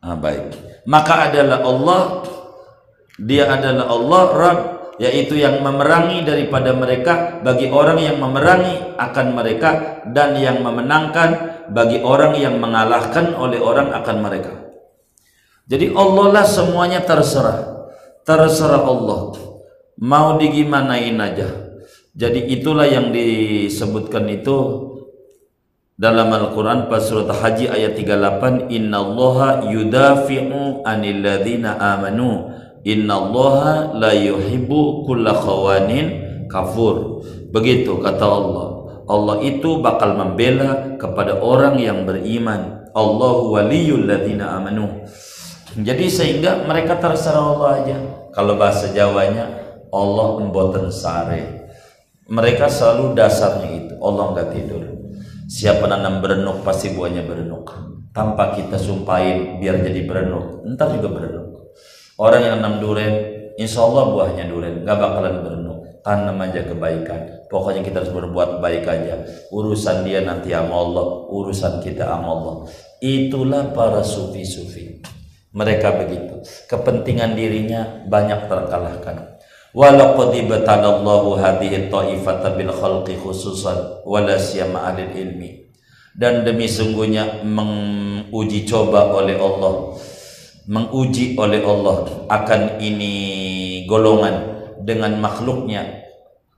Ah, 0.00 0.16
baik. 0.16 0.56
Maka 0.88 1.28
adalah 1.28 1.60
Allah 1.60 2.00
dia 3.20 3.44
adalah 3.52 3.84
Allah 3.92 4.22
Rabb 4.32 4.60
yaitu 5.00 5.40
yang 5.40 5.64
memerangi 5.64 6.28
daripada 6.28 6.76
mereka 6.76 7.40
bagi 7.40 7.72
orang 7.72 7.96
yang 7.96 8.20
memerangi 8.20 9.00
akan 9.00 9.26
mereka 9.32 10.04
dan 10.12 10.36
yang 10.36 10.60
memenangkan 10.60 11.64
bagi 11.72 12.04
orang 12.04 12.36
yang 12.36 12.60
mengalahkan 12.60 13.32
oleh 13.32 13.56
orang 13.56 13.96
akan 13.96 14.16
mereka. 14.20 14.52
Jadi 15.64 15.96
Allah 15.96 16.26
lah 16.36 16.44
semuanya 16.44 17.00
terserah. 17.00 17.88
Terserah 18.28 18.84
Allah. 18.84 19.40
Mau 19.96 20.36
digimanain 20.36 21.16
aja. 21.16 21.48
Jadi 22.12 22.52
itulah 22.52 22.84
yang 22.84 23.08
disebutkan 23.08 24.28
itu 24.28 24.90
dalam 25.96 26.28
Al-Quran 26.28 26.92
pas 26.92 27.00
surat 27.00 27.28
Haji 27.28 27.72
ayat 27.72 27.96
38 27.96 28.68
Innallaha 28.68 29.68
yudafi'u 29.68 30.84
anil 30.84 31.20
ladhina 31.24 31.76
amanu 31.76 32.50
Innallaha 32.80 33.92
la 33.92 34.12
yuhibbu 34.16 35.04
kulla 35.04 35.36
khawanin 35.36 36.06
kafur. 36.48 37.20
Begitu 37.52 38.00
kata 38.00 38.24
Allah. 38.24 38.68
Allah 39.10 39.36
itu 39.42 39.82
bakal 39.82 40.14
membela 40.14 40.96
kepada 40.96 41.42
orang 41.42 41.76
yang 41.76 42.06
beriman. 42.06 42.88
Allahu 42.94 43.58
waliyul 43.58 44.06
ladhina 44.06 44.56
amanu. 44.56 45.04
Jadi 45.76 46.06
sehingga 46.10 46.66
mereka 46.66 46.98
terserah 46.98 47.42
Allah 47.42 47.70
aja. 47.82 47.98
Kalau 48.30 48.54
bahasa 48.54 48.90
Jawanya 48.94 49.50
Allah 49.90 50.38
memboten 50.38 50.90
sare. 50.94 51.66
Mereka 52.30 52.70
selalu 52.70 53.18
dasarnya 53.18 53.70
itu. 53.74 53.94
Allah 53.98 54.24
nggak 54.34 54.48
tidur. 54.54 54.82
Siapa 55.50 55.90
nanam 55.90 56.22
berenuk 56.22 56.62
pasti 56.62 56.94
buahnya 56.94 57.26
berenuk. 57.26 57.66
Tanpa 58.14 58.54
kita 58.54 58.78
sumpahin 58.78 59.58
biar 59.58 59.82
jadi 59.82 60.06
berenuk, 60.06 60.62
entar 60.62 60.94
juga 60.94 61.10
berenuk. 61.10 61.49
Orang 62.20 62.44
yang 62.44 62.60
nanam 62.60 62.84
duren, 62.84 63.14
insya 63.56 63.80
Allah 63.80 64.12
buahnya 64.12 64.44
duren, 64.52 64.84
gak 64.84 65.00
bakalan 65.00 65.40
berenuk. 65.40 66.04
Tanam 66.04 66.36
aja 66.36 66.68
kebaikan. 66.68 67.48
Pokoknya 67.48 67.80
kita 67.80 68.04
harus 68.04 68.12
berbuat 68.12 68.60
baik 68.60 68.84
aja. 68.84 69.24
Urusan 69.48 70.04
dia 70.04 70.20
nanti 70.20 70.52
sama 70.52 70.84
Allah, 70.84 71.24
urusan 71.32 71.80
kita 71.80 72.04
sama 72.04 72.28
Allah. 72.28 72.54
Itulah 73.00 73.72
para 73.72 74.04
sufi-sufi. 74.04 75.00
Mereka 75.56 75.96
begitu. 75.96 76.44
Kepentingan 76.68 77.32
dirinya 77.32 78.04
banyak 78.04 78.52
terkalahkan. 78.52 79.40
Walaqad 79.72 80.36
ibtalallahu 80.44 81.40
hadhihi 81.40 81.88
ta'ifata 81.88 82.52
bil 82.52 82.68
khalqi 82.68 83.16
khususan 83.16 84.04
wala 84.04 84.36
siyama 84.36 84.92
ilmi. 84.92 85.72
Dan 86.12 86.44
demi 86.44 86.68
sungguhnya 86.68 87.40
menguji 87.48 88.68
coba 88.68 89.08
oleh 89.08 89.40
Allah 89.40 89.96
menguji 90.68 91.38
oleh 91.38 91.64
Allah 91.64 92.26
akan 92.28 92.82
ini 92.82 93.14
golongan 93.88 94.60
dengan 94.80 95.16
makhluknya 95.20 96.04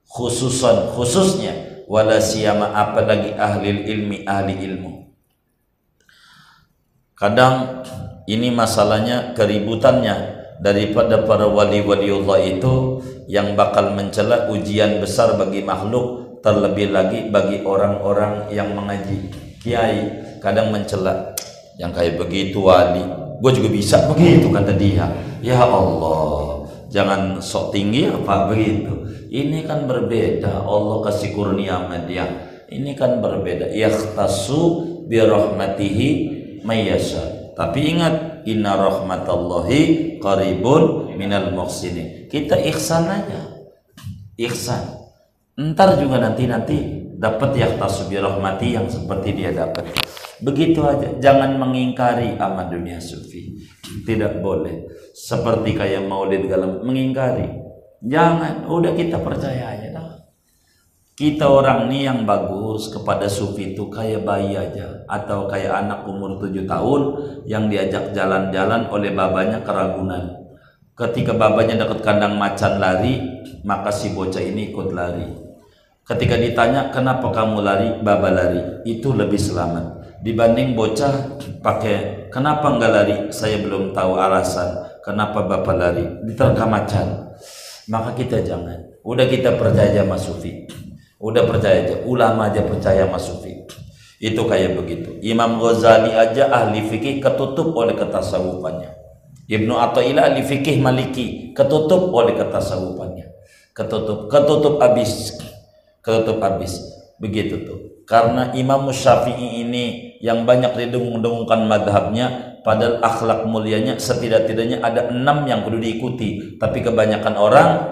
khususan 0.09 0.95
khususnya 0.95 1.85
wala 1.87 2.19
siyama 2.19 2.73
apalagi 2.73 3.35
ahli 3.37 3.85
ilmi 3.89 4.19
ahli 4.25 4.55
ilmu. 4.59 4.93
Kadang 7.17 7.87
ini 8.27 8.51
masalahnya 8.51 9.37
keributannya 9.37 10.43
daripada 10.59 11.23
para 11.27 11.47
wali-wali 11.47 12.11
Allah 12.11 12.39
itu 12.43 13.03
yang 13.31 13.55
bakal 13.55 13.95
mencela 13.95 14.51
ujian 14.51 14.99
besar 14.99 15.35
bagi 15.39 15.63
makhluk 15.63 16.39
terlebih 16.43 16.91
lagi 16.91 17.31
bagi 17.31 17.63
orang-orang 17.63 18.51
yang 18.51 18.75
mengaji. 18.75 19.31
Kiai 19.63 20.11
kadang 20.43 20.75
mencela 20.75 21.35
yang 21.79 21.95
kayak 21.95 22.19
begitu 22.19 22.67
wali 22.67 23.22
gue 23.43 23.51
juga 23.59 23.69
bisa 23.75 24.07
begitu 24.07 24.47
kata 24.55 24.79
dia. 24.79 25.11
Ya 25.43 25.59
Allah 25.59 26.71
jangan 26.95 27.43
sok 27.43 27.75
tinggi 27.75 28.07
apa 28.07 28.47
begitu. 28.47 29.03
Ini 29.27 29.67
kan 29.67 29.91
berbeda. 29.91 30.63
Allah 30.63 31.03
kasih 31.03 31.35
kurnia 31.35 31.83
sama 31.83 32.07
dia. 32.07 32.31
Ini 32.71 32.95
kan 32.95 33.19
berbeda. 33.19 33.75
Yakhtasu 33.75 34.87
bi 35.11 35.19
rahmatihi 35.19 36.09
mayyasha 36.63 37.43
tapi 37.53 37.93
ingat 37.93 38.47
inna 38.49 38.79
rahmatallahi 38.79 40.17
qaribun 40.23 41.13
minal 41.19 41.53
muhsinin. 41.53 42.31
Kita 42.33 42.57
ihsan 42.73 43.05
aja. 43.11 43.41
Ihsan. 44.41 45.05
Ntar 45.53 46.01
juga 46.01 46.17
nanti 46.17 46.49
nanti 46.49 46.79
dapat 47.23 47.55
yang 47.55 47.79
tasubi 47.79 48.19
rahmati 48.19 48.75
yang 48.75 48.91
seperti 48.91 49.39
dia 49.39 49.55
dapat. 49.55 49.95
Begitu 50.43 50.83
aja. 50.83 51.15
Jangan 51.23 51.55
mengingkari 51.55 52.35
amat 52.35 52.75
dunia 52.75 52.99
sufi. 52.99 53.63
Tidak 54.03 54.43
boleh. 54.43 54.91
Seperti 55.15 55.79
kayak 55.79 56.11
maulid 56.11 56.51
galam 56.51 56.83
mengingkari. 56.83 57.47
Jangan. 58.03 58.67
Udah 58.67 58.91
kita 58.99 59.23
percaya 59.23 59.71
aja 59.71 59.95
dah. 59.95 60.19
Kita 61.15 61.47
orang 61.47 61.87
nih 61.87 62.11
yang 62.11 62.27
bagus 62.27 62.91
kepada 62.91 63.31
sufi 63.31 63.79
itu 63.79 63.87
kayak 63.87 64.27
bayi 64.27 64.59
aja. 64.59 65.07
Atau 65.07 65.47
kayak 65.47 65.87
anak 65.87 66.03
umur 66.11 66.43
tujuh 66.43 66.67
tahun 66.67 67.03
yang 67.47 67.71
diajak 67.71 68.11
jalan-jalan 68.11 68.91
oleh 68.91 69.15
babanya 69.15 69.63
keragunan. 69.63 70.43
Ketika 70.99 71.39
babanya 71.39 71.87
dekat 71.87 72.03
kandang 72.03 72.35
macan 72.35 72.83
lari 72.83 73.23
maka 73.63 73.95
si 73.95 74.11
bocah 74.11 74.43
ini 74.43 74.75
ikut 74.75 74.91
lari 74.91 75.52
ketika 76.07 76.37
ditanya 76.39 76.91
kenapa 76.91 77.31
kamu 77.31 77.59
lari 77.63 77.89
baba 78.03 78.31
lari 78.31 78.63
itu 78.89 79.15
lebih 79.15 79.39
selamat 79.39 80.19
dibanding 80.23 80.75
bocah 80.75 81.39
pakai 81.63 82.29
kenapa 82.31 82.67
enggak 82.73 82.93
lari 82.93 83.17
saya 83.35 83.59
belum 83.63 83.95
tahu 83.95 84.19
alasan 84.19 85.01
kenapa 85.03 85.47
bapak 85.47 85.75
lari 85.75 86.05
diterkam 86.27 86.71
macan 86.71 87.35
maka 87.91 88.15
kita 88.15 88.43
jangan 88.43 88.99
udah 89.03 89.27
kita 89.27 89.59
percaya 89.59 90.03
sama 90.07 90.19
sufi 90.19 90.67
Udah 91.23 91.47
percaya 91.47 91.87
aja, 91.87 92.03
ulama 92.03 92.51
aja 92.51 92.67
percaya 92.67 93.07
sama 93.07 93.15
sufi. 93.15 93.63
Itu 94.19 94.43
kayak 94.43 94.75
begitu. 94.75 95.23
Imam 95.23 95.63
Ghazali 95.63 96.11
aja 96.11 96.51
ahli 96.51 96.83
fikih 96.83 97.23
ketutup 97.23 97.71
oleh 97.79 97.95
ketasawufannya. 97.95 98.91
Ibnu 99.47 99.71
Athaillah 99.71 100.35
ahli 100.35 100.43
fikih 100.43 100.83
Maliki 100.83 101.55
ketutup 101.55 102.11
oleh 102.11 102.35
ketasawufannya. 102.35 103.31
Ketutup, 103.71 104.27
ketutup 104.27 104.83
habis. 104.83 105.39
Ketutup 106.03 106.43
habis. 106.43 106.77
Begitu 107.23 107.63
tuh. 107.65 107.79
Karena 108.05 108.51
Imam 108.53 108.91
Syafi'i 108.91 109.63
ini 109.63 110.13
yang 110.23 110.47
banyak 110.47 110.75
didengung-dengungkan 110.75 111.67
madhabnya 111.67 112.59
padahal 112.63 113.03
akhlak 113.03 113.43
mulianya 113.51 113.99
setidak-tidaknya 113.99 114.79
ada 114.79 115.11
enam 115.11 115.43
yang 115.51 115.67
perlu 115.67 115.83
diikuti 115.83 116.57
tapi 116.63 116.79
kebanyakan 116.79 117.35
orang 117.35 117.91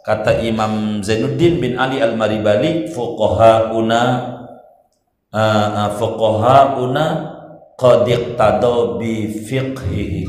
kata 0.00 0.40
Imam 0.40 1.04
Zainuddin 1.04 1.60
bin 1.60 1.76
Ali 1.76 2.00
Al-Maribali 2.00 2.88
fuqahauna 2.88 4.02
uh, 5.36 5.88
fuqahauna 6.00 7.04
bi 8.96 9.12
fiqhihi 9.28 10.24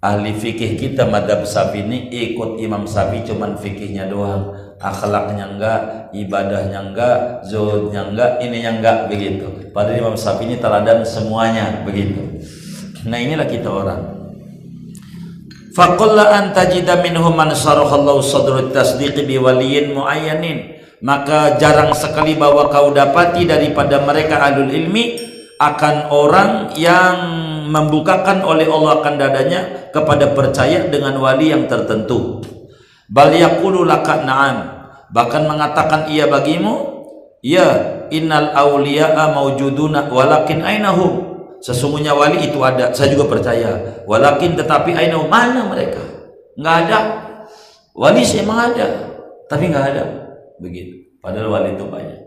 ahli 0.00 0.30
fikih 0.32 0.80
kita 0.80 1.04
madhab 1.12 1.44
Syafi'i 1.44 1.84
ini 1.84 1.98
ikut 2.08 2.56
Imam 2.56 2.88
Syafi'i 2.88 3.28
cuman 3.28 3.60
fikihnya 3.60 4.08
doang 4.08 4.71
akhlaknya 4.82 5.46
enggak 5.46 5.80
ibadahnya 6.10 6.90
enggak 6.90 7.46
zuhudnya 7.46 8.10
enggak 8.10 8.42
ininya 8.42 8.70
enggak 8.82 8.96
begitu 9.06 9.46
padahal 9.70 10.10
Imam 10.10 10.16
Syafi'i 10.18 10.50
ini 10.50 10.56
teladan 10.58 11.06
semuanya 11.06 11.86
begitu 11.86 12.42
nah 13.06 13.16
inilah 13.16 13.46
kita 13.46 13.70
orang 13.70 14.22
Faqalla 15.72 16.36
an 16.36 16.44
tajida 16.52 17.00
minhum 17.00 17.32
man 17.32 17.56
sarahallahu 17.56 18.20
sadrut 18.20 18.76
tasdiq 18.76 19.16
bi 19.24 19.40
waliyin 19.40 19.96
muayyanin. 19.96 20.84
Maka 21.00 21.56
jarang 21.56 21.96
sekali 21.96 22.36
bahwa 22.36 22.68
kau 22.68 22.92
dapati 22.92 23.48
daripada 23.48 24.04
mereka 24.04 24.38
alul 24.38 24.68
ilmi 24.68 25.18
akan 25.56 26.12
orang 26.12 26.76
yang 26.76 27.16
membukakan 27.72 28.44
oleh 28.44 28.68
Allah 28.68 29.00
akan 29.00 29.14
dadanya 29.16 29.60
kepada 29.90 30.30
percaya 30.36 30.86
dengan 30.92 31.16
wali 31.18 31.50
yang 31.50 31.64
tertentu. 31.66 32.44
Bal 33.10 33.34
yaqulu 33.34 33.82
na'am. 33.88 34.56
Bahkan 35.12 35.42
mengatakan 35.44 36.08
ia 36.08 36.28
bagimu, 36.28 37.06
ya 37.42 38.06
innal 38.12 38.54
awliya'a 38.54 39.34
mawjuduna 39.34 40.08
walakin 40.08 40.64
ainahum 40.64 41.32
Sesungguhnya 41.62 42.10
wali 42.10 42.42
itu 42.42 42.58
ada, 42.58 42.90
saya 42.90 43.14
juga 43.14 43.38
percaya. 43.38 44.02
Walakin 44.02 44.58
tetapi 44.58 44.98
aina 44.98 45.14
mana 45.30 45.70
mereka? 45.70 46.02
Nggak 46.58 46.76
ada. 46.86 46.98
Wali 47.94 48.26
sih 48.26 48.42
emang 48.42 48.74
ada, 48.74 49.14
tapi 49.46 49.70
nggak 49.70 49.94
ada. 49.94 50.04
Begitu. 50.58 51.22
Padahal 51.22 51.54
wali 51.54 51.78
itu 51.78 51.86
banyak. 51.86 52.18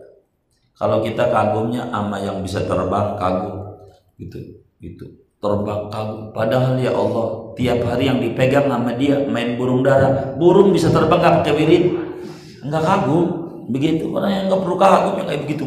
Kalau 0.80 1.04
kita 1.04 1.28
kagumnya 1.28 1.84
ama 1.92 2.16
yang 2.16 2.40
bisa 2.40 2.64
terbang 2.64 3.20
kagum, 3.20 3.76
gitu, 4.16 4.40
gitu. 4.80 5.04
Terbang 5.44 5.92
kagum. 5.92 6.32
Padahal 6.32 6.80
ya 6.80 6.96
Allah, 6.96 7.28
tiap 7.56 7.80
hari 7.88 8.12
yang 8.12 8.20
dipegang 8.20 8.68
sama 8.68 8.94
dia 9.00 9.24
main 9.26 9.56
burung 9.56 9.82
dara, 9.82 10.36
burung 10.36 10.76
bisa 10.76 10.92
terbang 10.92 11.20
nggak 11.24 11.36
pakai 11.42 11.54
wirid, 11.56 11.86
nggak 12.68 12.84
kagum. 12.84 13.26
Begitu. 13.66 14.14
Orang 14.14 14.30
yang 14.30 14.44
nggak 14.46 14.62
perlu 14.62 14.78
kagum 14.78 15.14
yang 15.18 15.28
kayak 15.32 15.42
begitu. 15.48 15.64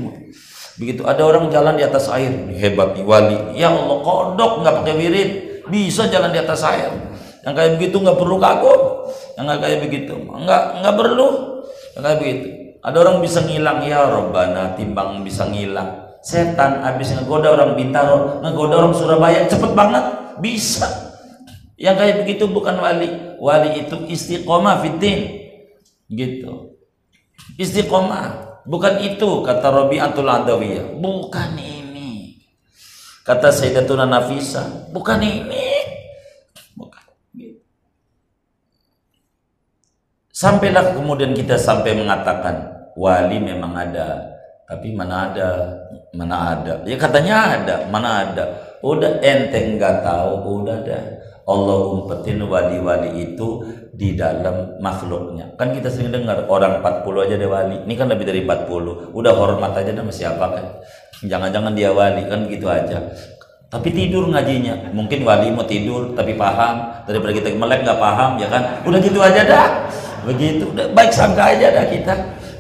Begitu 0.78 1.02
ada 1.02 1.22
orang 1.26 1.50
jalan 1.50 1.74
di 1.74 1.82
atas 1.82 2.06
air, 2.14 2.30
hebat 2.54 2.94
nih 2.94 3.02
wali. 3.02 3.58
Ya 3.58 3.74
Allah, 3.74 3.98
kodok 3.98 4.62
nggak 4.62 4.74
pakai 4.84 4.94
wirid, 4.94 5.30
bisa 5.66 6.06
jalan 6.06 6.30
di 6.30 6.38
atas 6.38 6.62
air. 6.62 6.94
Yang 7.42 7.54
kayak 7.58 7.70
begitu 7.80 7.96
nggak 7.98 8.18
perlu 8.20 8.36
kagum. 8.38 8.80
Yang 9.34 9.44
nggak 9.48 9.60
kayak 9.64 9.78
begitu, 9.82 10.14
nggak 10.22 10.62
nggak 10.84 10.94
perlu. 10.94 11.28
Yang 11.98 12.02
kayak 12.06 12.18
begitu. 12.22 12.46
Ada 12.78 12.96
orang 13.02 13.16
bisa 13.18 13.42
ngilang 13.42 13.78
ya 13.82 14.06
Robbana, 14.06 14.78
timbang 14.78 15.26
bisa 15.26 15.50
ngilang. 15.50 16.14
Setan 16.22 16.82
habis 16.86 17.10
ngegoda 17.14 17.54
orang 17.54 17.74
Bintaro, 17.74 18.38
ngegoda 18.38 18.74
orang 18.78 18.94
Surabaya 18.94 19.50
cepet 19.50 19.74
banget, 19.74 20.04
bisa. 20.38 21.07
Yang 21.78 21.96
kayak 22.02 22.16
begitu 22.26 22.44
bukan 22.50 22.76
wali. 22.82 23.08
wali 23.38 23.86
itu 23.86 23.96
istiqomah 24.10 24.82
fitin 24.82 25.46
gitu. 26.10 26.74
Istiqomah. 27.54 28.50
Bukan 28.66 29.00
itu 29.00 29.46
kata 29.46 29.70
Rabi'atul 29.70 30.26
Adawiyah. 30.26 30.98
Bukan 30.98 31.54
ini. 31.54 32.42
Kata 33.22 33.54
Sayyidatuna 33.54 34.10
Nafisa. 34.10 34.90
Bukan 34.90 35.22
ini. 35.22 35.70
Bukan. 36.74 37.04
Gitu. 37.38 37.62
sampailah 40.34 40.98
kemudian 40.98 41.30
kita 41.34 41.54
sampai 41.54 41.94
mengatakan 41.94 42.90
wali 42.98 43.38
memang 43.38 43.78
ada. 43.78 44.34
Tapi 44.66 44.92
mana 44.92 45.30
ada? 45.30 45.48
Mana 46.10 46.58
ada? 46.58 46.74
Ya 46.84 46.98
katanya 46.98 47.54
ada. 47.54 47.76
Mana 47.86 48.26
ada? 48.26 48.44
Udah 48.82 49.22
enteng 49.22 49.78
nggak 49.78 50.02
tahu 50.02 50.62
udah 50.66 50.82
ada 50.82 51.17
Allah 51.48 51.78
umpetin 51.96 52.44
wali-wali 52.44 53.24
itu 53.24 53.64
di 53.96 54.12
dalam 54.12 54.76
makhluknya. 54.84 55.56
Kan 55.56 55.72
kita 55.72 55.88
sering 55.88 56.12
dengar 56.12 56.44
orang 56.44 56.84
40 56.84 57.24
aja 57.24 57.34
dia 57.40 57.48
wali. 57.48 57.76
Ini 57.88 57.94
kan 57.96 58.12
lebih 58.12 58.28
dari 58.28 58.44
40 58.44 59.16
udah 59.16 59.32
hormat 59.32 59.72
aja 59.72 59.96
nama 59.96 60.12
siapa 60.12 60.44
kan? 60.44 60.66
Jangan-jangan 61.24 61.72
dia 61.72 61.88
wali 61.88 62.28
kan 62.28 62.44
gitu 62.52 62.68
aja. 62.68 63.00
Tapi 63.72 63.88
tidur 63.96 64.28
ngajinya. 64.28 64.92
Mungkin 64.92 65.24
wali 65.24 65.48
mau 65.48 65.64
tidur 65.64 66.12
tapi 66.12 66.36
paham. 66.36 67.08
Daripada 67.08 67.32
kita 67.32 67.48
melek 67.56 67.80
nggak 67.80 68.00
paham 68.00 68.36
ya 68.36 68.48
kan? 68.52 68.62
Udah 68.84 69.00
gitu 69.00 69.18
aja 69.24 69.40
dah. 69.48 69.68
Begitu. 70.28 70.68
Udah 70.68 70.92
baik 70.92 71.16
sangka 71.16 71.56
aja 71.56 71.72
dah 71.72 71.84
kita. 71.88 72.14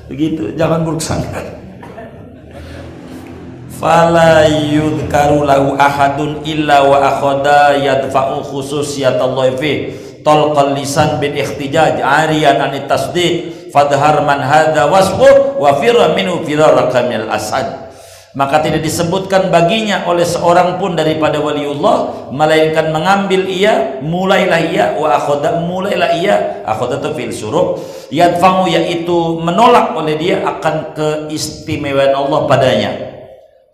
Begitu. 0.08 0.56
Jangan 0.56 0.80
buruk 0.80 1.04
sangka 1.04 1.57
fala 3.78 4.44
yudhkaru 4.50 5.46
lahu 5.46 5.78
ahadun 5.78 6.42
illa 6.42 6.82
wa 6.82 6.98
akhada 6.98 7.78
yadfa'u 7.78 8.42
khususiyatallahi 8.42 9.54
fi. 9.56 9.72
Talqal 10.26 10.74
lisan 10.74 11.22
bil 11.22 11.32
ihtijaj 11.38 12.02
ariyan 12.02 12.58
an 12.58 12.74
tasdiq. 12.90 13.70
Fadhar 13.70 14.26
man 14.26 14.42
hadha 14.42 14.90
wasfu 14.90 15.56
wa 15.62 15.78
firra 15.78 16.12
minhu 16.12 16.42
firaraka 16.42 17.06
minal 17.06 17.30
asad. 17.30 17.88
Maka 18.36 18.60
tidak 18.60 18.84
disebutkan 18.84 19.48
baginya 19.48 20.04
oleh 20.04 20.22
seorang 20.22 20.76
pun 20.76 20.92
daripada 20.92 21.40
waliullah 21.40 22.28
melainkan 22.28 22.92
mengambil 22.92 23.48
ia 23.48 23.98
mulailah 24.04 24.60
ia 24.68 24.84
wa 25.00 25.16
akhada 25.16 25.64
mulailah 25.64 26.12
ia 26.12 26.62
akhadatu 26.68 27.16
fil 27.16 27.32
suruh 27.32 27.80
yadfa'u 28.12 28.68
yaitu 28.68 29.40
menolak 29.40 29.96
oleh 29.96 30.20
dia 30.20 30.44
akan 30.44 30.92
keistimewaan 30.92 32.14
Allah 32.14 32.40
padanya 32.44 33.17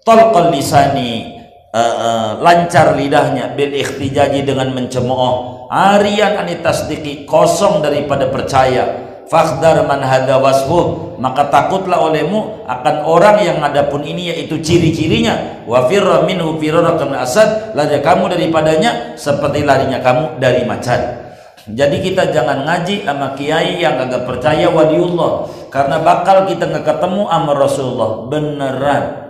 talqal 0.05 0.53
lisani 0.53 1.41
uh, 1.73 1.81
uh, 1.81 2.31
lancar 2.45 2.95
lidahnya 2.95 3.57
bil 3.57 3.73
ikhtijaji 3.73 4.45
dengan 4.47 4.71
mencemooh. 4.71 5.67
Arian 5.73 6.39
anitasdiki 6.39 7.27
kosong 7.27 7.83
daripada 7.83 8.31
percaya. 8.31 9.03
Fakhdar 9.25 9.89
man 9.89 10.05
wasfuh 10.29 11.17
maka 11.17 11.49
takutlah 11.49 11.97
olehmu 11.97 12.69
akan 12.69 13.09
orang 13.09 13.41
yang 13.41 13.59
adapun 13.65 14.05
ini 14.05 14.31
yaitu 14.31 14.61
ciri-cirinya. 14.61 15.65
Wa 15.65 15.89
firra 15.89 16.29
minhu 16.29 16.61
firarakan 16.61 17.17
asad 17.17 17.73
lari 17.73 18.05
kamu 18.05 18.37
daripadanya 18.37 19.17
seperti 19.17 19.65
larinya 19.65 20.05
kamu 20.05 20.37
dari 20.37 20.69
macan. 20.69 21.25
Jadi 21.65 22.05
kita 22.05 22.29
jangan 22.29 22.69
ngaji 22.69 23.09
sama 23.09 23.33
kiai 23.33 23.81
yang 23.81 23.97
agak 23.97 24.29
percaya 24.29 24.69
waliullah. 24.69 25.49
Karena 25.73 26.05
bakal 26.05 26.45
kita 26.45 26.69
nggak 26.69 26.85
ketemu 26.85 27.25
sama 27.25 27.53
Rasulullah. 27.57 28.11
Beneran 28.29 29.24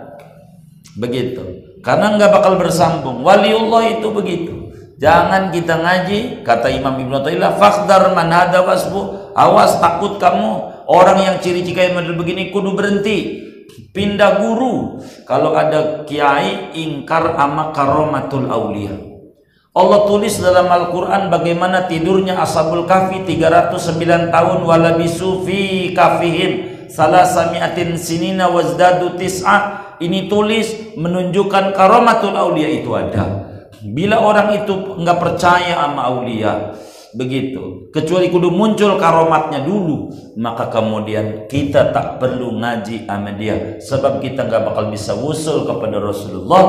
begitu. 0.97 1.43
Karena 1.85 2.17
nggak 2.17 2.31
bakal 2.31 2.57
bersambung. 2.57 3.21
Waliullah 3.21 3.99
itu 3.99 4.07
begitu. 4.09 4.53
Jangan 4.95 5.51
kita 5.51 5.83
ngaji 5.83 6.41
kata 6.47 6.71
Imam 6.71 6.95
Ibnu 6.95 7.19
Taimiyah 7.19 7.59
fakhdar 7.59 8.15
man 8.15 8.31
hada 8.31 8.63
wasbu. 8.63 9.31
Awas 9.35 9.77
takut 9.83 10.17
kamu. 10.17 10.73
Orang 10.87 11.19
yang 11.21 11.37
ciri-ciri 11.43 11.93
model 11.93 12.15
begini 12.15 12.49
kudu 12.49 12.73
berhenti. 12.73 13.43
Pindah 13.91 14.39
guru. 14.39 15.03
Kalau 15.27 15.53
ada 15.53 16.07
kiai 16.07 16.73
ingkar 16.73 17.35
ama 17.35 17.75
karomatul 17.75 18.47
aulia. 18.47 18.95
Allah 19.75 20.07
tulis 20.07 20.39
dalam 20.39 20.71
Al-Quran 20.71 21.27
bagaimana 21.27 21.83
tidurnya 21.91 22.39
Ashabul 22.39 22.87
Kahfi 22.87 23.27
309 23.27 24.31
tahun 24.31 24.59
walabisu 24.63 25.43
fi 25.43 25.91
kafihim 25.91 26.51
salah 26.87 27.27
samiatin 27.27 27.99
sinina 27.99 28.47
wazdadu 28.47 29.19
tis'ah 29.19 29.84
ini 30.03 30.27
tulis 30.27 30.95
menunjukkan 30.99 31.75
karomatul 31.75 32.35
aulia 32.35 32.69
itu 32.69 32.91
ada. 32.95 33.47
Bila 33.85 34.17
orang 34.17 34.65
itu 34.65 34.97
nggak 34.97 35.19
percaya 35.21 35.77
sama 35.77 36.09
aulia, 36.09 36.73
begitu. 37.13 37.87
Kecuali 37.93 38.33
kudu 38.33 38.49
muncul 38.49 38.97
karomatnya 38.97 39.61
dulu, 39.61 40.09
maka 40.41 40.67
kemudian 40.73 41.45
kita 41.45 41.93
tak 41.93 42.17
perlu 42.17 42.57
ngaji 42.59 43.05
sama 43.05 43.31
dia, 43.37 43.77
sebab 43.77 44.19
kita 44.19 44.49
nggak 44.49 44.63
bakal 44.67 44.89
bisa 44.89 45.13
usul 45.13 45.69
kepada 45.69 46.01
Rasulullah, 46.01 46.63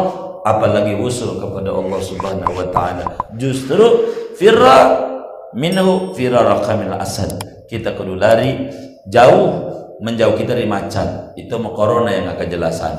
apalagi 0.44 0.94
usul 1.00 1.40
kepada 1.40 1.72
Allah 1.72 2.00
Subhanahu 2.04 2.52
Wa 2.52 2.66
Taala. 2.70 3.04
Justru 3.34 4.12
firra 4.36 5.08
minhu 5.56 6.12
firara 6.12 6.60
kamil 6.62 6.94
asad. 6.94 7.32
Kita 7.66 7.98
kudu 7.98 8.14
lari 8.14 8.70
jauh 9.10 9.75
menjauh 10.00 10.36
kita 10.36 10.56
dari 10.56 10.68
macan. 10.68 11.32
Itu 11.36 11.56
mau 11.60 11.72
corona 11.72 12.12
yang 12.12 12.26
akan 12.32 12.46
jelasan. 12.48 12.94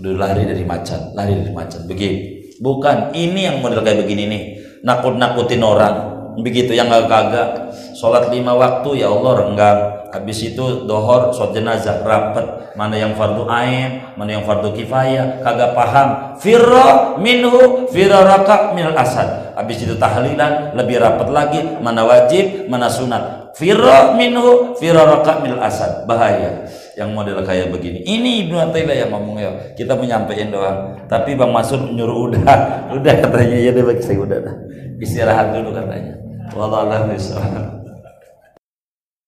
Udah 0.00 0.12
lari 0.16 0.48
dari 0.48 0.64
macan 0.64 1.12
lari 1.12 1.36
dari 1.36 1.52
macan. 1.52 1.84
Begitu. 1.84 2.40
Bukan 2.60 3.16
ini 3.16 3.48
yang 3.48 3.64
model 3.64 3.80
kayak 3.80 4.04
begini 4.04 4.24
nih. 4.28 4.42
Nakut 4.84 5.16
nakutin 5.16 5.64
orang. 5.64 6.20
Begitu 6.40 6.72
yang 6.72 6.88
gak 6.88 7.10
kagak 7.10 7.48
sholat 7.96 8.32
lima 8.32 8.56
waktu 8.56 9.04
ya 9.04 9.12
Allah 9.12 9.32
renggang. 9.44 9.80
Habis 10.12 10.52
itu 10.52 10.84
dohor 10.84 11.32
sholat 11.32 11.56
jenazah. 11.56 12.04
Rapat. 12.04 12.76
Mana 12.78 12.96
yang 12.96 13.18
fardu 13.18 13.50
ain 13.50 14.14
mana 14.16 14.36
yang 14.40 14.44
fardu 14.44 14.72
kifayah. 14.76 15.40
Kagak 15.40 15.72
paham. 15.72 16.36
Firra 16.36 17.16
minhu 17.16 17.88
firaraka 17.88 18.76
minal 18.76 18.96
asad. 18.96 19.56
Habis 19.56 19.84
itu 19.88 19.96
tahlilan 19.96 20.76
lebih 20.76 21.00
rapat 21.00 21.28
lagi. 21.32 21.60
Mana 21.80 22.04
wajib 22.04 22.68
mana 22.68 22.88
sunat 22.92 23.39
Firra 23.56 24.14
minhu 24.14 24.76
firaraka 24.78 25.42
mil 25.42 25.58
asad. 25.58 26.04
Bahaya. 26.04 26.66
Yang 26.94 27.10
model 27.16 27.38
kayak 27.42 27.72
begini. 27.72 28.04
Ini 28.04 28.46
Ibnu 28.46 28.56
Athaillah 28.60 28.96
yang 29.06 29.10
ngomong 29.14 29.36
ya. 29.40 29.50
Kita 29.72 29.96
menyampaikan 29.96 30.52
doang. 30.52 30.78
Tapi 31.08 31.34
Bang 31.34 31.50
Masud 31.54 31.90
nyuruh 31.92 32.30
udah. 32.30 32.44
Udah 32.96 33.14
katanya 33.22 33.56
ya 33.56 33.70
deh 33.72 33.84
bagi 33.86 34.02
saya 34.02 34.18
udah 34.20 34.38
dah. 34.42 34.54
Istirahat 35.00 35.56
dulu 35.56 35.72
katanya. 35.72 36.14
Wallahu 36.52 36.90
a'lam 36.90 37.79